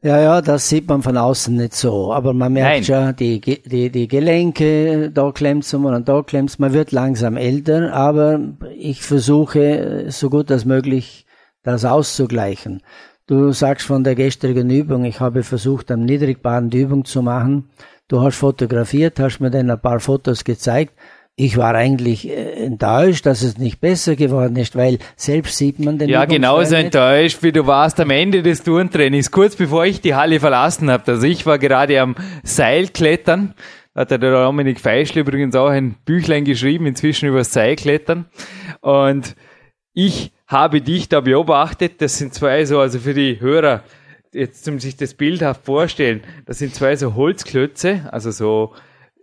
Ja, 0.00 0.20
ja, 0.20 0.40
das 0.40 0.68
sieht 0.68 0.88
man 0.88 1.02
von 1.02 1.16
außen 1.16 1.56
nicht 1.56 1.74
so. 1.74 2.12
Aber 2.12 2.32
man 2.32 2.52
merkt 2.52 2.88
Nein. 2.88 3.06
schon, 3.06 3.16
die, 3.16 3.40
die, 3.40 3.90
die 3.90 4.08
Gelenke, 4.08 5.10
da 5.10 5.32
klemmt's 5.32 5.74
und 5.74 6.08
da 6.08 6.22
klemmt's. 6.22 6.60
Man 6.60 6.72
wird 6.72 6.92
langsam 6.92 7.36
älter, 7.36 7.92
aber 7.92 8.40
ich 8.76 9.02
versuche, 9.02 10.06
so 10.08 10.30
gut 10.30 10.52
als 10.52 10.64
möglich, 10.64 11.26
das 11.64 11.84
auszugleichen. 11.84 12.82
Du 13.28 13.52
sagst 13.52 13.86
von 13.86 14.04
der 14.04 14.14
gestrigen 14.14 14.70
Übung, 14.70 15.04
ich 15.04 15.20
habe 15.20 15.42
versucht, 15.42 15.90
am 15.90 16.06
Niedrigbahn 16.06 16.70
die 16.70 16.80
Übung 16.80 17.04
zu 17.04 17.20
machen. 17.20 17.68
Du 18.08 18.22
hast 18.22 18.36
fotografiert, 18.36 19.20
hast 19.20 19.38
mir 19.40 19.50
dann 19.50 19.70
ein 19.70 19.78
paar 19.78 20.00
Fotos 20.00 20.44
gezeigt. 20.44 20.94
Ich 21.36 21.58
war 21.58 21.74
eigentlich 21.74 22.26
äh, 22.26 22.64
enttäuscht, 22.64 23.26
dass 23.26 23.42
es 23.42 23.58
nicht 23.58 23.82
besser 23.82 24.16
geworden 24.16 24.56
ist, 24.56 24.74
weil 24.76 24.98
selbst 25.14 25.58
sieht 25.58 25.78
man 25.78 25.98
den 25.98 26.08
Ja, 26.08 26.24
genauso 26.24 26.74
enttäuscht, 26.74 27.42
wie 27.42 27.52
du 27.52 27.66
warst 27.66 28.00
am 28.00 28.08
Ende 28.08 28.42
des 28.42 28.62
Turntrainings, 28.62 29.30
kurz 29.30 29.56
bevor 29.56 29.84
ich 29.84 30.00
die 30.00 30.14
Halle 30.14 30.40
verlassen 30.40 30.90
habe. 30.90 31.12
Also 31.12 31.26
ich 31.26 31.44
war 31.44 31.58
gerade 31.58 32.00
am 32.00 32.16
Seilklettern. 32.44 33.52
Da 33.92 34.00
hat 34.00 34.10
der 34.10 34.18
Dominik 34.18 34.80
Feischl 34.80 35.18
übrigens 35.18 35.54
auch 35.54 35.68
ein 35.68 35.96
Büchlein 36.06 36.46
geschrieben, 36.46 36.86
inzwischen 36.86 37.28
über 37.28 37.44
Seilklettern. 37.44 38.24
Und 38.80 39.36
ich 39.92 40.32
habe 40.48 40.80
dich 40.80 41.08
da 41.08 41.20
beobachtet. 41.20 42.00
Das 42.00 42.18
sind 42.18 42.34
zwei 42.34 42.64
so, 42.64 42.80
also 42.80 42.98
für 42.98 43.14
die 43.14 43.40
Hörer, 43.40 43.84
jetzt 44.32 44.64
zum 44.64 44.80
sich 44.80 44.96
das 44.96 45.14
bildhaft 45.14 45.64
vorstellen, 45.64 46.22
das 46.46 46.58
sind 46.58 46.74
zwei 46.74 46.96
so 46.96 47.14
Holzklötze, 47.14 48.08
also 48.10 48.30
so 48.30 48.74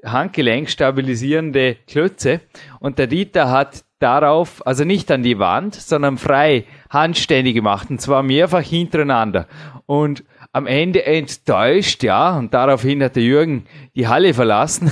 Handgelenk 0.04 0.70
stabilisierende 0.70 1.78
Klötze. 1.88 2.42
Und 2.80 3.00
der 3.00 3.08
Dieter 3.08 3.50
hat 3.50 3.84
darauf, 4.00 4.66
also 4.68 4.84
nicht 4.84 5.10
an 5.12 5.24
die 5.24 5.40
Wand, 5.40 5.74
sondern 5.74 6.18
frei 6.18 6.66
Handstände 6.90 7.54
gemacht 7.54 7.90
und 7.90 8.00
zwar 8.00 8.22
mehrfach 8.22 8.62
hintereinander. 8.62 9.48
Und 9.88 10.24
am 10.56 10.68
Ende 10.68 11.06
enttäuscht, 11.06 12.02
ja, 12.02 12.38
und 12.38 12.54
daraufhin 12.54 13.04
hat 13.04 13.18
der 13.18 13.24
Jürgen 13.24 13.66
die 13.94 14.08
Halle 14.08 14.34
verlassen, 14.34 14.90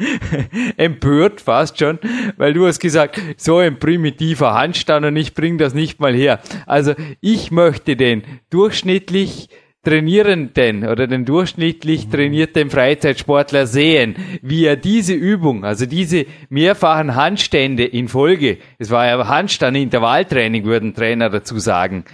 empört 0.78 1.42
fast 1.42 1.78
schon, 1.78 1.98
weil 2.38 2.54
du 2.54 2.66
hast 2.66 2.78
gesagt, 2.78 3.20
so 3.36 3.58
ein 3.58 3.78
primitiver 3.78 4.54
Handstand 4.54 5.04
und 5.04 5.14
ich 5.16 5.34
bring 5.34 5.58
das 5.58 5.74
nicht 5.74 6.00
mal 6.00 6.14
her. 6.14 6.40
Also 6.64 6.94
ich 7.20 7.50
möchte 7.50 7.96
den 7.96 8.22
durchschnittlich 8.48 9.50
Trainierenden 9.84 10.88
oder 10.88 11.06
den 11.06 11.26
durchschnittlich 11.26 12.08
trainierten 12.08 12.70
Freizeitsportler 12.70 13.66
sehen, 13.66 14.16
wie 14.40 14.64
er 14.64 14.76
diese 14.76 15.12
Übung, 15.12 15.66
also 15.66 15.84
diese 15.84 16.24
mehrfachen 16.48 17.14
Handstände 17.14 17.84
in 17.84 18.08
Folge, 18.08 18.56
es 18.78 18.90
war 18.90 19.06
ja 19.06 19.28
Handstand 19.28 19.76
Intervalltraining, 19.76 20.64
würden 20.64 20.94
Trainer 20.94 21.28
dazu 21.28 21.58
sagen, 21.58 22.04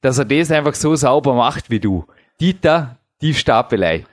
dass 0.00 0.18
er 0.18 0.24
das 0.24 0.52
einfach 0.52 0.74
so 0.74 0.94
sauber 0.94 1.34
macht 1.34 1.70
wie 1.70 1.80
du. 1.80 2.06
Dieter, 2.40 2.96
die 3.20 3.34
Stapelei. 3.34 4.06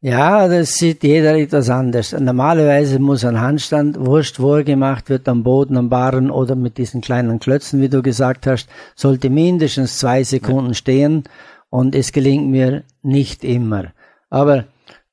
Ja, 0.00 0.48
das 0.48 0.74
sieht 0.74 1.02
jeder 1.02 1.36
etwas 1.36 1.68
anders. 1.68 2.12
Normalerweise 2.12 2.98
muss 2.98 3.24
ein 3.24 3.40
Handstand, 3.40 3.98
wurscht 3.98 4.40
wo 4.40 4.56
er 4.56 4.64
gemacht 4.64 5.10
wird, 5.10 5.28
am 5.28 5.42
Boden, 5.42 5.76
am 5.76 5.90
Barren 5.90 6.30
oder 6.30 6.56
mit 6.56 6.78
diesen 6.78 7.02
kleinen 7.02 7.40
Klötzen, 7.40 7.82
wie 7.82 7.88
du 7.90 8.02
gesagt 8.02 8.46
hast, 8.46 8.68
sollte 8.94 9.28
mindestens 9.28 9.98
zwei 9.98 10.22
Sekunden 10.24 10.74
stehen 10.74 11.24
und 11.68 11.94
es 11.94 12.12
gelingt 12.12 12.50
mir 12.50 12.82
nicht 13.02 13.44
immer. 13.44 13.92
Aber 14.30 14.64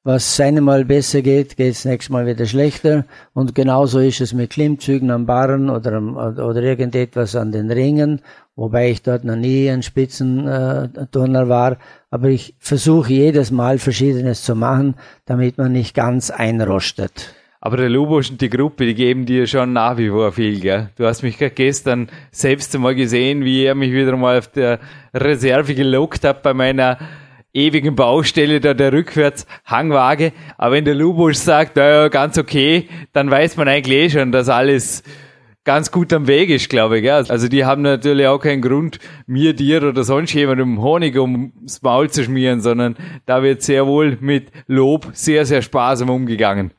was 0.04 0.40
eine 0.40 0.62
Mal 0.62 0.84
besser 0.84 1.22
geht, 1.22 1.58
geht 1.58 1.74
es 1.74 1.86
nächstes 1.86 2.10
Mal 2.10 2.26
wieder 2.26 2.48
schlechter. 2.48 3.06
Und 3.34 3.54
genauso 3.54 4.00
ist 4.00 4.20
es 4.20 4.34
mit 4.34 4.50
Klimmzügen 4.50 5.12
am 5.12 5.28
Barren 5.28 5.70
oder, 5.70 6.02
oder 6.02 6.64
irgendetwas 6.64 7.36
an 7.36 7.52
den 7.52 7.70
Ringen, 7.70 8.22
wobei 8.56 8.92
ich 8.92 9.02
dort 9.02 9.24
noch 9.24 9.36
nie 9.36 9.70
ein 9.70 9.84
Spitzenturner 9.84 11.50
war. 11.50 11.78
Aber 12.10 12.30
ich 12.30 12.56
versuche 12.60 13.14
jedes 13.14 13.52
Mal 13.52 13.78
Verschiedenes 13.78 14.44
zu 14.44 14.56
machen, 14.56 14.96
damit 15.26 15.58
man 15.58 15.72
nicht 15.72 15.96
ganz 15.96 16.30
einrostet. 16.30 17.34
Aber 17.64 17.78
der 17.78 17.90
Lubos 17.90 18.32
und 18.32 18.42
die 18.42 18.50
Gruppe, 18.50 18.88
die 18.88 18.96
geben 18.96 19.28
dir 19.28 19.46
schon 19.46 19.74
nach 19.74 19.98
wie 19.98 20.10
vor 20.10 20.32
viel, 20.32 20.60
gell? 20.60 20.90
Du 20.96 21.06
hast 21.06 21.22
mich 21.22 21.38
gestern 21.38 22.10
selbst 22.32 22.74
einmal 22.74 22.96
gesehen, 22.96 23.46
wie 23.46 23.64
er 23.66 23.76
mich 23.76 23.92
wieder 23.92 24.18
mal 24.18 24.40
auf 24.40 24.48
der 24.48 24.80
Reserve 25.14 25.76
gelockt 25.76 26.24
hat 26.24 26.42
bei 26.42 26.56
meiner 26.56 26.98
ewigen 27.54 27.96
Baustelle 27.96 28.62
da 28.62 28.74
der 28.74 28.94
Rückwärtshangwaage. 28.94 30.34
Aber 30.58 30.74
wenn 30.74 30.86
der 30.86 30.96
Lubos 30.96 31.46
sagt, 31.46 31.76
naja, 31.76 32.08
ganz 32.08 32.40
okay, 32.40 32.88
dann 33.14 33.30
weiß 33.30 33.58
man 33.58 33.68
eigentlich 33.68 33.98
eh 33.98 34.10
schon, 34.10 34.32
dass 34.32 34.50
alles 34.50 35.04
ganz 35.64 35.92
gut 35.92 36.12
am 36.14 36.28
Weg 36.28 36.50
ist, 36.50 36.70
glaube 36.70 36.98
ich. 36.98 37.04
Gell? 37.04 37.26
Also 37.28 37.48
die 37.48 37.66
haben 37.66 37.82
natürlich 37.82 38.28
auch 38.28 38.40
keinen 38.40 38.62
Grund, 38.62 39.00
mir, 39.28 39.54
dir 39.54 39.84
oder 39.84 40.04
sonst 40.04 40.34
jemandem 40.34 40.82
Honig 40.82 41.18
ums 41.18 41.82
Maul 41.82 42.10
zu 42.10 42.24
schmieren, 42.24 42.62
sondern 42.62 42.96
da 43.26 43.44
wird 43.44 43.62
sehr 43.62 43.88
wohl 43.88 44.18
mit 44.20 44.52
Lob 44.68 45.10
sehr, 45.14 45.46
sehr 45.46 45.62
sparsam 45.62 46.10
umgegangen. 46.10 46.72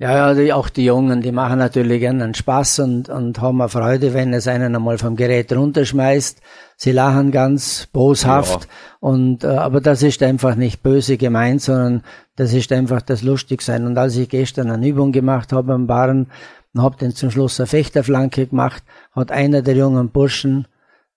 Ja, 0.00 0.32
ja, 0.32 0.54
auch 0.54 0.70
die 0.70 0.86
Jungen, 0.86 1.20
die 1.20 1.30
machen 1.30 1.58
natürlich 1.58 2.00
gerne 2.00 2.24
einen 2.24 2.32
Spaß 2.32 2.78
und, 2.78 3.10
und 3.10 3.38
haben 3.42 3.60
eine 3.60 3.68
Freude, 3.68 4.14
wenn 4.14 4.32
es 4.32 4.48
einen 4.48 4.74
einmal 4.74 4.96
vom 4.96 5.14
Gerät 5.14 5.52
runterschmeißt. 5.52 6.40
Sie 6.78 6.92
lachen 6.92 7.30
ganz 7.32 7.86
boshaft 7.92 8.64
ja. 8.64 8.70
und 9.00 9.44
äh, 9.44 9.48
aber 9.48 9.82
das 9.82 10.02
ist 10.02 10.22
einfach 10.22 10.54
nicht 10.54 10.82
böse 10.82 11.18
gemeint, 11.18 11.60
sondern 11.60 12.02
das 12.36 12.54
ist 12.54 12.72
einfach 12.72 13.02
das 13.02 13.20
Lustigsein. 13.20 13.84
Und 13.84 13.98
als 13.98 14.16
ich 14.16 14.30
gestern 14.30 14.70
eine 14.70 14.88
Übung 14.88 15.12
gemacht 15.12 15.52
habe 15.52 15.74
am 15.74 15.86
Barren 15.86 16.28
und 16.74 16.82
habe 16.82 16.96
dann 16.98 17.12
zum 17.12 17.30
Schluss 17.30 17.60
eine 17.60 17.66
Fechterflanke 17.66 18.46
gemacht, 18.46 18.82
hat 19.12 19.32
einer 19.32 19.62
der 19.62 19.76
jungen 19.76 20.10
Burschen, 20.10 20.66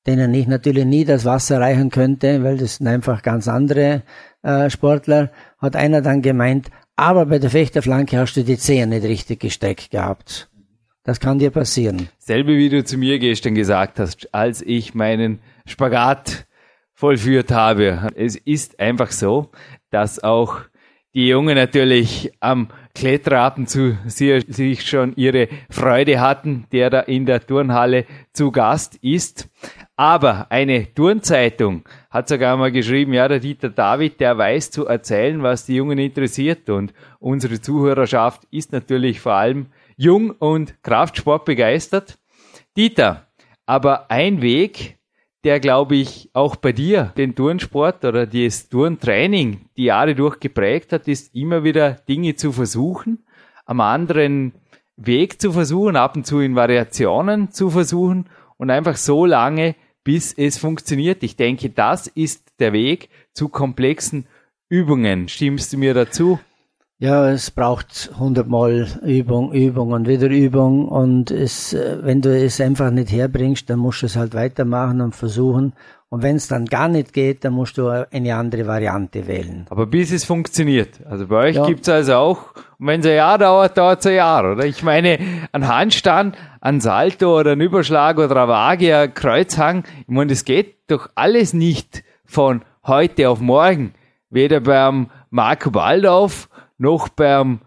denen 0.05 0.33
ich 0.33 0.47
natürlich 0.47 0.85
nie 0.85 1.05
das 1.05 1.25
Wasser 1.25 1.59
reichen 1.59 1.89
könnte, 1.89 2.43
weil 2.43 2.57
das 2.57 2.77
sind 2.77 2.87
einfach 2.87 3.21
ganz 3.21 3.47
andere 3.47 4.03
äh, 4.41 4.69
Sportler, 4.69 5.31
hat 5.59 5.75
einer 5.75 6.01
dann 6.01 6.21
gemeint, 6.21 6.69
aber 6.95 7.25
bei 7.25 7.39
der 7.39 7.49
Fechterflanke 7.49 8.17
hast 8.17 8.35
du 8.35 8.43
die 8.43 8.57
Zehe 8.57 8.85
nicht 8.85 9.03
richtig 9.03 9.39
gesteckt 9.39 9.91
gehabt. 9.91 10.49
Das 11.03 11.19
kann 11.19 11.39
dir 11.39 11.51
passieren. 11.51 12.07
Selbe 12.17 12.55
wie 12.57 12.69
du 12.69 12.83
zu 12.83 12.97
mir 12.97 13.19
gestern 13.19 13.55
gesagt 13.55 13.99
hast, 13.99 14.33
als 14.33 14.61
ich 14.61 14.93
meinen 14.93 15.39
Spagat 15.65 16.45
vollführt 16.93 17.51
habe. 17.51 18.09
Es 18.15 18.35
ist 18.37 18.79
einfach 18.79 19.11
so, 19.11 19.51
dass 19.89 20.23
auch 20.23 20.61
die 21.13 21.27
Jungen 21.27 21.55
natürlich 21.55 22.31
am 22.39 22.69
Kletterabend 22.95 23.69
zu 23.69 23.97
sich 24.05 24.87
schon 24.87 25.15
ihre 25.15 25.47
Freude 25.69 26.21
hatten, 26.21 26.65
der 26.71 26.91
da 26.91 26.99
in 26.99 27.25
der 27.25 27.45
Turnhalle 27.45 28.05
zu 28.33 28.51
Gast 28.51 28.97
ist. 29.01 29.49
Aber 29.95 30.51
eine 30.51 30.93
Turnzeitung 30.93 31.83
hat 32.11 32.27
sogar 32.27 32.55
mal 32.55 32.71
geschrieben, 32.71 33.13
ja, 33.13 33.27
der 33.27 33.39
Dieter 33.39 33.69
David, 33.69 34.19
der 34.19 34.37
weiß 34.37 34.69
zu 34.69 34.85
erzählen, 34.85 35.41
was 35.41 35.65
die 35.65 35.75
Jungen 35.75 35.97
interessiert. 35.97 36.69
Und 36.69 36.93
unsere 37.19 37.59
Zuhörerschaft 37.59 38.43
ist 38.51 38.71
natürlich 38.71 39.19
vor 39.19 39.33
allem 39.33 39.67
jung 39.97 40.29
und 40.29 40.81
Kraftsport 40.83 41.45
begeistert. 41.45 42.19
Dieter, 42.77 43.27
aber 43.65 44.11
ein 44.11 44.41
Weg, 44.41 44.97
der, 45.43 45.59
glaube 45.59 45.95
ich, 45.95 46.29
auch 46.33 46.55
bei 46.55 46.71
dir 46.71 47.13
den 47.17 47.35
Turnsport 47.35 48.05
oder 48.05 48.25
das 48.25 48.69
Turntraining 48.69 49.61
die 49.75 49.85
Jahre 49.85 50.15
durch 50.15 50.39
geprägt 50.39 50.93
hat, 50.93 51.07
ist 51.07 51.35
immer 51.35 51.63
wieder 51.63 51.91
Dinge 52.07 52.35
zu 52.35 52.51
versuchen, 52.51 53.25
am 53.65 53.81
anderen 53.81 54.53
Weg 54.95 55.41
zu 55.41 55.51
versuchen, 55.51 55.95
ab 55.95 56.15
und 56.15 56.25
zu 56.25 56.39
in 56.39 56.55
Variationen 56.55 57.51
zu 57.51 57.69
versuchen 57.69 58.29
und 58.57 58.69
einfach 58.69 58.95
so 58.95 59.25
lange, 59.25 59.75
bis 60.03 60.33
es 60.33 60.57
funktioniert. 60.57 61.23
Ich 61.23 61.35
denke, 61.35 61.69
das 61.69 62.07
ist 62.07 62.53
der 62.59 62.73
Weg 62.73 63.09
zu 63.33 63.49
komplexen 63.49 64.27
Übungen. 64.69 65.27
Stimmst 65.27 65.73
du 65.73 65.77
mir 65.77 65.93
dazu? 65.93 66.39
Ja, 67.03 67.29
es 67.29 67.51
braucht 67.51 68.11
hundertmal 68.17 68.87
Übung, 69.01 69.51
Übung 69.51 69.91
und 69.91 70.07
wieder 70.07 70.29
Übung 70.29 70.87
und 70.87 71.31
es, 71.31 71.73
äh, 71.73 71.97
wenn 72.01 72.21
du 72.21 72.33
es 72.33 72.61
einfach 72.61 72.91
nicht 72.91 73.11
herbringst, 73.11 73.69
dann 73.69 73.79
musst 73.79 74.03
du 74.03 74.05
es 74.05 74.15
halt 74.15 74.33
weitermachen 74.33 75.01
und 75.01 75.13
versuchen. 75.13 75.73
Und 76.07 76.23
wenn 76.23 76.37
es 76.37 76.47
dann 76.47 76.63
gar 76.63 76.87
nicht 76.87 77.11
geht, 77.11 77.43
dann 77.43 77.55
musst 77.55 77.77
du 77.77 77.89
eine 77.89 78.35
andere 78.35 78.67
Variante 78.67 79.27
wählen. 79.27 79.65
Aber 79.69 79.85
bis 79.85 80.13
es 80.13 80.23
funktioniert. 80.23 81.05
Also 81.05 81.27
bei 81.27 81.49
euch 81.49 81.57
ja. 81.57 81.67
es 81.67 81.89
also 81.89 82.13
auch, 82.13 82.55
und 82.79 82.87
wenn 82.87 83.01
es 83.01 83.05
ein 83.05 83.17
Jahr 83.17 83.37
dauert, 83.37 83.77
dauert 83.77 83.99
es 83.99 84.05
ein 84.05 84.15
Jahr, 84.15 84.53
oder? 84.53 84.63
Ich 84.63 84.81
meine, 84.81 85.19
ein 85.51 85.67
Handstand, 85.67 86.37
ein 86.61 86.79
Salto 86.79 87.37
oder 87.37 87.51
ein 87.51 87.59
Überschlag 87.59 88.17
oder 88.17 88.43
ein 88.43 88.47
Waage, 88.47 88.95
ein 88.95 89.13
Kreuzhang, 89.13 89.83
ich 89.99 90.07
meine, 90.07 90.29
das 90.29 90.45
geht 90.45 90.77
doch 90.87 91.09
alles 91.15 91.53
nicht 91.53 92.01
von 92.23 92.61
heute 92.87 93.29
auf 93.29 93.41
morgen. 93.41 93.93
Weder 94.29 94.61
beim 94.61 95.09
Marco 95.31 95.69
Baldauf 95.69 96.47
noch 96.83 97.07
beim 97.07 97.61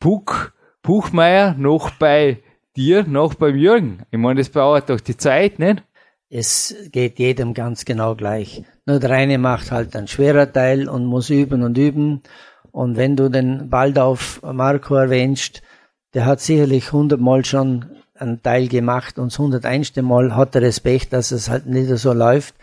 Puck, 0.00 0.52
Buchmeier, 0.82 1.54
noch 1.56 1.90
bei 1.92 2.42
dir, 2.76 3.04
noch 3.04 3.34
beim 3.34 3.56
Jürgen. 3.56 4.02
Ich 4.10 4.18
meine, 4.18 4.40
das 4.40 4.50
dauert 4.50 4.90
doch 4.90 5.00
die 5.00 5.16
Zeit, 5.16 5.60
nicht? 5.60 5.84
Es 6.28 6.74
geht 6.90 7.20
jedem 7.20 7.54
ganz 7.54 7.84
genau 7.84 8.16
gleich. 8.16 8.64
Nur 8.84 8.98
der 8.98 9.12
eine 9.12 9.38
macht 9.38 9.70
halt 9.70 9.94
einen 9.94 10.08
schwerer 10.08 10.52
Teil 10.52 10.88
und 10.88 11.06
muss 11.06 11.30
üben 11.30 11.62
und 11.62 11.78
üben. 11.78 12.22
Und 12.72 12.96
wenn 12.96 13.14
du 13.14 13.28
den 13.30 13.70
bald 13.70 14.00
auf 14.00 14.42
Marco 14.42 14.96
erwähnst, 14.96 15.62
der 16.14 16.26
hat 16.26 16.40
sicherlich 16.40 16.92
hundertmal 16.92 17.44
schon 17.44 17.84
einen 18.16 18.42
Teil 18.42 18.66
gemacht 18.66 19.18
und 19.18 19.32
das 19.32 19.38
101. 19.38 19.94
Mal 20.02 20.34
hat 20.34 20.56
er 20.56 20.62
Respekt, 20.62 21.12
dass 21.12 21.30
es 21.30 21.48
halt 21.48 21.66
nicht 21.66 21.88
so 21.96 22.12
läuft. 22.12 22.56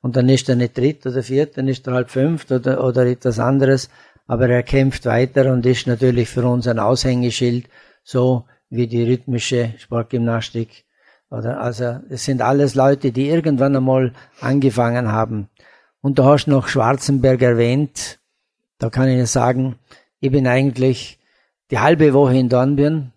Und 0.00 0.14
dann 0.14 0.28
ist 0.28 0.48
er 0.48 0.54
nicht 0.54 0.78
dritt 0.78 1.04
oder 1.04 1.24
viert, 1.24 1.58
dann 1.58 1.66
ist 1.66 1.84
er 1.88 1.94
halt 1.94 2.10
fünft 2.10 2.52
oder, 2.52 2.84
oder 2.84 3.04
etwas 3.06 3.40
anderes 3.40 3.90
aber 4.28 4.48
er 4.50 4.62
kämpft 4.62 5.06
weiter 5.06 5.50
und 5.50 5.66
ist 5.66 5.86
natürlich 5.86 6.28
für 6.28 6.46
uns 6.46 6.68
ein 6.68 6.78
Aushängeschild, 6.78 7.68
so 8.04 8.44
wie 8.68 8.86
die 8.86 9.02
rhythmische 9.02 9.72
Sportgymnastik. 9.78 10.84
Oder 11.30 11.60
also 11.60 12.00
es 12.10 12.26
sind 12.26 12.42
alles 12.42 12.74
Leute, 12.74 13.10
die 13.10 13.28
irgendwann 13.28 13.74
einmal 13.74 14.12
angefangen 14.40 15.10
haben. 15.10 15.48
Und 16.02 16.18
du 16.18 16.24
hast 16.24 16.46
noch 16.46 16.68
Schwarzenberg 16.68 17.40
erwähnt. 17.40 18.20
Da 18.78 18.90
kann 18.90 19.08
ich 19.08 19.30
sagen, 19.30 19.76
ich 20.20 20.30
bin 20.30 20.46
eigentlich 20.46 21.18
die 21.70 21.78
halbe 21.78 22.12
Woche 22.12 22.36
in 22.36 22.50
Dornbirn, 22.50 23.12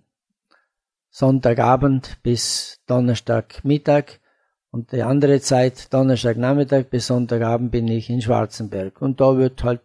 Sonntagabend 1.09 2.19
bis 2.23 2.79
Donnerstagmittag 2.87 4.19
und 4.71 4.93
die 4.93 5.03
andere 5.03 5.41
Zeit, 5.41 5.93
Donnerstagnachmittag 5.93 6.85
bis 6.85 7.07
Sonntagabend 7.07 7.71
bin 7.71 7.89
ich 7.89 8.09
in 8.09 8.21
Schwarzenberg. 8.21 9.01
Und 9.01 9.19
da 9.19 9.37
wird 9.37 9.61
halt 9.65 9.81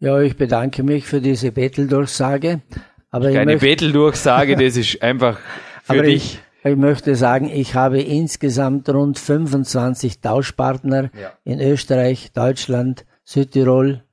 Ja, 0.00 0.20
ich 0.20 0.36
bedanke 0.36 0.82
mich 0.82 1.06
für 1.06 1.20
diese 1.20 1.52
Betteldurchsage. 1.52 2.60
Aber 3.10 3.32
Keine 3.32 3.56
Betteldurchsage, 3.56 4.56
das 4.56 4.76
ist 4.76 5.02
einfach 5.02 5.38
für 5.82 6.02
dich. 6.02 6.40
Ich, 6.62 6.70
ich 6.70 6.76
möchte 6.76 7.16
sagen, 7.16 7.50
ich 7.52 7.74
habe 7.74 8.00
insgesamt 8.00 8.88
rund 8.88 9.18
25 9.18 10.20
Tauschpartner 10.20 11.10
ja. 11.20 11.32
in 11.44 11.60
Österreich, 11.60 12.32
Deutschland, 12.32 13.04
Südtirol. 13.24 14.04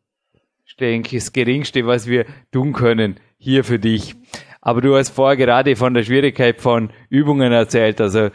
Ich 0.65 0.75
denke, 0.75 1.15
das 1.15 1.33
Geringste, 1.33 1.86
was 1.86 2.07
wir 2.07 2.25
tun 2.51 2.73
können, 2.73 3.17
hier 3.38 3.63
für 3.63 3.79
dich. 3.79 4.15
Aber 4.62 4.81
du 4.81 4.95
hast 4.95 5.10
vorher 5.10 5.38
gerade 5.38 5.75
von 5.75 5.93
der 5.93 6.03
Schwierigkeit 6.03 6.60
von 6.60 6.91
Übungen 7.10 7.51
erzählt. 7.51 8.01
Also 8.01 8.29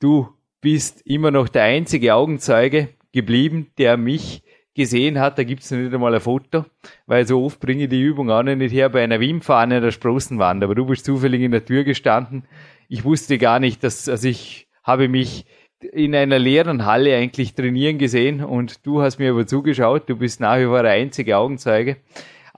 du 0.00 0.28
bist 0.60 1.02
immer 1.04 1.30
noch 1.30 1.48
der 1.48 1.64
einzige 1.64 2.14
Augenzeuge 2.14 2.90
geblieben, 3.12 3.72
der 3.78 3.96
mich 3.96 4.42
gesehen 4.76 5.18
hat, 5.18 5.38
da 5.38 5.42
gibt's 5.42 5.70
noch 5.70 5.78
nicht 5.78 5.92
einmal 5.92 6.14
ein 6.14 6.20
Foto, 6.20 6.64
weil 7.06 7.26
so 7.26 7.44
oft 7.44 7.58
bringe 7.58 7.84
ich 7.84 7.88
die 7.88 8.00
Übung 8.00 8.30
auch 8.30 8.42
nicht 8.42 8.72
her 8.72 8.88
bei 8.90 9.02
einer 9.02 9.18
Wimfahne 9.18 9.80
der 9.80 9.90
Sprossenwand, 9.90 10.62
aber 10.62 10.74
du 10.74 10.86
bist 10.86 11.04
zufällig 11.04 11.42
in 11.42 11.50
der 11.50 11.64
Tür 11.64 11.82
gestanden. 11.82 12.44
Ich 12.88 13.04
wusste 13.04 13.38
gar 13.38 13.58
nicht, 13.58 13.82
dass, 13.82 14.08
also 14.08 14.28
ich 14.28 14.68
habe 14.84 15.08
mich 15.08 15.46
in 15.80 16.14
einer 16.14 16.38
leeren 16.38 16.86
Halle 16.86 17.16
eigentlich 17.16 17.54
trainieren 17.54 17.98
gesehen 17.98 18.44
und 18.44 18.86
du 18.86 19.02
hast 19.02 19.18
mir 19.18 19.32
aber 19.32 19.46
zugeschaut, 19.46 20.08
du 20.08 20.16
bist 20.16 20.40
nach 20.40 20.58
wie 20.58 20.66
vor 20.66 20.82
der 20.82 20.92
einzige 20.92 21.36
Augenzeuge. 21.36 21.96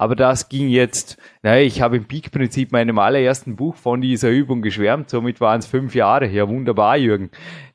Aber 0.00 0.14
das 0.14 0.48
ging 0.48 0.68
jetzt, 0.68 1.18
naja, 1.42 1.60
ich 1.60 1.80
habe 1.80 1.96
im 1.96 2.04
Peak-Prinzip 2.04 2.70
meinem 2.70 3.00
allerersten 3.00 3.56
Buch 3.56 3.74
von 3.74 4.00
dieser 4.00 4.30
Übung 4.30 4.62
geschwärmt, 4.62 5.10
somit 5.10 5.40
waren 5.40 5.58
es 5.58 5.66
fünf 5.66 5.96
Jahre. 5.96 6.28
Ja, 6.28 6.48
wunderbar, 6.48 6.96
Jürgen. 6.96 7.30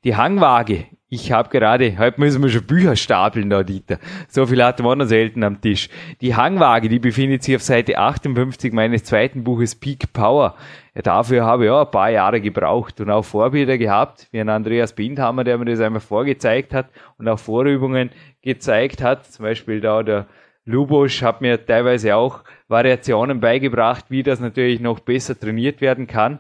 Die 0.06 0.16
Hangwaage 0.16 0.86
ich 1.14 1.32
habe 1.32 1.50
gerade, 1.50 1.96
heute 2.00 2.20
müssen 2.20 2.42
wir 2.42 2.50
schon 2.50 2.66
Bücher 2.66 2.96
stapeln 2.96 3.48
da, 3.48 3.62
Dieter. 3.62 4.00
So 4.28 4.48
viel 4.48 4.64
hatten 4.64 4.84
wir 4.84 4.96
noch 4.96 5.06
selten 5.06 5.44
am 5.44 5.62
Tisch. 5.62 5.88
Die 6.22 6.36
Hangwaage, 6.36 6.90
die 6.90 6.98
befindet 6.98 7.44
sich 7.44 7.56
auf 7.56 7.62
Seite 7.62 8.00
58 8.00 8.74
meines 8.74 9.04
zweiten 9.04 9.44
Buches 9.44 9.76
Peak 9.76 10.12
Power. 10.12 10.56
Ja, 10.96 11.04
dafür 11.04 11.46
habe 11.46 11.66
ich 11.66 11.70
auch 11.70 11.86
ein 11.86 11.92
paar 11.92 12.10
Jahre 12.10 12.42
gebraucht 12.42 13.00
und 13.00 13.12
auch 13.12 13.24
Vorbilder 13.24 13.78
gehabt, 13.78 14.28
wie 14.32 14.40
ein 14.40 14.50
Andreas 14.50 14.94
Bindhammer, 14.94 15.44
der 15.44 15.60
mir 15.60 15.66
das 15.66 15.82
einmal 15.82 16.02
vorgezeigt 16.02 16.74
hat 16.74 16.88
und 17.20 17.28
auch 17.30 17.38
Vorübungen 17.38 18.10
gezeigt 18.42 19.04
hat. 19.04 19.32
Zum 19.32 19.44
Beispiel 19.44 19.82
da 19.82 20.02
der 20.02 20.26
Lubosch 20.66 21.22
hat 21.22 21.42
mir 21.42 21.64
teilweise 21.64 22.16
auch 22.16 22.44
Variationen 22.68 23.40
beigebracht, 23.40 24.06
wie 24.10 24.24
das 24.24 24.40
natürlich 24.40 24.80
noch 24.80 25.00
besser 25.00 25.40
trainiert 25.40 25.80
werden 25.80 26.08
kann. 26.08 26.40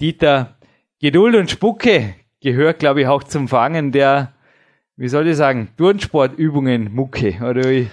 Dieter, 0.00 0.56
Geduld 0.98 1.34
und 1.36 1.50
Spucke 1.50 2.14
gehört, 2.40 2.78
glaube 2.78 3.02
ich, 3.02 3.06
auch 3.06 3.22
zum 3.22 3.48
Fangen 3.48 3.92
der, 3.92 4.32
wie 4.96 5.08
soll 5.08 5.26
ich 5.28 5.36
sagen, 5.36 5.68
Turnsportübungen 5.76 6.94
Mucke. 6.94 7.36
Oder 7.40 7.68
wie 7.68 7.88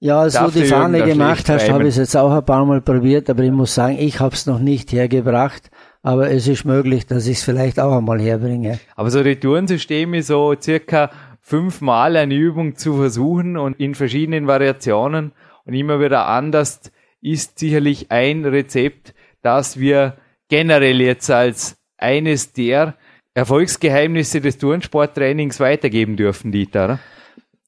ja, 0.00 0.28
du 0.28 0.50
die 0.52 0.64
Fahne 0.64 1.02
gemacht 1.02 1.48
hast, 1.48 1.70
habe 1.70 1.84
ich 1.84 1.90
es 1.90 1.96
jetzt 1.96 2.16
auch 2.16 2.30
ein 2.30 2.44
paar 2.44 2.64
Mal 2.64 2.80
probiert, 2.80 3.28
aber 3.28 3.42
ich 3.42 3.50
muss 3.50 3.74
sagen, 3.74 3.96
ich 3.98 4.20
habe 4.20 4.34
es 4.34 4.46
noch 4.46 4.60
nicht 4.60 4.92
hergebracht. 4.92 5.70
Aber 6.02 6.30
es 6.30 6.46
ist 6.46 6.64
möglich, 6.64 7.06
dass 7.06 7.26
ich 7.26 7.38
es 7.38 7.42
vielleicht 7.42 7.80
auch 7.80 7.96
einmal 7.96 8.20
herbringe. 8.20 8.78
Aber 8.94 9.10
so 9.10 9.20
Returnsysteme, 9.20 10.22
so 10.22 10.54
circa 10.58 11.10
fünfmal 11.40 12.16
eine 12.16 12.34
Übung 12.34 12.76
zu 12.76 12.96
versuchen 12.96 13.56
und 13.56 13.80
in 13.80 13.94
verschiedenen 13.94 14.46
Variationen 14.46 15.32
und 15.64 15.74
immer 15.74 16.00
wieder 16.00 16.26
anders, 16.28 16.92
ist 17.20 17.58
sicherlich 17.58 18.10
ein 18.10 18.44
Rezept, 18.44 19.14
das 19.42 19.80
wir 19.80 20.16
generell 20.48 21.00
jetzt 21.00 21.30
als 21.30 21.76
eines 21.96 22.52
der 22.52 22.94
Erfolgsgeheimnisse 23.34 24.40
des 24.40 24.58
Turnsporttrainings 24.58 25.60
weitergeben 25.60 26.16
dürfen, 26.16 26.52
Dieter, 26.52 26.84
oder? 26.84 26.98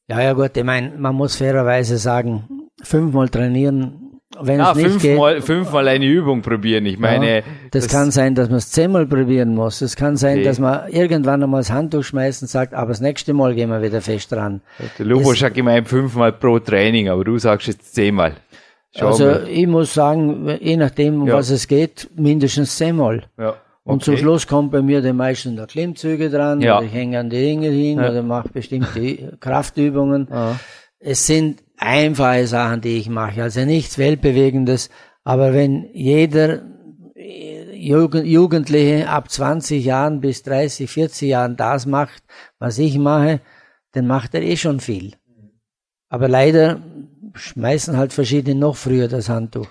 Ja, 0.09 0.21
ja 0.21 0.33
gut, 0.33 0.57
ich 0.57 0.65
meine, 0.65 0.93
man 0.99 1.15
muss 1.15 1.37
fairerweise 1.37 1.97
sagen, 1.97 2.69
fünfmal 2.83 3.29
trainieren, 3.29 4.11
wenn 4.41 4.59
ja, 4.59 4.71
es 4.71 4.77
nicht 4.77 5.01
fünfmal, 5.01 5.35
geht. 5.37 5.45
Fünfmal 5.45 5.89
eine 5.89 6.07
Übung 6.07 6.43
probieren, 6.43 6.87
ich 6.87 6.99
meine. 6.99 7.39
Ja, 7.39 7.43
das, 7.71 7.85
das, 7.85 7.93
kann 7.93 8.11
sein, 8.11 8.35
dass 8.35 8.49
man 8.49 8.59
es 8.59 8.71
zehnmal 8.71 9.07
probieren 9.07 9.55
muss. 9.55 9.81
Es 9.83 9.97
kann 9.97 10.17
sein, 10.17 10.39
okay. 10.39 10.45
dass 10.45 10.59
man 10.59 10.89
irgendwann 10.89 11.43
einmal 11.43 11.61
das 11.61 11.71
Handtuch 11.71 12.05
schmeißt 12.05 12.43
und 12.43 12.49
sagt, 12.49 12.75
aber 12.75 12.89
das 12.89 13.01
nächste 13.01 13.35
Mal 13.35 13.55
gehen 13.55 13.71
wir 13.71 13.83
wieder 13.83 14.01
fest 14.01 14.33
dran. 14.33 14.63
Der 14.99 15.07
Lubosch 15.07 15.43
hat 15.43 15.55
gemeint 15.55 15.89
fünfmal 15.89 16.33
pro 16.33 16.59
Training, 16.59 17.09
aber 17.09 17.25
du 17.25 17.39
sagst 17.39 17.67
jetzt 17.67 17.95
zehnmal. 17.95 18.35
Schau 18.97 19.09
also 19.09 19.25
mal. 19.25 19.49
ich 19.49 19.67
muss 19.67 19.95
sagen, 19.95 20.59
je 20.61 20.77
nachdem, 20.77 21.23
um 21.23 21.29
ja. 21.29 21.35
was 21.35 21.51
es 21.51 21.69
geht, 21.69 22.09
mindestens 22.17 22.77
zehnmal. 22.77 23.25
Ja. 23.39 23.57
Und 23.83 24.05
zum 24.05 24.17
Schluss 24.17 24.47
kommt 24.47 24.73
bei 24.73 24.83
mir 24.83 25.01
den 25.01 25.17
meisten 25.17 25.57
der 25.57 25.67
Klimmzüge 25.67 26.31
dran, 26.31 26.61
ja. 26.61 26.79
oder 26.79 26.87
ich 26.87 26.93
hänge 26.93 27.19
an 27.19 27.31
die 27.31 27.39
Ringe 27.39 27.71
hin 27.71 27.99
ja. 27.99 28.11
oder 28.11 28.23
mache 28.23 28.49
bestimmte 28.51 29.37
Kraftübungen. 29.41 30.29
Ja. 30.31 30.59
Es 30.99 31.27
sind 31.27 31.63
einfache 31.79 32.47
Sachen, 32.47 32.83
die 32.83 32.99
ich 32.99 33.09
mache, 33.09 33.43
also 33.43 33.65
nichts 33.65 33.97
Weltbewegendes. 33.97 34.91
Aber 35.25 35.55
wenn 35.55 35.89
jeder 35.95 36.63
Jugend, 37.73 38.27
Jugendliche 38.27 39.09
ab 39.09 39.31
20 39.31 39.83
Jahren 39.83 40.21
bis 40.21 40.43
30, 40.43 40.91
40 40.91 41.29
Jahren 41.31 41.57
das 41.57 41.87
macht, 41.87 42.23
was 42.59 42.79
ich 42.79 42.99
mache, 42.99 43.41
dann 43.93 44.07
macht 44.07 44.35
er 44.35 44.43
eh 44.43 44.57
schon 44.57 44.81
viel. 44.81 45.15
Aber 46.11 46.29
leider 46.29 46.83
schmeißen 47.33 47.97
halt 47.97 48.13
verschiedene 48.13 48.61
noch 48.61 48.77
früher 48.77 49.09
das 49.09 49.29
Handtuch 49.31 49.69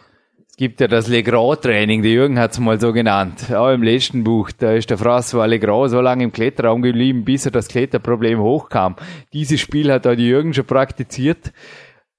gibt 0.60 0.82
ja 0.82 0.90
das 0.90 1.08
Legrand-Training, 1.08 2.02
der 2.02 2.12
Jürgen 2.12 2.38
hat 2.38 2.52
es 2.52 2.60
mal 2.60 2.78
so 2.82 2.92
genannt, 2.92 3.50
auch 3.50 3.70
im 3.70 3.82
letzten 3.82 4.26
Buch, 4.26 4.52
da 4.52 4.74
ist 4.74 4.90
der 4.90 5.00
François 5.00 5.48
Legrand 5.48 5.90
so 5.90 6.02
lange 6.02 6.26
im 6.26 6.34
Kletterraum 6.34 6.82
geblieben, 6.82 7.24
bis 7.24 7.46
er 7.46 7.52
das 7.52 7.70
Kletterproblem 7.70 8.42
hochkam. 8.42 8.98
Dieses 9.32 9.62
Spiel 9.62 9.90
hat 9.90 10.06
da 10.06 10.16
die 10.16 10.28
Jürgen 10.28 10.54
schon 10.54 10.66
praktiziert. 10.66 11.54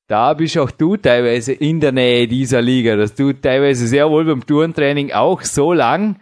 Da 0.07 0.33
bist 0.33 0.57
auch 0.57 0.71
du 0.71 0.97
teilweise 0.97 1.53
in 1.53 1.81
der 1.81 1.93
Nähe 1.93 2.27
dieser 2.29 2.63
Liga, 2.63 2.97
dass 2.97 3.15
du 3.15 3.35
teilweise 3.35 3.87
sehr 3.87 4.09
wohl 4.09 4.25
beim 4.25 4.47
Tourentraining 4.47 5.13
auch 5.13 5.43
so 5.43 5.75
lang 5.75 6.17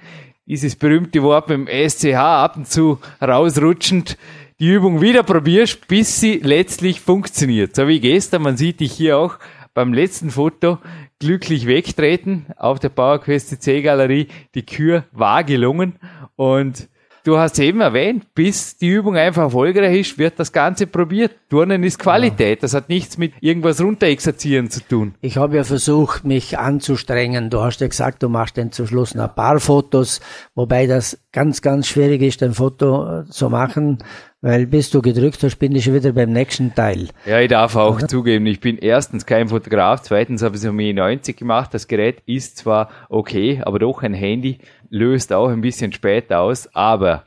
dieses 0.45 0.75
berühmte 0.75 1.23
Wort 1.23 1.47
beim 1.47 1.69
SCH 1.69 2.17
ab 2.17 2.57
und 2.57 2.67
zu 2.67 2.99
rausrutschend 3.23 4.19
die 4.59 4.67
Übung 4.67 5.01
wieder 5.01 5.23
probierst, 5.23 5.87
bis 5.87 6.19
sie 6.19 6.41
letztlich 6.43 7.01
funktioniert. 7.01 7.77
So 7.77 7.87
wie 7.87 8.01
gestern, 8.01 8.43
man 8.43 8.57
sieht 8.57 8.81
dich 8.81 8.91
hier 8.91 9.19
auch 9.19 9.39
beim 9.73 9.93
letzten 9.93 10.31
Foto 10.31 10.79
glücklich 11.19 11.67
wegtreten 11.67 12.47
auf 12.57 12.79
der 12.79 12.91
PowerQuest 12.91 13.61
C 13.63 13.83
Galerie. 13.83 14.29
Die 14.55 14.65
Kür 14.65 15.05
war 15.13 15.45
gelungen 15.45 15.99
und 16.37 16.89
Du 17.29 17.37
hast 17.37 17.59
eben 17.59 17.83
erwähnt, 17.83 18.33
bis 18.35 18.79
die 18.79 18.89
Übung 18.89 19.17
einfach 19.19 19.43
erfolgreich 19.43 20.01
ist, 20.01 20.17
wird 20.17 20.39
das 20.39 20.51
Ganze 20.51 20.87
probiert. 20.87 21.33
Turnen 21.51 21.83
ist 21.83 21.99
Qualität. 21.99 22.63
Das 22.63 22.73
hat 22.73 22.89
nichts 22.89 23.19
mit 23.19 23.35
irgendwas 23.43 23.83
runterexerzieren 23.83 24.71
zu 24.71 24.81
tun. 24.81 25.15
Ich 25.21 25.37
habe 25.37 25.57
ja 25.57 25.65
versucht, 25.65 26.25
mich 26.25 26.59
anzustrengen. 26.59 27.51
Du 27.51 27.61
hast 27.61 27.83
ja 27.83 27.89
gesagt, 27.89 28.23
du 28.23 28.31
machst 28.31 28.57
dann 28.57 28.73
zum 28.73 28.87
Schluss 28.87 29.15
noch 29.15 29.29
ein 29.29 29.35
paar 29.35 29.61
Fotos, 29.61 30.23
wobei 30.55 30.87
das 30.87 31.19
ganz, 31.33 31.61
ganz 31.61 31.87
schwierig 31.87 32.23
ist, 32.23 32.43
ein 32.43 32.55
Foto 32.55 33.25
zu 33.25 33.51
machen, 33.51 33.99
weil 34.41 34.67
bis 34.67 34.91
du 34.91 35.03
gedrückt 35.03 35.43
hast, 35.43 35.57
bin 35.57 35.75
ich 35.75 35.85
schon 35.85 35.95
wieder 35.95 36.13
beim 36.13 36.33
nächsten 36.33 36.75
Teil. 36.75 37.09
Ja, 37.27 37.41
ich 37.41 37.49
darf 37.49 37.77
auch 37.77 37.97
Oder? 37.97 38.09
zugeben, 38.09 38.47
ich 38.47 38.61
bin 38.61 38.79
erstens 38.79 39.27
kein 39.27 39.49
Fotograf, 39.49 40.03
zweitens 40.03 40.43
habe 40.43 40.57
ich 40.57 40.63
es 40.63 40.69
um 40.69 40.77
E90 40.77 41.37
gemacht. 41.37 41.75
Das 41.75 41.89
Gerät 41.89 42.23
ist 42.27 42.59
zwar 42.59 42.91
okay, 43.09 43.61
aber 43.65 43.79
doch 43.79 44.03
ein 44.03 44.15
Handy 44.15 44.59
löst 44.91 45.33
auch 45.33 45.49
ein 45.49 45.61
bisschen 45.61 45.93
später 45.93 46.41
aus, 46.41 46.69
aber 46.75 47.25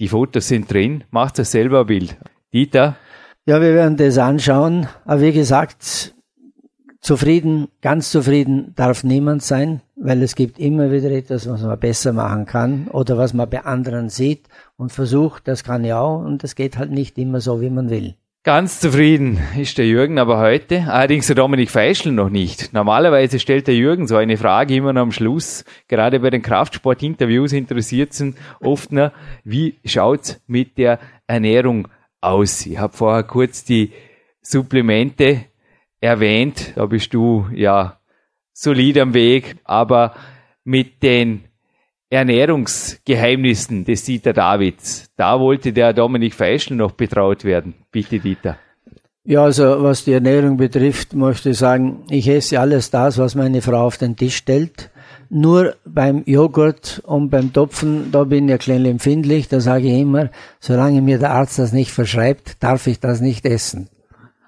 die 0.00 0.08
Fotos 0.08 0.48
sind 0.48 0.72
drin, 0.72 1.04
macht 1.10 1.38
das 1.38 1.52
selber 1.52 1.80
ein 1.80 1.86
Bild. 1.86 2.16
Dieter? 2.52 2.96
Ja, 3.46 3.60
wir 3.60 3.74
werden 3.74 3.96
das 3.96 4.18
anschauen, 4.18 4.88
aber 5.04 5.22
wie 5.22 5.32
gesagt, 5.32 6.14
zufrieden, 7.00 7.68
ganz 7.80 8.10
zufrieden 8.10 8.72
darf 8.76 9.04
niemand 9.04 9.42
sein, 9.42 9.80
weil 9.96 10.22
es 10.22 10.34
gibt 10.34 10.58
immer 10.58 10.90
wieder 10.90 11.10
etwas, 11.10 11.48
was 11.48 11.62
man 11.62 11.78
besser 11.78 12.12
machen 12.12 12.46
kann 12.46 12.88
oder 12.88 13.18
was 13.18 13.34
man 13.34 13.48
bei 13.48 13.64
anderen 13.64 14.08
sieht 14.08 14.46
und 14.76 14.92
versucht, 14.92 15.48
das 15.48 15.64
kann 15.64 15.84
ja 15.84 16.00
auch 16.00 16.24
und 16.24 16.42
das 16.42 16.54
geht 16.54 16.78
halt 16.78 16.90
nicht 16.90 17.18
immer 17.18 17.40
so, 17.40 17.60
wie 17.60 17.70
man 17.70 17.90
will. 17.90 18.14
Ganz 18.44 18.80
zufrieden 18.80 19.38
ist 19.58 19.76
der 19.76 19.86
Jürgen 19.86 20.18
aber 20.18 20.38
heute, 20.38 20.84
allerdings 20.88 21.26
der 21.26 21.36
Dominik 21.36 21.70
Feischl 21.70 22.12
noch 22.12 22.30
nicht. 22.30 22.72
Normalerweise 22.72 23.40
stellt 23.40 23.66
der 23.66 23.74
Jürgen 23.74 24.06
so 24.06 24.16
eine 24.16 24.38
Frage 24.38 24.74
immer 24.74 24.92
noch 24.92 25.02
am 25.02 25.12
Schluss. 25.12 25.64
Gerade 25.88 26.20
bei 26.20 26.30
den 26.30 26.40
Kraftsport-Interviews 26.40 27.52
interessiert 27.52 28.12
es 28.12 28.24
oft 28.60 28.92
noch, 28.92 29.10
wie 29.44 29.78
schaut's 29.84 30.40
mit 30.46 30.78
der 30.78 30.98
Ernährung 31.26 31.88
aus? 32.20 32.64
Ich 32.64 32.78
habe 32.78 32.96
vorher 32.96 33.24
kurz 33.24 33.64
die 33.64 33.92
Supplemente 34.40 35.44
erwähnt, 36.00 36.72
da 36.76 36.86
bist 36.86 37.12
du 37.14 37.46
ja 37.52 37.98
solid 38.52 38.98
am 38.98 39.14
Weg, 39.14 39.56
aber 39.64 40.14
mit 40.64 41.02
den 41.02 41.44
Ernährungsgeheimnissen 42.10 43.84
des 43.84 44.04
Dieter 44.04 44.32
Davids, 44.32 45.10
da 45.16 45.38
wollte 45.38 45.72
der 45.72 45.92
Dominik 45.92 46.34
Feischl 46.34 46.74
noch 46.74 46.92
betraut 46.92 47.44
werden. 47.44 47.74
Bitte, 47.90 48.18
Dieter. 48.18 48.56
Ja, 49.24 49.44
also 49.44 49.82
was 49.82 50.04
die 50.04 50.12
Ernährung 50.12 50.56
betrifft, 50.56 51.12
möchte 51.12 51.50
ich 51.50 51.58
sagen, 51.58 52.04
ich 52.08 52.26
esse 52.28 52.58
alles 52.58 52.90
das, 52.90 53.18
was 53.18 53.34
meine 53.34 53.60
Frau 53.60 53.84
auf 53.84 53.98
den 53.98 54.16
Tisch 54.16 54.36
stellt. 54.36 54.90
Nur 55.28 55.74
beim 55.84 56.22
Joghurt 56.24 57.02
und 57.04 57.28
beim 57.28 57.52
Topfen, 57.52 58.10
da 58.10 58.24
bin 58.24 58.48
ich 58.48 58.54
ein 58.54 58.58
klein 58.58 58.86
empfindlich, 58.86 59.48
da 59.48 59.60
sage 59.60 59.88
ich 59.88 60.00
immer, 60.00 60.30
solange 60.60 61.02
mir 61.02 61.18
der 61.18 61.32
Arzt 61.32 61.58
das 61.58 61.74
nicht 61.74 61.90
verschreibt, 61.90 62.62
darf 62.62 62.86
ich 62.86 63.00
das 63.00 63.20
nicht 63.20 63.44
essen. 63.44 63.90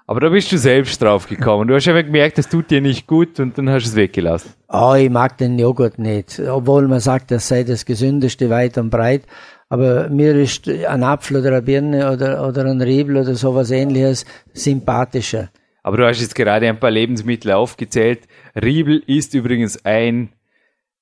Aber 0.07 0.19
da 0.19 0.29
bist 0.29 0.51
du 0.51 0.57
selbst 0.57 1.01
drauf 1.01 1.27
gekommen. 1.27 1.67
Du 1.67 1.75
hast 1.75 1.87
einfach 1.87 2.03
gemerkt, 2.03 2.37
das 2.37 2.49
tut 2.49 2.69
dir 2.69 2.81
nicht 2.81 3.07
gut 3.07 3.39
und 3.39 3.57
dann 3.57 3.69
hast 3.69 3.85
du 3.85 3.89
es 3.89 3.95
weggelassen. 3.95 4.53
Oh, 4.67 4.93
ich 4.97 5.09
mag 5.09 5.37
den 5.37 5.57
Joghurt 5.57 5.99
nicht. 5.99 6.39
Obwohl 6.39 6.87
man 6.87 6.99
sagt, 6.99 7.31
das 7.31 7.47
sei 7.47 7.63
das 7.63 7.85
gesündeste 7.85 8.49
weit 8.49 8.77
und 8.77 8.89
breit. 8.89 9.23
Aber 9.69 10.09
mir 10.09 10.35
ist 10.35 10.67
ein 10.67 11.03
Apfel 11.03 11.37
oder 11.37 11.49
eine 11.49 11.61
Birne 11.61 12.11
oder, 12.11 12.45
oder 12.45 12.65
ein 12.65 12.81
Riebel 12.81 13.17
oder 13.17 13.35
sowas 13.35 13.71
ähnliches 13.71 14.25
sympathischer. 14.53 15.49
Aber 15.83 15.97
du 15.97 16.05
hast 16.05 16.21
jetzt 16.21 16.35
gerade 16.35 16.67
ein 16.67 16.79
paar 16.79 16.91
Lebensmittel 16.91 17.53
aufgezählt. 17.53 18.27
Riebel 18.61 19.01
ist 19.07 19.33
übrigens 19.33 19.85
ein, 19.85 20.33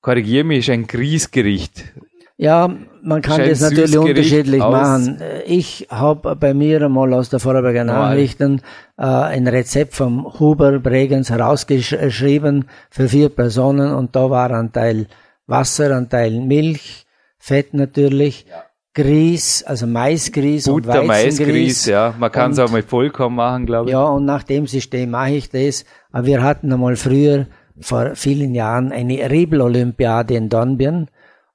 korrigier 0.02 0.43
mich, 0.43 0.72
ein 0.72 0.88
Grießgericht. 0.88 1.93
Ja, 2.41 2.73
man 3.01 3.21
kann 3.21 3.41
das 3.41 3.59
natürlich 3.59 3.97
unterschiedlich 3.97 4.59
machen. 4.61 5.21
Ich 5.45 5.87
habe 5.89 6.37
bei 6.37 6.53
mir 6.53 6.81
einmal 6.81 7.13
aus 7.13 7.29
der 7.29 7.41
Vorarlberger 7.41 7.83
Nachrichten 7.83 8.61
äh, 8.97 9.03
ein 9.03 9.45
Rezept 9.45 9.93
vom 9.93 10.39
Huber 10.39 10.79
Bregenz 10.79 11.29
herausgeschrieben 11.29 12.69
für 12.89 13.09
vier 13.09 13.27
Personen 13.27 13.93
und 13.93 14.15
da 14.15 14.29
war 14.29 14.51
ein 14.51 14.71
Teil 14.71 15.07
Wasser, 15.47 15.93
ein 15.97 16.07
Teil 16.07 16.39
Milch, 16.39 17.05
Fett 17.39 17.73
natürlich, 17.73 18.45
ja. 18.49 18.63
Grieß, 18.93 19.65
also 19.67 19.85
Maisgrieß 19.85 20.63
Butter, 20.63 21.01
und 21.01 21.09
Weizengrieß. 21.09 21.37
Maisgrieß, 21.37 21.85
ja. 21.87 22.13
Man 22.17 22.31
kann 22.31 22.51
es 22.51 22.59
auch 22.59 22.71
mit 22.71 22.85
Vollkorn 22.85 23.35
machen, 23.35 23.65
glaube 23.65 23.89
ich. 23.89 23.91
Ja, 23.91 24.05
und 24.05 24.23
nach 24.23 24.43
dem 24.43 24.65
System 24.65 25.11
mache 25.11 25.31
ich 25.31 25.49
das. 25.49 25.83
Aber 26.13 26.25
wir 26.25 26.41
hatten 26.41 26.71
einmal 26.71 26.95
früher, 26.95 27.47
vor 27.81 28.15
vielen 28.15 28.55
Jahren, 28.55 28.93
eine 28.93 29.29
Riebel-Olympiade 29.29 30.35
in 30.35 30.47
Dornbirn 30.47 31.09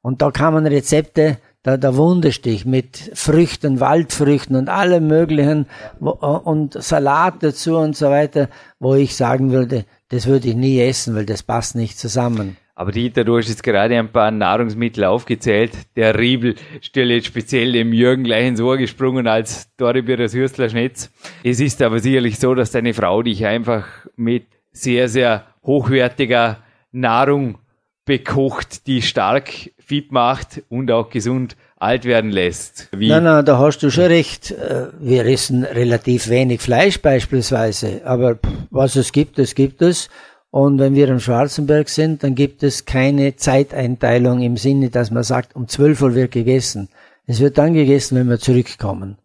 und 0.05 0.21
da 0.21 0.31
kamen 0.31 0.67
Rezepte, 0.67 1.39
da, 1.63 1.79
da 1.79 1.97
wunderst 1.97 2.45
dich 2.45 2.67
mit 2.67 3.11
Früchten, 3.15 3.81
Waldfrüchten 3.81 4.55
und 4.55 4.69
allem 4.69 5.07
möglichen 5.07 5.65
wo, 5.99 6.11
und 6.11 6.75
Salat 6.75 7.43
dazu 7.43 7.79
und 7.79 7.97
so 7.97 8.11
weiter, 8.11 8.51
wo 8.79 8.95
ich 8.95 9.17
sagen 9.17 9.51
würde, 9.51 9.87
das 10.11 10.27
würde 10.27 10.49
ich 10.49 10.57
nie 10.57 10.79
essen, 10.79 11.17
weil 11.17 11.25
das 11.25 11.43
passt 11.43 11.75
nicht 11.75 11.99
zusammen. 11.99 12.59
Aber 12.75 12.93
Dieter, 12.93 13.25
du 13.25 13.39
hast 13.39 13.49
jetzt 13.49 13.63
gerade 13.63 13.99
ein 13.99 14.13
paar 14.13 14.31
Nahrungsmittel 14.31 15.05
aufgezählt. 15.05 15.73
Der 15.97 16.19
Riebel 16.19 16.57
stelle 16.83 17.15
jetzt 17.15 17.29
speziell 17.29 17.73
dem 17.73 17.95
Jürgen 17.95 18.25
gleich 18.25 18.47
ins 18.47 18.61
Ohr 18.61 18.77
gesprungen 18.77 19.27
als 19.27 19.75
Doribieres 19.79 20.35
Hürstler 20.35 20.69
Schnitz. 20.69 21.11
Es 21.43 21.61
ist 21.61 21.81
aber 21.81 22.01
sicherlich 22.01 22.39
so, 22.39 22.55
dass 22.55 22.73
deine 22.73 22.93
Frau 22.93 23.23
dich 23.23 23.47
einfach 23.47 23.87
mit 24.17 24.45
sehr, 24.71 25.09
sehr 25.09 25.47
hochwertiger 25.63 26.59
Nahrung 26.93 27.59
bekocht, 28.05 28.87
die 28.87 29.03
stark 29.03 29.51
fit 29.79 30.13
macht 30.13 30.63
und 30.69 30.91
auch 30.91 31.11
gesund 31.11 31.57
alt 31.77 32.05
werden 32.05 32.31
lässt. 32.31 32.89
Wie 32.97 33.09
nein, 33.09 33.25
nein, 33.25 33.45
da 33.45 33.59
hast 33.59 33.79
du 33.81 33.91
schon 33.91 34.05
recht. 34.05 34.51
Äh, 34.51 34.89
wir 34.99 35.27
essen 35.27 35.65
relativ 35.65 36.29
wenig 36.29 36.61
Fleisch 36.61 37.01
beispielsweise, 37.01 38.03
aber 38.05 38.39
was 38.71 38.97
es 38.97 39.13
gibt, 39.13 39.39
das 39.39 39.55
gibt 39.55 39.83
es. 39.83 40.09
Und 40.51 40.79
wenn 40.79 40.95
wir 40.95 41.09
im 41.09 41.19
Schwarzenberg 41.19 41.89
sind, 41.89 42.23
dann 42.23 42.35
gibt 42.35 42.63
es 42.63 42.85
keine 42.85 43.35
Zeiteinteilung 43.37 44.41
im 44.41 44.57
Sinne, 44.57 44.89
dass 44.89 45.11
man 45.11 45.25
sagt, 45.25 45.57
um 45.57 45.67
12 45.67 46.01
Uhr 46.01 46.15
wird 46.15 46.31
gegessen. 46.31 46.89
Es 47.27 47.41
wird 47.41 47.59
dann 47.59 47.75
gegessen, 47.75 48.17
wenn 48.17 48.29
wir 48.29 48.39
zurückkommen. 48.39 49.19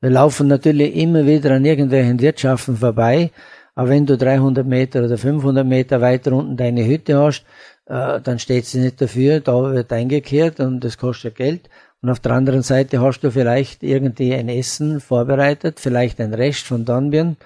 Wir 0.00 0.10
laufen 0.10 0.46
natürlich 0.46 0.94
immer 0.94 1.26
wieder 1.26 1.50
an 1.52 1.64
irgendwelchen 1.64 2.20
Wirtschaften 2.20 2.76
vorbei, 2.76 3.32
aber 3.74 3.88
wenn 3.88 4.06
du 4.06 4.16
300 4.16 4.66
Meter 4.66 5.04
oder 5.04 5.18
500 5.18 5.66
Meter 5.66 6.00
weiter 6.00 6.32
unten 6.32 6.56
deine 6.56 6.86
Hütte 6.86 7.18
hast, 7.18 7.44
äh, 7.86 8.20
dann 8.20 8.38
steht 8.38 8.66
sie 8.66 8.80
nicht 8.80 9.00
dafür, 9.00 9.40
da 9.40 9.72
wird 9.72 9.92
eingekehrt 9.92 10.60
und 10.60 10.80
das 10.80 10.98
kostet 10.98 11.36
Geld. 11.36 11.68
Und 12.02 12.10
auf 12.10 12.20
der 12.20 12.32
anderen 12.32 12.62
Seite 12.62 13.00
hast 13.00 13.20
du 13.20 13.30
vielleicht 13.30 13.82
irgendwie 13.82 14.34
ein 14.34 14.48
Essen 14.48 15.00
vorbereitet, 15.00 15.80
vielleicht 15.80 16.20
ein 16.20 16.34
Rest 16.34 16.66
von 16.66 16.84
Dornbirn. 16.84 17.36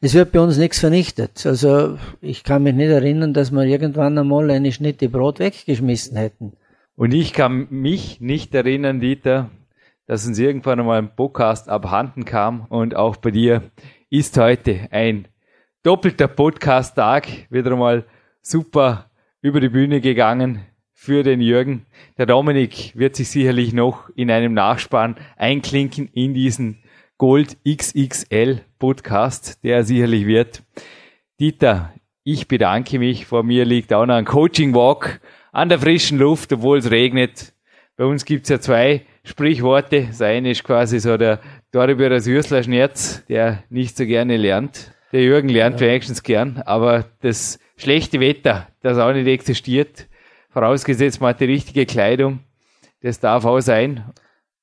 Es 0.00 0.14
wird 0.14 0.32
bei 0.32 0.40
uns 0.40 0.56
nichts 0.56 0.80
vernichtet. 0.80 1.46
Also 1.46 1.98
ich 2.20 2.42
kann 2.42 2.64
mich 2.64 2.74
nicht 2.74 2.88
erinnern, 2.88 3.34
dass 3.34 3.52
wir 3.52 3.62
irgendwann 3.62 4.18
einmal 4.18 4.50
eine 4.50 4.72
Schnitte 4.72 5.08
Brot 5.08 5.38
weggeschmissen 5.38 6.16
hätten. 6.16 6.54
Und 6.96 7.14
ich 7.14 7.32
kann 7.32 7.68
mich 7.70 8.20
nicht 8.20 8.54
erinnern, 8.54 9.00
Dieter, 9.00 9.50
dass 10.06 10.26
uns 10.26 10.38
irgendwann 10.38 10.80
einmal 10.80 10.98
ein 10.98 11.14
Podcast 11.14 11.68
abhanden 11.68 12.24
kam. 12.24 12.66
Und 12.68 12.96
auch 12.96 13.16
bei 13.16 13.30
dir 13.30 13.62
ist 14.10 14.36
heute 14.36 14.88
ein 14.90 15.28
doppelter 15.82 16.28
Podcast-Tag 16.28 17.28
wieder 17.50 17.72
einmal 17.72 18.04
super 18.40 19.06
über 19.42 19.60
die 19.60 19.68
Bühne 19.68 20.00
gegangen 20.00 20.60
für 20.94 21.24
den 21.24 21.40
Jürgen. 21.40 21.84
Der 22.16 22.26
Dominik 22.26 22.92
wird 22.96 23.16
sich 23.16 23.28
sicherlich 23.28 23.72
noch 23.72 24.08
in 24.14 24.30
einem 24.30 24.54
Nachspann 24.54 25.16
einklinken 25.36 26.08
in 26.14 26.32
diesen 26.32 26.78
Gold 27.18 27.58
XXL 27.68 28.60
Podcast, 28.78 29.64
der 29.64 29.84
sicherlich 29.84 30.26
wird. 30.26 30.62
Dieter, 31.40 31.92
ich 32.22 32.46
bedanke 32.46 33.00
mich. 33.00 33.26
Vor 33.26 33.42
mir 33.42 33.64
liegt 33.64 33.92
auch 33.92 34.06
noch 34.06 34.14
ein 34.14 34.24
Coaching 34.24 34.74
Walk 34.74 35.20
an 35.50 35.68
der 35.68 35.80
frischen 35.80 36.18
Luft, 36.18 36.52
obwohl 36.52 36.78
es 36.78 36.92
regnet. 36.92 37.52
Bei 37.96 38.04
uns 38.04 38.24
gibt's 38.24 38.48
ja 38.48 38.60
zwei 38.60 39.02
Sprichworte. 39.24 40.06
Das 40.06 40.22
eine 40.22 40.52
ist 40.52 40.62
quasi 40.62 41.00
so 41.00 41.16
der 41.16 41.40
Doribürer 41.72 42.20
Süßler 42.20 42.62
Schnerz, 42.62 43.24
der 43.26 43.64
nicht 43.70 43.96
so 43.96 44.06
gerne 44.06 44.36
lernt. 44.36 44.92
Der 45.12 45.22
Jürgen 45.22 45.48
lernt 45.48 45.80
ja. 45.80 45.88
wenigstens 45.88 46.22
gern, 46.22 46.62
aber 46.64 47.04
das 47.20 47.58
schlechte 47.76 48.20
Wetter, 48.20 48.68
das 48.82 48.98
auch 48.98 49.12
nicht 49.12 49.26
existiert, 49.26 50.06
vorausgesetzt 50.50 51.20
man 51.20 51.30
hat 51.30 51.40
die 51.40 51.46
richtige 51.46 51.86
Kleidung, 51.86 52.40
das 53.02 53.20
darf 53.20 53.44
auch 53.44 53.60
sein. 53.60 54.04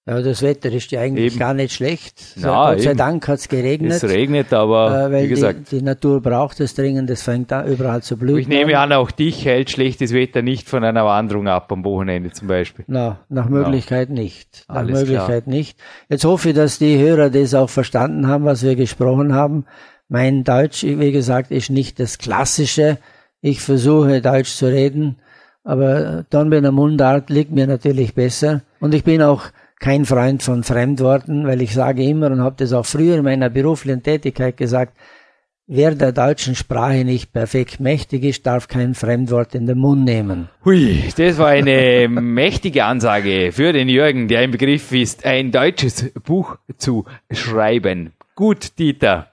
Ja, 0.10 0.22
das 0.24 0.42
Wetter 0.42 0.72
ist 0.72 0.92
ja 0.92 1.02
eigentlich 1.02 1.34
eben. 1.34 1.40
gar 1.40 1.54
nicht 1.54 1.72
schlecht. 1.72 2.18
So, 2.20 2.48
Na, 2.48 2.72
Gott 2.72 2.82
sei 2.82 2.90
eben. 2.90 2.98
Dank 2.98 3.28
hat 3.28 3.38
es 3.38 3.48
geregnet. 3.48 3.92
Es 3.92 4.04
regnet, 4.04 4.52
aber 4.54 5.08
äh, 5.08 5.12
weil 5.12 5.24
wie 5.26 5.28
gesagt. 5.28 5.72
Die, 5.72 5.78
die, 5.78 5.82
Natur 5.84 6.20
braucht 6.20 6.60
es 6.62 6.74
dringend, 6.74 7.12
es 7.12 7.22
fängt 7.22 7.52
da 7.52 7.64
überall 7.64 8.02
zu 8.02 8.18
blühen. 8.18 8.40
Ich 8.40 8.48
nehme 8.48 8.80
an, 8.80 8.92
auch 8.92 9.12
dich 9.12 9.46
hält 9.46 9.70
schlechtes 9.70 10.12
Wetter 10.12 10.42
nicht 10.42 10.68
von 10.68 10.84
einer 10.84 11.06
Wanderung 11.06 11.48
ab 11.48 11.72
am 11.72 11.86
Wochenende 11.86 12.32
zum 12.32 12.48
Beispiel. 12.48 12.86
Na, 12.88 13.20
nach 13.30 13.50
Möglichkeit 13.50 14.10
no. 14.10 14.16
nicht. 14.16 14.66
Nach 14.68 14.78
Alles 14.78 15.02
Möglichkeit 15.02 15.44
klar. 15.44 15.56
nicht. 15.56 15.78
Jetzt 16.10 16.26
hoffe 16.26 16.50
ich, 16.50 16.56
dass 16.56 16.80
die 16.80 16.98
Hörer 16.98 17.30
das 17.30 17.54
auch 17.54 17.70
verstanden 17.70 18.26
haben, 18.26 18.46
was 18.46 18.64
wir 18.64 18.76
gesprochen 18.76 19.36
haben. 19.36 19.66
Mein 20.10 20.44
Deutsch, 20.44 20.84
wie 20.84 21.12
gesagt, 21.12 21.52
ist 21.52 21.70
nicht 21.70 22.00
das 22.00 22.18
klassische. 22.18 22.98
Ich 23.42 23.62
versuche 23.62 24.22
Deutsch 24.22 24.50
zu 24.50 24.66
reden, 24.66 25.18
aber 25.64 26.26
der 26.32 26.72
Mundart 26.72 27.30
liegt 27.30 27.52
mir 27.52 27.68
natürlich 27.68 28.16
besser. 28.16 28.64
Und 28.80 28.96
ich 28.96 29.04
bin 29.04 29.22
auch 29.22 29.44
kein 29.80 30.06
Freund 30.06 30.42
von 30.42 30.64
Fremdworten, 30.64 31.46
weil 31.46 31.62
ich 31.62 31.74
sage 31.74 32.04
immer 32.04 32.32
und 32.32 32.42
habe 32.42 32.56
das 32.58 32.74
auch 32.74 32.88
früher 32.88 33.18
in 33.18 33.24
meiner 33.24 33.50
beruflichen 33.50 34.02
Tätigkeit 34.02 34.58
gesagt, 34.58 34.98
wer 35.68 35.94
der 35.94 36.12
deutschen 36.12 36.56
Sprache 36.56 37.06
nicht 37.06 37.32
perfekt 37.32 37.80
mächtig 37.80 38.24
ist, 38.24 38.48
darf 38.48 38.68
kein 38.68 38.96
Fremdwort 38.96 39.54
in 39.54 39.68
den 39.68 39.78
Mund 39.78 40.04
nehmen. 40.04 40.50
Hui, 40.66 41.04
das 41.16 41.38
war 41.38 41.50
eine 41.50 42.08
mächtige 42.10 42.84
Ansage 42.84 43.52
für 43.52 43.72
den 43.72 43.88
Jürgen, 43.88 44.28
der 44.28 44.44
im 44.44 44.52
Begriff 44.52 44.92
ist, 44.92 45.24
ein 45.24 45.52
deutsches 45.52 46.12
Buch 46.26 46.58
zu 46.78 47.06
schreiben. 47.32 48.14
Gut, 48.36 48.80
Dieter. 48.80 49.29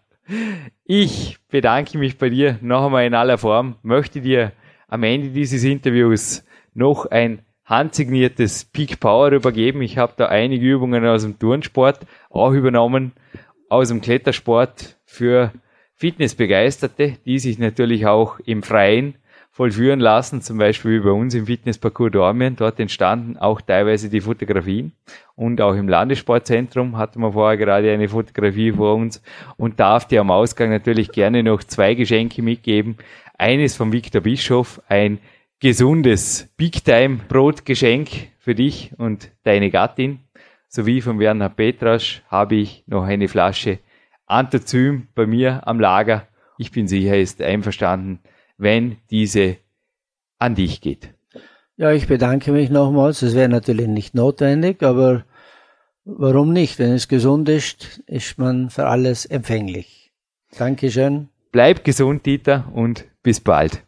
Ich 0.85 1.39
bedanke 1.49 1.99
mich 1.99 2.19
bei 2.19 2.29
dir 2.29 2.59
noch 2.61 2.87
einmal 2.87 3.07
in 3.07 3.15
aller 3.15 3.39
Form, 3.39 3.77
möchte 3.83 4.21
dir 4.21 4.53
am 4.89 5.03
Ende 5.03 5.31
dieses 5.31 5.63
Interviews 5.65 6.45
noch 6.75 7.07
ein 7.07 7.43
handsigniertes 7.65 8.65
Peak 8.65 9.01
Power 9.01 9.31
übergeben. 9.33 9.83
Ich 9.83 9.99
habe 9.99 10.15
da 10.17 10.27
einige 10.27 10.67
Übungen 10.67 11.05
aus 11.05 11.23
dem 11.23 11.39
Turnsport 11.39 12.07
auch 12.31 12.53
übernommen, 12.53 13.13
aus 13.69 13.89
dem 13.89 14.01
Klettersport 14.01 14.97
für 15.05 15.53
Fitnessbegeisterte, 15.95 17.17
die 17.25 17.39
sich 17.39 17.59
natürlich 17.59 18.07
auch 18.07 18.39
im 18.41 18.63
Freien 18.63 19.17
vollführen 19.57 20.01
lassen, 20.01 20.43
zum 20.43 20.59
Beispiel 20.59 21.01
wie 21.01 21.05
bei 21.05 21.13
uns 21.13 21.33
im 21.33 21.47
Fitnessparcours 21.47 22.13
Dormien. 22.13 22.57
Dort 22.57 22.79
entstanden 22.79 23.39
auch 23.39 23.63
teilweise 23.63 24.11
die 24.11 24.21
Fotografien 24.21 24.93
und 25.35 25.63
auch 25.63 25.75
im 25.75 25.89
Landessportzentrum 25.89 26.99
hatten 26.99 27.21
wir 27.21 27.33
vorher 27.33 27.57
gerade 27.57 27.91
eine 27.91 28.07
Fotografie 28.07 28.73
vor 28.73 28.95
uns 28.97 29.23
und 29.57 29.81
darf 29.81 30.07
dir 30.07 30.21
am 30.21 30.31
Ausgang 30.31 30.69
natürlich 30.69 31.11
gerne 31.11 31.43
noch 31.43 31.65
zwei 31.65 31.95
Geschenke 31.95 32.43
mitgeben. 32.43 32.99
Eines 33.39 33.77
von 33.77 33.95
Viktor 33.95 34.21
Bischof, 34.21 34.83
ein 34.89 35.21
gesundes 35.59 36.53
Big 36.59 36.85
Time 36.85 37.21
Brotgeschenk 37.27 38.11
für 38.39 38.55
dich 38.55 38.93
und 38.99 39.31
deine 39.45 39.71
Gattin. 39.71 40.21
Sowie 40.69 41.01
von 41.01 41.19
Werner 41.19 41.49
Petrasch 41.49 42.23
habe 42.29 42.57
ich 42.57 42.85
noch 42.87 43.05
eine 43.05 43.27
Flasche 43.27 43.79
Antozym 44.27 45.09
bei 45.15 45.25
mir 45.25 45.67
am 45.67 45.81
Lager. 45.81 46.29
Ich 46.59 46.73
bin 46.73 46.87
sicher, 46.89 47.17
ist 47.17 47.41
einverstanden, 47.41 48.21
wenn 48.59 48.97
diese 49.11 49.57
an 50.39 50.55
dich 50.55 50.81
geht. 50.81 51.11
Ja, 51.77 51.93
ich 51.93 52.09
bedanke 52.09 52.53
mich 52.53 52.71
nochmals. 52.71 53.23
Es 53.23 53.37
wäre 53.37 53.49
natürlich 53.49 53.87
nicht 53.87 54.15
notwendig, 54.15 54.83
aber 54.83 55.25
warum 56.05 56.53
nicht? 56.53 56.79
Wenn 56.79 56.93
es 56.93 57.09
gesund 57.09 57.49
ist, 57.49 58.03
ist 58.07 58.39
man 58.39 58.71
für 58.71 58.87
alles 58.87 59.27
empfänglich. 59.27 60.11
Dankeschön. 60.59 61.29
Bleib 61.53 61.85
gesund, 61.85 62.25
Dieter, 62.25 62.71
und 62.75 63.05
bis 63.23 63.41
bald. 63.41 63.83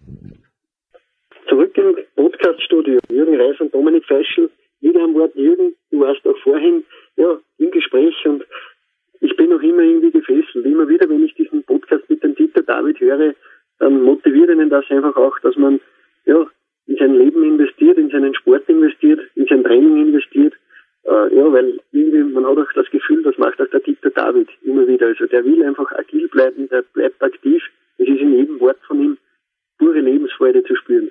Zurück 1.48 1.76
im 1.78 1.96
Podcaststudio. 2.16 2.98
Jürgen 3.08 3.40
Reis 3.40 3.58
und 3.60 3.72
Dominik 3.72 4.04
Feischl. 4.04 4.50
Wieder 4.80 5.02
am 5.02 5.14
Wort 5.14 5.34
Jürgen. 5.34 5.74
Du 5.90 6.00
warst 6.00 6.26
auch 6.26 6.36
vorhin 6.42 6.84
ja, 7.16 7.38
im 7.58 7.70
Gespräch 7.70 8.14
und 8.24 8.44
ich 9.20 9.34
bin 9.36 9.50
noch 9.50 9.62
immer 9.62 9.82
irgendwie 9.82 10.10
gefesselt. 10.10 10.64
Immer 10.64 10.88
wieder, 10.88 11.08
wenn 11.08 11.24
ich 11.24 11.34
diesen 11.34 11.64
Podcast 11.64 12.08
mit 12.08 12.22
dem 12.22 12.34
Dieter 12.34 12.62
David 12.62 13.00
höre, 13.00 13.34
dann 13.78 14.02
motiviert 14.02 14.50
einen 14.50 14.70
das 14.70 14.84
einfach 14.90 15.16
auch, 15.16 15.38
dass 15.40 15.56
man 15.56 15.80
ja, 16.26 16.46
in 16.86 16.96
sein 16.96 17.14
Leben 17.14 17.42
investiert, 17.42 17.98
in 17.98 18.10
seinen 18.10 18.34
Sport 18.34 18.68
investiert, 18.68 19.20
in 19.34 19.46
sein 19.46 19.64
Training 19.64 20.08
investiert. 20.08 20.54
Äh, 21.04 21.34
ja, 21.34 21.52
weil 21.52 21.80
irgendwie, 21.92 22.22
man 22.34 22.46
hat 22.46 22.58
auch 22.58 22.72
das 22.74 22.90
Gefühl, 22.90 23.22
das 23.22 23.38
macht 23.38 23.60
auch 23.60 23.70
der 23.70 23.80
Dieter 23.80 24.10
David 24.10 24.48
immer 24.62 24.86
wieder. 24.86 25.06
Also 25.06 25.26
der 25.26 25.44
will 25.44 25.64
einfach 25.64 25.90
agil 25.92 26.28
bleiben, 26.28 26.68
der 26.68 26.82
bleibt 26.92 27.22
aktiv. 27.22 27.62
Es 27.98 28.08
ist 28.08 28.20
in 28.20 28.34
jedem 28.34 28.60
Wort 28.60 28.78
von 28.86 29.02
ihm 29.02 29.18
pure 29.78 30.00
Lebensfreude 30.00 30.62
zu 30.64 30.76
spüren 30.76 31.10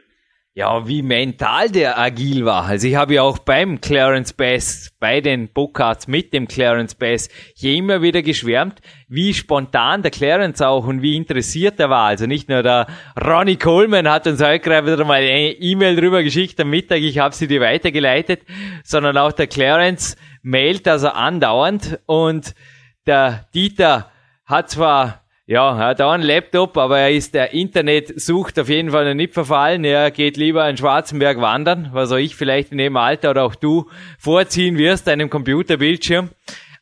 ja, 0.78 0.88
wie 0.88 1.02
mental 1.02 1.70
der 1.70 1.98
agil 1.98 2.46
war. 2.46 2.66
Also 2.66 2.88
ich 2.88 2.96
habe 2.96 3.16
ja 3.16 3.24
auch 3.24 3.40
beim 3.40 3.82
Clarence 3.82 4.34
Bass, 4.34 4.92
bei 5.00 5.22
den 5.22 5.50
Bookcards 5.50 6.08
mit 6.08 6.34
dem 6.34 6.48
Clarence 6.48 6.96
Bass 6.96 7.30
hier 7.56 7.76
immer 7.76 8.02
wieder 8.02 8.22
geschwärmt, 8.22 8.82
wie 9.08 9.34
spontan 9.34 10.02
der 10.02 10.12
Clarence 10.12 10.62
auch 10.62 10.86
und 10.88 11.02
wie 11.02 11.16
interessiert 11.16 11.80
er 11.80 11.90
war. 11.90 12.08
Also 12.08 12.26
nicht 12.26 12.50
nur 12.50 12.64
der 12.64 12.88
Ronnie 13.20 13.58
Coleman 13.58 14.10
hat 14.10 14.28
uns 14.28 14.42
heute 14.42 14.60
gerade 14.60 14.92
wieder 14.92 15.06
mal 15.06 15.16
eine 15.16 15.52
E-Mail 15.52 15.96
drüber 15.96 16.24
geschickt 16.24 16.60
am 16.60 16.70
Mittag, 16.70 17.02
ich 17.02 17.20
habe 17.20 17.34
sie 17.34 17.48
dir 17.48 17.62
weitergeleitet, 17.62 18.42
sondern 18.84 19.18
auch 19.18 19.32
der 19.32 19.48
Clarence 19.48 20.18
mailt 20.42 20.88
also 20.88 21.10
andauernd 21.10 22.00
und 22.06 22.54
der 23.06 23.48
Dieter 23.54 24.12
hat 24.46 24.70
zwar 24.70 25.27
ja, 25.50 25.80
er 25.80 25.88
hat 25.88 26.02
auch 26.02 26.12
einen 26.12 26.24
Laptop, 26.24 26.76
aber 26.78 27.00
er 27.00 27.12
ist 27.12 27.34
der 27.34 27.54
Internetsucht 27.54 28.60
auf 28.60 28.68
jeden 28.68 28.92
Fall 28.92 29.06
noch 29.06 29.14
nicht 29.14 29.34
verfallen. 29.34 29.86
Er 29.86 30.12
geht 30.12 30.36
lieber 30.36 30.70
in 30.70 30.76
Schwarzenberg 30.76 31.40
wandern, 31.40 31.90
was 31.94 32.12
auch 32.12 32.18
ich 32.18 32.36
vielleicht 32.36 32.74
in 32.74 32.78
dem 32.78 32.98
Alter 32.98 33.30
oder 33.30 33.46
auch 33.46 33.56
du 33.56 33.90
vorziehen 34.20 34.78
wirst, 34.78 35.08
einem 35.08 35.30
Computerbildschirm. 35.30 36.32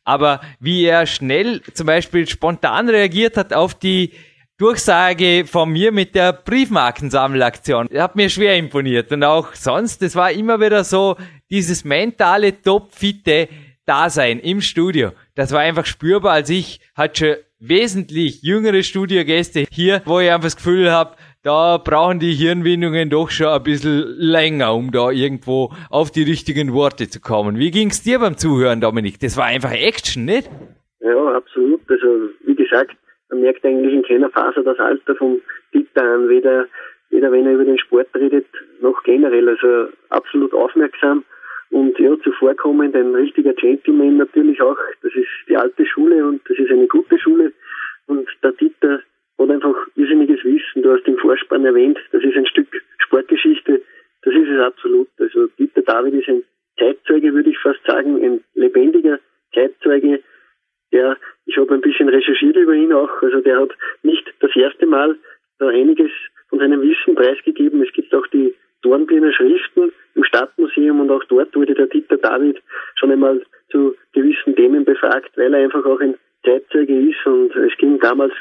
Aber 0.02 0.40
wie 0.58 0.84
er 0.84 1.06
schnell 1.06 1.62
zum 1.74 1.86
Beispiel 1.86 2.26
spontan 2.26 2.88
reagiert 2.88 3.36
hat 3.36 3.54
auf 3.54 3.72
die 3.74 4.12
Durchsage 4.58 5.44
von 5.46 5.70
mir 5.70 5.92
mit 5.92 6.16
der 6.16 6.32
Briefmarkensammelaktion. 6.32 7.88
Hat 7.96 8.16
mir 8.16 8.28
schwer 8.28 8.56
imponiert. 8.56 9.12
Und 9.12 9.22
auch 9.22 9.54
sonst, 9.54 10.02
es 10.02 10.16
war 10.16 10.32
immer 10.32 10.60
wieder 10.60 10.82
so 10.82 11.16
dieses 11.50 11.84
mentale, 11.84 12.60
topfitte 12.62 13.48
Dasein 13.84 14.40
im 14.40 14.60
Studio. 14.60 15.12
Das 15.36 15.52
war 15.52 15.60
einfach 15.60 15.86
spürbar, 15.86 16.32
als 16.32 16.50
ich 16.50 16.80
hatte 16.96 17.16
schon 17.16 17.45
wesentlich 17.58 18.42
jüngere 18.42 18.82
Studiogäste 18.82 19.64
hier, 19.70 20.02
wo 20.04 20.20
ich 20.20 20.30
einfach 20.30 20.44
das 20.44 20.56
Gefühl 20.56 20.90
habe, 20.90 21.16
da 21.42 21.78
brauchen 21.78 22.18
die 22.18 22.32
Hirnwindungen 22.32 23.08
doch 23.08 23.30
schon 23.30 23.46
ein 23.46 23.62
bisschen 23.62 24.04
länger, 24.18 24.74
um 24.74 24.90
da 24.90 25.10
irgendwo 25.10 25.72
auf 25.90 26.10
die 26.10 26.24
richtigen 26.24 26.72
Worte 26.72 27.08
zu 27.08 27.20
kommen. 27.20 27.58
Wie 27.58 27.70
ging's 27.70 28.02
dir 28.02 28.18
beim 28.18 28.36
Zuhören, 28.36 28.80
Dominik? 28.80 29.20
Das 29.20 29.36
war 29.36 29.46
einfach 29.46 29.72
Action, 29.72 30.24
nicht? 30.24 30.50
Ja, 31.00 31.36
absolut. 31.36 31.80
Also, 31.88 32.30
wie 32.44 32.56
gesagt, 32.56 32.96
man 33.30 33.40
merkt 33.40 33.64
eigentlich 33.64 33.94
in 33.94 34.02
keiner 34.02 34.30
Phase 34.30 34.62
das 34.62 34.78
Alter 34.78 35.14
vom 35.14 35.40
Dieter 35.72 36.02
an, 36.02 36.28
weder, 36.28 36.66
weder 37.10 37.30
wenn 37.32 37.46
er 37.46 37.52
über 37.52 37.64
den 37.64 37.78
Sport 37.78 38.08
redet, 38.14 38.46
noch 38.80 39.02
generell. 39.04 39.48
Also, 39.48 39.92
absolut 40.10 40.52
aufmerksam 40.52 41.24
und 41.70 41.98
ja, 41.98 42.16
zuvorkommend 42.22 42.94
ein 42.94 43.14
richtiger 43.14 43.52
Gentleman 43.54 44.18
natürlich 44.18 44.60
auch. 44.60 44.78
Das 45.02 45.12
ist 45.14 45.28
die 45.48 45.56
alte 45.56 45.84
Schule 45.86 46.24
und 46.26 46.40
das 46.48 46.58
ist 46.58 46.70
eine 46.70 46.86
gute 46.86 47.18
Schule. 47.18 47.52
Und 48.06 48.28
der 48.42 48.52
Dieter 48.52 49.00
hat 49.38 49.50
einfach 49.50 49.74
irrsinniges 49.96 50.44
Wissen. 50.44 50.82
Du 50.82 50.92
hast 50.92 51.06
den 51.06 51.18
Vorspann 51.18 51.64
erwähnt. 51.64 51.98
Das 52.12 52.22
ist 52.22 52.36
ein 52.36 52.46
Stück 52.46 52.68
Sportgeschichte. 52.98 53.82
Das 54.22 54.34
ist 54.34 54.48
es 54.48 54.60
absolut. 54.60 55.08
Also 55.18 55.48
Dieter 55.58 55.82
David 55.82 56.14
ist 56.14 56.28
ein 56.28 56.42
Zeitzeuge, 56.78 57.34
würde 57.34 57.50
ich 57.50 57.58
fast 57.58 57.80
sagen, 57.86 58.22
ein 58.22 58.44
lebendiger 58.54 59.18
Zeitzeuge. 59.54 60.20
Der, 60.92 61.16
ich 61.46 61.56
habe 61.56 61.74
ein 61.74 61.80
bisschen 61.80 62.08
recherchiert 62.08 62.56
über 62.56 62.74
ihn 62.74 62.92
auch. 62.92 63.10
Also 63.22 63.40
der 63.40 63.60
hat 63.60 63.70
nicht 64.02 64.32
das 64.40 64.54
erste 64.54 64.86
Mal 64.86 65.16
einiges 65.58 66.10
von 66.48 66.60
seinem 66.60 66.80
Wissen 66.82 67.16
preisgegeben. 67.16 67.82
Es 67.82 67.92
gibt 67.92 68.14
auch 68.14 68.26
die 68.28 68.54
Dornbirner 68.82 69.32
Schriften 69.32 69.92
Stadtmuseum 70.36 71.00
und 71.00 71.10
auch 71.10 71.24
dort 71.24 71.54
wurde 71.54 71.74
der 71.74 71.86
Dieter 71.86 72.18
David 72.18 72.60
schon 72.96 73.10
einmal 73.10 73.42
zu 73.70 73.94
gewissen 74.12 74.54
Themen 74.54 74.84
befragt, 74.84 75.30
weil 75.36 75.54
er 75.54 75.64
einfach 75.64 75.84
auch 75.84 76.00
ein 76.00 76.14
Zeitzeuge 76.44 76.94
ist 76.94 77.26
und 77.26 77.54
es 77.56 77.76
ging 77.78 77.98
damals, 78.00 78.32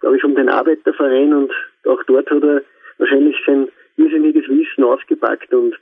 glaube 0.00 0.16
ich, 0.16 0.24
um 0.24 0.34
den 0.34 0.48
Arbeiterverein 0.48 1.32
und 1.32 1.52
auch 1.86 2.02
dort 2.04 2.30
hat 2.30 2.42
er 2.42 2.62
wahrscheinlich 2.98 3.36
sein 3.46 3.68
irrsinniges 3.96 4.48
Wissen 4.48 4.84
ausgepackt 4.84 5.52
und 5.54 5.74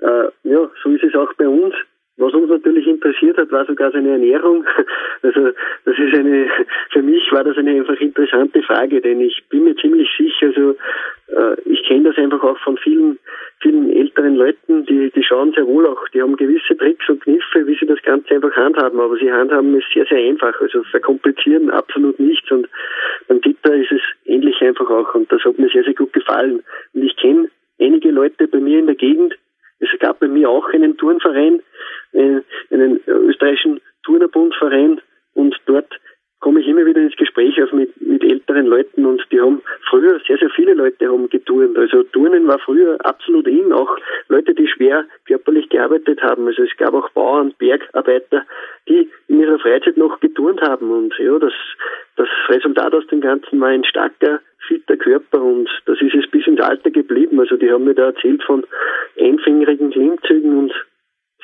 äh, 0.00 0.28
ja, 0.44 0.70
so 0.82 0.90
ist 0.90 1.04
es 1.04 1.14
auch 1.14 1.32
bei 1.34 1.48
uns. 1.48 1.74
Was 2.16 2.34
uns 2.34 2.50
natürlich 2.50 2.86
interessiert 2.86 3.38
hat, 3.38 3.50
war 3.50 3.64
sogar 3.64 3.90
seine 3.92 4.10
Ernährung. 4.10 4.66
Also 5.22 5.50
das 5.84 5.98
ist 5.98 6.14
eine, 6.14 6.48
für 6.90 7.02
mich 7.02 7.30
war 7.30 7.44
das 7.44 7.54
eine 7.58 7.72
einfach 7.72 8.00
interessante 8.00 8.62
Frage, 8.62 9.02
denn 9.02 9.20
ich 9.20 9.44
bin 9.50 9.64
mir 9.64 9.76
ziemlich 9.76 10.08
sicher, 10.16 10.46
also 10.46 10.76
ich 11.64 11.82
kenne 11.84 12.04
das 12.04 12.16
einfach 12.16 12.42
auch 12.42 12.58
von 12.58 12.76
vielen, 12.78 13.18
vielen 13.60 13.90
älteren 13.90 14.36
Leuten, 14.36 14.86
die, 14.86 15.10
die 15.10 15.22
schauen 15.22 15.52
sehr 15.52 15.66
wohl 15.66 15.86
auch, 15.86 16.08
die 16.08 16.22
haben 16.22 16.36
gewisse 16.36 16.76
Tricks 16.76 17.08
und 17.08 17.22
Kniffe, 17.22 17.66
wie 17.66 17.76
sie 17.78 17.86
das 17.86 18.02
Ganze 18.02 18.34
einfach 18.34 18.54
handhaben, 18.56 19.00
aber 19.00 19.16
sie 19.16 19.32
handhaben 19.32 19.76
es 19.76 19.84
sehr, 19.92 20.06
sehr 20.06 20.18
einfach, 20.18 20.60
also 20.60 20.82
verkomplizieren 20.84 21.70
absolut 21.70 22.18
nichts 22.18 22.50
und 22.50 22.68
beim 23.28 23.40
Dieter 23.40 23.74
ist 23.74 23.92
es 23.92 24.00
ähnlich 24.24 24.60
einfach 24.60 24.90
auch 24.90 25.14
und 25.14 25.30
das 25.30 25.42
hat 25.44 25.58
mir 25.58 25.68
sehr, 25.68 25.84
sehr 25.84 25.94
gut 25.94 26.12
gefallen. 26.12 26.62
Und 26.94 27.02
ich 27.04 27.16
kenne 27.16 27.48
einige 27.78 28.10
Leute 28.10 28.48
bei 28.48 28.58
mir 28.58 28.78
in 28.78 28.86
der 28.86 28.96
Gegend, 28.96 29.34
es 29.80 29.88
gab 29.98 30.20
bei 30.20 30.28
mir 30.28 30.48
auch 30.48 30.68
einen 30.72 30.96
Turnverein, 30.96 31.60
äh, 32.12 32.40
einen 32.70 33.00
österreichischen 33.06 33.80
Turnerbundverein 34.04 35.00
und 35.34 35.56
dort 35.66 35.89
komme 36.50 36.62
ich 36.62 36.66
immer 36.66 36.84
wieder 36.84 37.00
ins 37.00 37.14
Gespräch 37.14 37.62
auf 37.62 37.70
mit, 37.70 37.90
mit 38.00 38.24
älteren 38.24 38.66
Leuten 38.66 39.06
und 39.06 39.24
die 39.30 39.40
haben 39.40 39.62
früher, 39.88 40.20
sehr, 40.26 40.36
sehr 40.36 40.50
viele 40.50 40.74
Leute 40.74 41.06
haben 41.06 41.28
geturnt. 41.28 41.78
Also 41.78 42.02
Turnen 42.02 42.48
war 42.48 42.58
früher 42.58 42.98
absolut 43.04 43.46
in, 43.46 43.72
auch 43.72 43.96
Leute, 44.26 44.52
die 44.52 44.66
schwer 44.66 45.04
körperlich 45.28 45.68
gearbeitet 45.68 46.20
haben. 46.20 46.48
Also 46.48 46.64
es 46.64 46.76
gab 46.76 46.92
auch 46.92 47.08
Bauern, 47.10 47.54
Bergarbeiter, 47.56 48.42
die 48.88 49.08
in 49.28 49.38
ihrer 49.38 49.60
Freizeit 49.60 49.96
noch 49.96 50.18
geturnt 50.18 50.60
haben 50.60 50.90
und 50.90 51.14
ja, 51.20 51.38
das, 51.38 51.52
das 52.16 52.28
Resultat 52.48 52.94
aus 52.94 53.06
dem 53.06 53.20
Ganzen 53.20 53.60
war 53.60 53.68
ein 53.68 53.84
starker, 53.84 54.40
fitter 54.66 54.96
Körper 54.96 55.40
und 55.40 55.70
das 55.86 56.02
ist 56.02 56.16
es 56.16 56.28
bis 56.32 56.48
ins 56.48 56.60
Alter 56.60 56.90
geblieben. 56.90 57.38
Also 57.38 57.58
die 57.58 57.70
haben 57.70 57.84
mir 57.84 57.94
da 57.94 58.06
erzählt 58.06 58.42
von 58.42 58.66
einfingerigen 59.16 59.92
Klimmzügen 59.92 60.58
und 60.58 60.72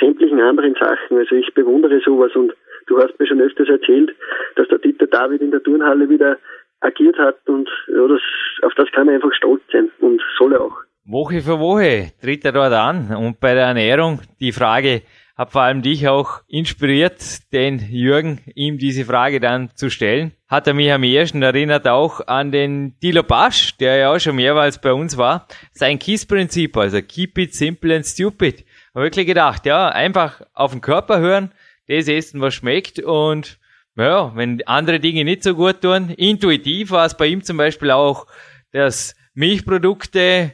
sämtlichen 0.00 0.40
anderen 0.40 0.74
Sachen. 0.74 1.16
Also 1.16 1.36
ich 1.36 1.54
bewundere 1.54 2.00
sowas 2.00 2.34
und 2.34 2.52
du 2.86 2.98
hast 2.98 3.18
mir 3.18 3.26
schon 3.26 3.40
öfters 3.40 3.68
erzählt, 3.68 4.10
dass 4.56 4.68
der 4.68 4.78
Dieter 4.78 5.06
David 5.06 5.40
in 5.42 5.50
der 5.50 5.62
Turnhalle 5.62 6.08
wieder 6.08 6.38
agiert 6.80 7.18
hat 7.18 7.36
und 7.46 7.68
ja, 7.88 8.06
das, 8.08 8.20
auf 8.62 8.74
das 8.74 8.90
kann 8.92 9.08
er 9.08 9.14
einfach 9.14 9.32
stolz 9.34 9.62
sein 9.72 9.90
und 10.00 10.22
soll 10.38 10.52
er 10.52 10.60
auch. 10.60 10.76
Woche 11.04 11.40
für 11.40 11.60
Woche 11.60 12.12
tritt 12.20 12.44
er 12.44 12.52
dort 12.52 12.72
an 12.72 13.14
und 13.16 13.38
bei 13.40 13.54
der 13.54 13.66
Ernährung 13.66 14.20
die 14.40 14.52
Frage 14.52 15.02
hat 15.36 15.52
vor 15.52 15.62
allem 15.62 15.82
dich 15.82 16.08
auch 16.08 16.40
inspiriert, 16.48 17.52
den 17.52 17.78
Jürgen 17.78 18.40
ihm 18.54 18.78
diese 18.78 19.04
Frage 19.04 19.38
dann 19.38 19.70
zu 19.74 19.90
stellen. 19.90 20.32
Hat 20.48 20.66
er 20.66 20.72
mich 20.72 20.90
am 20.90 21.02
ersten 21.02 21.42
erinnert 21.42 21.86
auch 21.86 22.26
an 22.26 22.50
den 22.50 22.98
Dilo 23.02 23.22
Basch, 23.22 23.76
der 23.76 23.96
ja 23.96 24.14
auch 24.14 24.18
schon 24.18 24.36
mehrmals 24.36 24.80
bei 24.80 24.94
uns 24.94 25.18
war. 25.18 25.46
Sein 25.72 25.98
KISS-Prinzip, 25.98 26.74
also 26.76 27.02
Keep 27.02 27.38
it 27.38 27.54
simple 27.54 27.94
and 27.94 28.06
stupid. 28.06 28.64
Habe 28.94 29.04
wirklich 29.04 29.26
gedacht, 29.26 29.66
ja, 29.66 29.88
einfach 29.88 30.40
auf 30.54 30.72
den 30.72 30.80
Körper 30.80 31.20
hören, 31.20 31.52
das 31.88 32.08
essen, 32.08 32.40
was 32.40 32.54
schmeckt 32.54 32.98
und 32.98 33.58
ja, 33.96 34.34
wenn 34.36 34.62
andere 34.66 35.00
Dinge 35.00 35.24
nicht 35.24 35.42
so 35.42 35.54
gut 35.54 35.80
tun. 35.80 36.10
Intuitiv 36.10 36.90
war 36.90 37.06
es 37.06 37.16
bei 37.16 37.26
ihm 37.26 37.42
zum 37.42 37.56
Beispiel 37.56 37.90
auch 37.90 38.26
das 38.72 39.14
Milchprodukte 39.34 40.52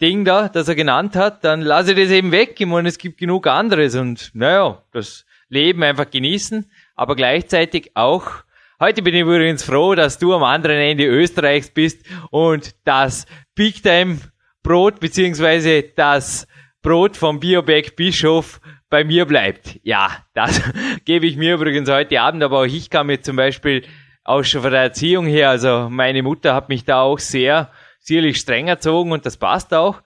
Ding 0.00 0.24
da, 0.24 0.48
das 0.48 0.68
er 0.68 0.74
genannt 0.74 1.14
hat, 1.14 1.44
dann 1.44 1.60
lasse 1.60 1.92
ich 1.92 1.98
das 1.98 2.10
eben 2.10 2.32
weg. 2.32 2.60
Ich 2.60 2.66
meine, 2.66 2.88
es 2.88 2.98
gibt 2.98 3.18
genug 3.18 3.46
anderes 3.46 3.94
und 3.94 4.32
naja, 4.34 4.82
das 4.92 5.24
Leben 5.48 5.82
einfach 5.84 6.10
genießen, 6.10 6.70
aber 6.94 7.16
gleichzeitig 7.16 7.92
auch 7.94 8.44
Heute 8.80 9.02
bin 9.02 9.14
ich 9.14 9.20
übrigens 9.20 9.62
froh, 9.62 9.94
dass 9.94 10.18
du 10.18 10.34
am 10.34 10.42
anderen 10.42 10.76
Ende 10.76 11.06
Österreichs 11.06 11.70
bist 11.70 12.04
und 12.32 12.74
das 12.84 13.24
Big 13.54 13.84
Time 13.84 14.18
Brot 14.64 14.98
beziehungsweise 14.98 15.84
das 15.94 16.48
Brot 16.82 17.16
vom 17.16 17.38
Bioback 17.38 17.94
Bischof 17.94 18.60
bei 18.90 19.04
mir 19.04 19.26
bleibt. 19.26 19.80
Ja, 19.82 20.24
das 20.34 20.62
gebe 21.04 21.26
ich 21.26 21.36
mir 21.36 21.54
übrigens 21.54 21.90
heute 21.90 22.20
Abend, 22.20 22.42
aber 22.42 22.60
auch 22.60 22.64
ich 22.64 22.90
kann 22.90 23.06
mir 23.06 23.20
zum 23.20 23.36
Beispiel 23.36 23.84
auch 24.24 24.42
schon 24.42 24.62
von 24.62 24.70
der 24.70 24.82
Erziehung 24.82 25.26
her, 25.26 25.50
also 25.50 25.88
meine 25.90 26.22
Mutter 26.22 26.54
hat 26.54 26.68
mich 26.68 26.84
da 26.84 27.02
auch 27.02 27.18
sehr 27.18 27.70
sicherlich 28.00 28.38
streng 28.38 28.68
erzogen 28.68 29.12
und 29.12 29.26
das 29.26 29.36
passt 29.36 29.74
auch. 29.74 30.02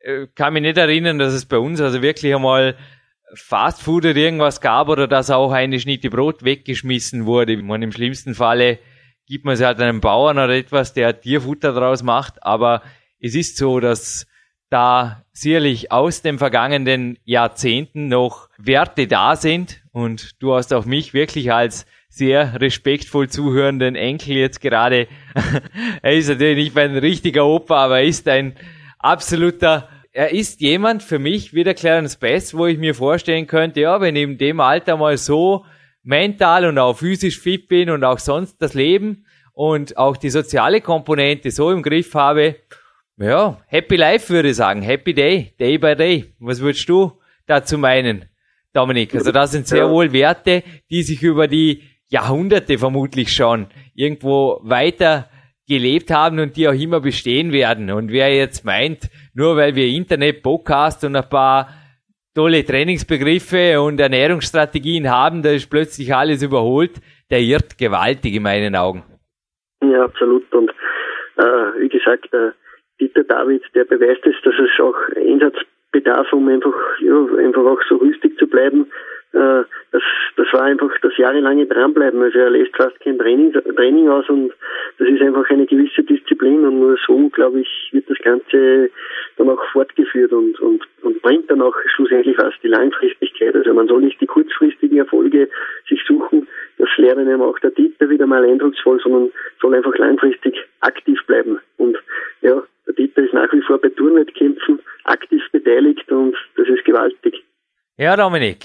Äh, 0.00 0.26
kann 0.34 0.52
mich 0.52 0.62
nicht 0.62 0.78
erinnern, 0.78 1.18
dass 1.18 1.32
es 1.32 1.46
bei 1.46 1.58
uns 1.58 1.80
also 1.80 2.02
wirklich 2.02 2.34
einmal 2.34 2.76
Fastfood 3.34 4.04
oder 4.04 4.16
irgendwas 4.16 4.60
gab 4.60 4.88
oder 4.88 5.08
dass 5.08 5.30
auch 5.30 5.52
eine 5.52 5.80
Schnitte 5.80 6.10
Brot 6.10 6.44
weggeschmissen 6.44 7.26
wurde. 7.26 7.54
Ich 7.54 7.62
meine, 7.62 7.84
im 7.84 7.92
schlimmsten 7.92 8.34
Falle 8.34 8.78
gibt 9.26 9.44
man 9.44 9.54
es 9.54 9.62
halt 9.62 9.80
einem 9.80 10.00
Bauern 10.00 10.38
oder 10.38 10.54
etwas, 10.54 10.92
der 10.92 11.20
Tierfutter 11.20 11.72
daraus 11.72 12.02
macht. 12.02 12.42
Aber 12.42 12.82
es 13.20 13.34
ist 13.34 13.56
so, 13.56 13.80
dass 13.80 14.26
da 14.70 15.24
sicherlich 15.32 15.92
aus 15.92 16.22
den 16.22 16.38
vergangenen 16.38 17.18
Jahrzehnten 17.24 18.08
noch 18.08 18.48
Werte 18.58 19.06
da 19.06 19.36
sind 19.36 19.82
und 19.92 20.42
du 20.42 20.54
hast 20.54 20.72
auch 20.72 20.84
mich 20.84 21.14
wirklich 21.14 21.52
als 21.52 21.86
sehr 22.08 22.60
respektvoll 22.60 23.28
zuhörenden 23.28 23.94
Enkel 23.94 24.36
jetzt 24.36 24.60
gerade. 24.60 25.06
er 26.02 26.12
ist 26.12 26.28
natürlich 26.28 26.56
nicht 26.56 26.74
mein 26.74 26.96
richtiger 26.96 27.44
Opa, 27.44 27.84
aber 27.84 27.98
er 27.98 28.06
ist 28.06 28.26
ein 28.28 28.54
absoluter 28.98 29.88
er 30.16 30.32
ist 30.32 30.62
jemand 30.62 31.02
für 31.02 31.18
mich 31.18 31.52
wie 31.52 31.62
der 31.62 31.74
Clarence 31.74 32.16
Best, 32.16 32.56
wo 32.56 32.64
ich 32.64 32.78
mir 32.78 32.94
vorstellen 32.94 33.46
könnte, 33.46 33.82
ja, 33.82 34.00
wenn 34.00 34.16
ich 34.16 34.22
in 34.22 34.38
dem 34.38 34.60
Alter 34.60 34.96
mal 34.96 35.18
so 35.18 35.66
mental 36.02 36.64
und 36.64 36.78
auch 36.78 36.96
physisch 36.96 37.38
fit 37.38 37.68
bin 37.68 37.90
und 37.90 38.02
auch 38.02 38.18
sonst 38.18 38.62
das 38.62 38.72
Leben 38.72 39.26
und 39.52 39.98
auch 39.98 40.16
die 40.16 40.30
soziale 40.30 40.80
Komponente 40.80 41.50
so 41.50 41.70
im 41.70 41.82
Griff 41.82 42.14
habe, 42.14 42.56
ja, 43.18 43.58
happy 43.66 43.96
life 43.96 44.32
würde 44.32 44.50
ich 44.50 44.56
sagen, 44.56 44.82
happy 44.82 45.14
day, 45.14 45.54
day 45.58 45.78
by 45.78 45.94
day. 45.94 46.34
Was 46.38 46.60
würdest 46.60 46.88
du 46.88 47.12
dazu 47.46 47.78
meinen, 47.78 48.26
Dominik? 48.72 49.14
Also 49.14 49.32
das 49.32 49.52
sind 49.52 49.66
sehr 49.66 49.88
wohl 49.90 50.12
Werte, 50.12 50.62
die 50.90 51.02
sich 51.02 51.22
über 51.22 51.48
die 51.48 51.82
Jahrhunderte 52.08 52.78
vermutlich 52.78 53.32
schon 53.32 53.66
irgendwo 53.94 54.60
weiter 54.62 55.28
gelebt 55.68 56.10
haben 56.10 56.38
und 56.38 56.56
die 56.56 56.68
auch 56.68 56.74
immer 56.74 57.00
bestehen 57.00 57.52
werden. 57.52 57.90
Und 57.90 58.12
wer 58.12 58.32
jetzt 58.34 58.64
meint, 58.64 59.10
nur 59.34 59.56
weil 59.56 59.74
wir 59.74 59.86
Internet, 59.86 60.42
Podcast 60.42 61.04
und 61.04 61.16
ein 61.16 61.28
paar 61.28 61.68
tolle 62.34 62.64
Trainingsbegriffe 62.64 63.80
und 63.80 63.98
Ernährungsstrategien 63.98 65.10
haben, 65.10 65.42
da 65.42 65.50
ist 65.50 65.68
plötzlich 65.70 66.14
alles 66.14 66.42
überholt, 66.42 67.00
der 67.30 67.40
irrt 67.40 67.78
gewaltig 67.78 68.34
in 68.34 68.42
meinen 68.42 68.76
Augen. 68.76 69.02
Ja, 69.82 70.04
absolut. 70.04 70.52
Und 70.52 70.70
äh, 71.36 71.42
wie 71.80 71.88
gesagt, 71.88 72.32
äh, 72.32 72.52
Dieter 73.00 73.24
David, 73.24 73.62
der 73.74 73.84
beweist 73.84 74.26
es, 74.26 74.34
dass 74.42 74.54
es 74.58 74.80
auch 74.80 74.96
Einsatzbedarf, 75.16 76.32
um 76.32 76.48
einfach, 76.48 76.74
ja, 77.00 77.26
einfach 77.38 77.64
auch 77.64 77.80
so 77.88 77.96
rüstig 77.96 78.38
zu 78.38 78.46
bleiben, 78.46 78.86
äh, 79.36 79.64
das, 79.92 80.02
das 80.36 80.46
war 80.52 80.62
einfach 80.62 80.90
das 81.02 81.16
jahrelange 81.16 81.66
Dranbleiben. 81.66 82.22
Also 82.22 82.38
er 82.38 82.50
lässt 82.50 82.74
fast 82.76 82.98
kein 83.00 83.18
Training, 83.18 83.52
Training 83.52 84.08
aus 84.08 84.28
und 84.28 84.52
das 84.98 85.08
ist 85.08 85.20
einfach 85.20 85.48
eine 85.50 85.66
gewisse 85.66 86.02
Disziplin 86.02 86.64
und 86.64 86.80
nur 86.80 86.96
so, 87.06 87.28
glaube 87.28 87.60
ich, 87.60 87.88
wird 87.92 88.08
das 88.08 88.18
Ganze 88.18 88.90
dann 89.36 89.50
auch 89.50 89.62
fortgeführt 89.72 90.32
und, 90.32 90.58
und, 90.60 90.82
und 91.02 91.20
bringt 91.22 91.50
dann 91.50 91.60
auch 91.60 91.74
schlussendlich 91.94 92.36
fast 92.36 92.56
die 92.62 92.68
Langfristigkeit. 92.68 93.54
Also 93.54 93.74
man 93.74 93.88
soll 93.88 94.02
nicht 94.02 94.20
die 94.20 94.26
kurzfristigen 94.26 94.98
Erfolge 94.98 95.48
sich 95.88 96.02
suchen, 96.06 96.48
das 96.78 96.88
lernen 96.96 97.28
eben 97.28 97.42
auch 97.42 97.58
der 97.58 97.70
Dieter 97.70 98.08
wieder 98.08 98.26
mal 98.26 98.44
eindrucksvoll, 98.44 99.00
sondern 99.00 99.30
soll 99.60 99.74
einfach 99.74 99.96
langfristig 99.98 100.56
aktiv 100.80 101.18
bleiben. 101.26 101.58
Und 101.78 101.96
ja, 102.42 102.62
der 102.86 102.94
Dieter 102.94 103.22
ist 103.22 103.34
nach 103.34 103.52
wie 103.52 103.62
vor 103.62 103.78
bei 103.78 103.88
Turnwettkämpfen 104.06 104.80
aktiv 105.04 105.42
beteiligt 105.52 106.10
und 106.10 106.34
das 106.56 106.68
ist 106.68 106.84
gewaltig. 106.84 107.34
Ja, 107.96 108.16
Dominik, 108.16 108.64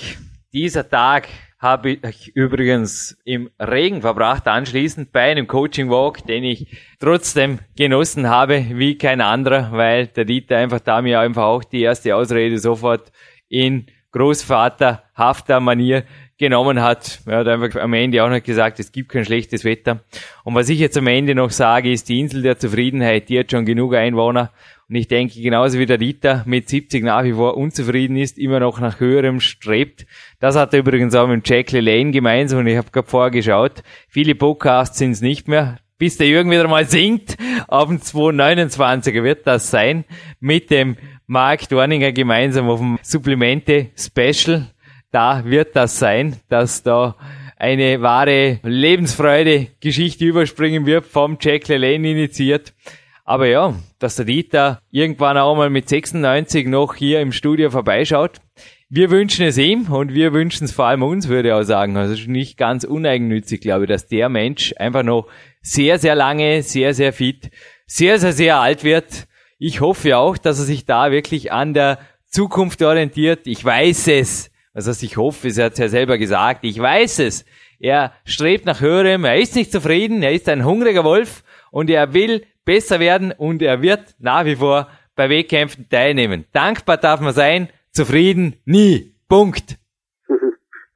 dieser 0.54 0.88
Tag 0.88 1.28
habe 1.58 1.92
ich 1.92 2.36
übrigens 2.36 3.20
im 3.24 3.50
Regen 3.60 4.02
verbracht, 4.02 4.48
anschließend 4.48 5.12
bei 5.12 5.32
einem 5.32 5.48
Coaching 5.48 5.90
Walk, 5.90 6.26
den 6.26 6.44
ich 6.44 6.68
trotzdem 7.00 7.60
genossen 7.78 8.30
habe, 8.30 8.66
wie 8.74 8.98
kein 8.98 9.22
anderer, 9.22 9.72
weil 9.72 10.08
der 10.08 10.26
Dieter 10.26 10.58
einfach 10.58 10.80
da 10.80 11.02
mir 11.02 11.20
einfach 11.20 11.44
auch 11.44 11.64
die 11.64 11.82
erste 11.82 12.16
Ausrede 12.16 12.58
sofort 12.58 13.12
in 13.48 13.86
Großvaterhafter 14.12 15.60
Manier 15.60 16.04
genommen 16.38 16.82
hat. 16.82 17.20
Er 17.28 17.38
hat 17.38 17.48
einfach 17.48 17.80
am 17.80 17.94
Ende 17.94 18.24
auch 18.24 18.30
noch 18.30 18.44
gesagt, 18.44 18.80
es 18.80 18.92
gibt 18.92 19.10
kein 19.10 19.24
schlechtes 19.24 19.64
Wetter. 19.64 20.04
Und 20.44 20.56
was 20.56 20.70
ich 20.70 20.80
jetzt 20.80 20.98
am 20.98 21.08
Ende 21.08 21.36
noch 21.36 21.52
sage, 21.52 21.92
ist 21.92 22.10
die 22.10 22.20
Insel 22.20 22.42
der 22.42 22.58
Zufriedenheit, 22.58 23.30
die 23.30 23.40
hat 23.40 23.52
schon 23.52 23.66
genug 23.66 23.94
Einwohner 23.94 24.52
und 24.92 24.98
ich 24.98 25.08
denke, 25.08 25.42
genauso 25.42 25.80
wie 25.80 25.86
der 25.86 25.98
Dieter 25.98 26.44
mit 26.46 26.68
70 26.68 27.02
nach 27.02 27.24
wie 27.24 27.32
vor 27.32 27.56
unzufrieden 27.56 28.18
ist, 28.18 28.38
immer 28.38 28.60
noch 28.60 28.82
nach 28.82 29.00
höherem 29.00 29.40
strebt. 29.40 30.06
Das 30.42 30.58
hat 30.58 30.74
er 30.74 30.82
übrigens 30.82 31.16
auch 31.16 31.30
mit 31.30 31.48
Jack 31.48 31.72
LaLanne 31.72 32.12
gemeinsam 32.12 32.60
und 32.60 32.68
ich 32.68 32.76
habe 32.76 32.92
gerade 32.92 33.08
vorher 33.08 33.32
geschaut. 33.32 33.84
Viele 34.10 34.36
Podcasts 34.36 34.98
sind 34.98 35.12
es 35.12 35.22
nicht 35.22 35.48
mehr. 35.48 35.78
Bis 35.98 36.18
der 36.18 36.28
Jürgen 36.28 36.52
wieder 36.52 36.68
mal 36.68 36.84
singt, 36.90 37.38
auf 37.70 37.88
dem 37.88 38.00
229er 38.00 39.24
wird 39.24 39.48
das 39.48 39.72
sein, 39.72 40.04
mit 40.42 40.70
dem 40.70 40.98
Mark 41.26 41.70
Dorninger 41.70 42.12
gemeinsam 42.12 42.68
auf 42.68 42.82
dem 42.82 43.00
Supplemente 43.02 43.92
Special. 43.96 44.72
Da 45.10 45.46
wird 45.46 45.74
das 45.78 46.00
sein, 46.00 46.36
dass 46.50 46.84
da 46.84 47.16
eine 47.56 48.02
wahre 48.02 48.60
Lebensfreude 48.64 49.68
Geschichte 49.80 50.26
überspringen 50.26 50.86
wird, 50.86 51.06
vom 51.06 51.38
Jack 51.40 51.70
LaLanne 51.70 52.12
initiiert. 52.12 52.74
Aber 53.24 53.48
ja, 53.48 53.76
dass 54.00 54.16
der 54.16 54.26
Dieter 54.26 54.82
irgendwann 54.92 55.38
auch 55.38 55.56
mal 55.56 55.70
mit 55.70 55.88
96 55.88 56.68
noch 56.68 56.96
hier 56.96 57.22
im 57.22 57.32
Studio 57.32 57.70
vorbeischaut. 57.70 58.38
Wir 58.90 59.10
wünschen 59.10 59.46
es 59.46 59.58
ihm 59.58 59.92
und 59.92 60.14
wir 60.14 60.34
wünschen 60.34 60.66
es 60.66 60.74
vor 60.74 60.86
allem 60.86 61.04
uns, 61.04 61.28
würde 61.30 61.50
ich 61.50 61.54
auch 61.54 61.64
sagen. 61.64 61.96
Also 61.96 62.30
nicht 62.30 62.58
ganz 62.58 62.84
uneigennützig, 62.84 63.62
glaube 63.62 63.86
ich, 63.86 63.90
dass 63.90 64.08
der 64.08 64.28
Mensch 64.28 64.74
einfach 64.78 65.04
noch 65.04 65.28
sehr, 65.62 65.98
sehr 65.98 66.16
lange, 66.16 66.62
sehr, 66.64 66.94
sehr 66.94 67.14
fit, 67.14 67.52
sehr, 67.86 68.20
sehr, 68.20 68.34
sehr 68.34 68.60
alt 68.60 68.84
wird. 68.84 69.28
Ich 69.60 69.80
hoffe 69.80 70.18
auch, 70.18 70.38
dass 70.38 70.60
er 70.60 70.66
sich 70.66 70.86
da 70.86 71.12
wirklich 71.12 71.52
an 71.52 71.74
der 71.74 72.00
Zukunft 72.28 72.82
orientiert. 72.82 73.46
Ich 73.46 73.64
weiß 73.64 74.08
es. 74.08 74.52
Also 74.74 74.92
ich 75.06 75.18
hoffe, 75.18 75.50
es 75.50 75.60
hat 75.60 75.78
ja 75.78 75.88
selber 75.88 76.18
gesagt. 76.18 76.64
Ich 76.64 76.80
weiß 76.80 77.20
es. 77.20 77.46
Er 77.80 78.14
strebt 78.26 78.66
nach 78.66 78.82
höherem. 78.82 79.24
Er 79.24 79.38
ist 79.38 79.56
nicht 79.56 79.72
zufrieden. 79.72 80.24
Er 80.24 80.34
ist 80.34 80.50
ein 80.50 80.66
hungriger 80.66 81.04
Wolf 81.04 81.44
und 81.72 81.90
er 81.90 82.14
will 82.14 82.44
besser 82.66 83.00
werden 83.00 83.34
und 83.36 83.62
er 83.62 83.82
wird 83.82 84.16
nach 84.20 84.46
wie 84.46 84.56
vor 84.56 84.88
bei 85.16 85.30
Wettkämpfen 85.30 85.88
teilnehmen. 85.90 86.46
Dankbar 86.54 86.98
darf 86.98 87.22
man 87.22 87.34
sein, 87.34 87.70
zufrieden 87.92 88.56
nie. 88.66 89.14
Punkt. 89.28 89.78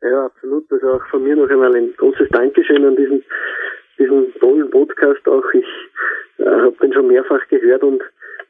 Ja, 0.02 0.26
absolut. 0.26 0.72
Also 0.72 0.92
auch 0.92 1.06
von 1.10 1.24
mir 1.24 1.36
noch 1.36 1.50
einmal 1.50 1.76
ein 1.76 1.92
großes 1.98 2.30
Dankeschön 2.30 2.86
an 2.86 2.96
diesen, 2.96 3.24
diesen 3.98 4.32
tollen 4.40 4.70
Podcast 4.70 5.28
auch. 5.28 5.44
Ich 5.54 5.66
äh, 6.38 6.46
habe 6.46 6.76
den 6.80 6.94
schon 6.94 7.08
mehrfach 7.08 7.40
gehört 7.50 7.82
und 7.82 8.04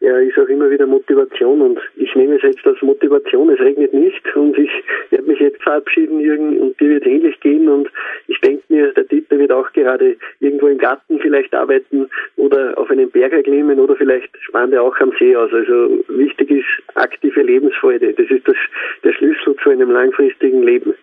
er 0.06 0.20
ist 0.22 0.38
auch 0.38 0.48
immer 0.48 0.70
wieder 0.70 0.86
Motivation 0.86 1.62
und 1.62 1.80
ich 1.96 2.14
nehme 2.16 2.36
es 2.36 2.44
jetzt 2.44 2.66
als 2.66 2.82
Motivation. 2.82 3.50
Es 3.50 3.60
regnet 3.60 3.94
nicht 3.94 4.24
und 4.36 4.58
ich 4.58 4.70
werde 5.10 5.26
mich 5.26 5.40
jetzt 5.40 5.62
verabschieden, 5.64 6.20
Jürgen, 6.20 6.60
und 6.60 6.80
dir 6.80 6.90
wird 6.90 7.06
ähnlich 7.06 7.40
gehen 7.40 7.68
und 7.68 7.90
ich 8.28 8.40
denke 8.42 8.64
mir, 8.70 8.94
der 8.94 9.06
Dieter 9.06 9.40
wird 9.40 9.52
auch 9.52 9.72
gerade 9.74 10.16
irgendwo 10.40 10.68
im 10.68 10.78
Garten 10.78 11.20
vielleicht 11.20 11.54
arbeiten 11.54 12.08
oder 12.38 12.78
auf 12.78 12.90
einem 12.92 13.10
Berg 13.10 13.34
erklimmen 13.34 13.80
oder 13.80 13.96
vielleicht 13.96 14.30
spannt 14.42 14.74
er 14.74 14.84
auch 14.84 14.98
am 15.00 15.12
See 15.18 15.36
aus. 15.36 15.52
Also 15.52 16.04
wichtig 16.10 16.52
ist 16.52 16.96
aktive 16.96 17.42
Lebensfreude. 17.42 18.14
Das 18.14 18.30
ist 18.30 18.48
das, 18.48 18.56
der 19.04 19.14
Schlüssel 19.14 19.56
zu 19.64 19.70
einem 19.72 19.90
langfristigen 19.90 20.64
Leben. 20.64 20.94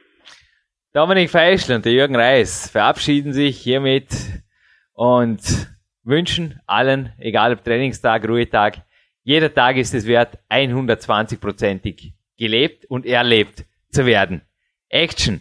Dominik 0.95 1.31
Feischl 1.31 1.75
und 1.75 1.85
der 1.85 1.93
Jürgen 1.93 2.17
Reis 2.17 2.71
verabschieden 2.71 3.33
sich 3.33 3.57
hiermit 3.57 4.09
und 4.95 5.41
wünschen 6.05 6.61
allen, 6.67 7.13
egal 7.19 7.53
ob 7.53 7.65
Trainingstag, 7.65 8.29
Ruhetag, 8.29 8.75
jeder 9.25 9.53
Tag 9.53 9.77
ist 9.77 9.95
es 9.95 10.07
wert, 10.07 10.39
120-prozentig 10.51 12.13
gelebt 12.37 12.87
und 12.87 13.07
erlebt 13.07 13.65
zu 13.91 14.07
werden. 14.07 14.43
Action! 14.89 15.41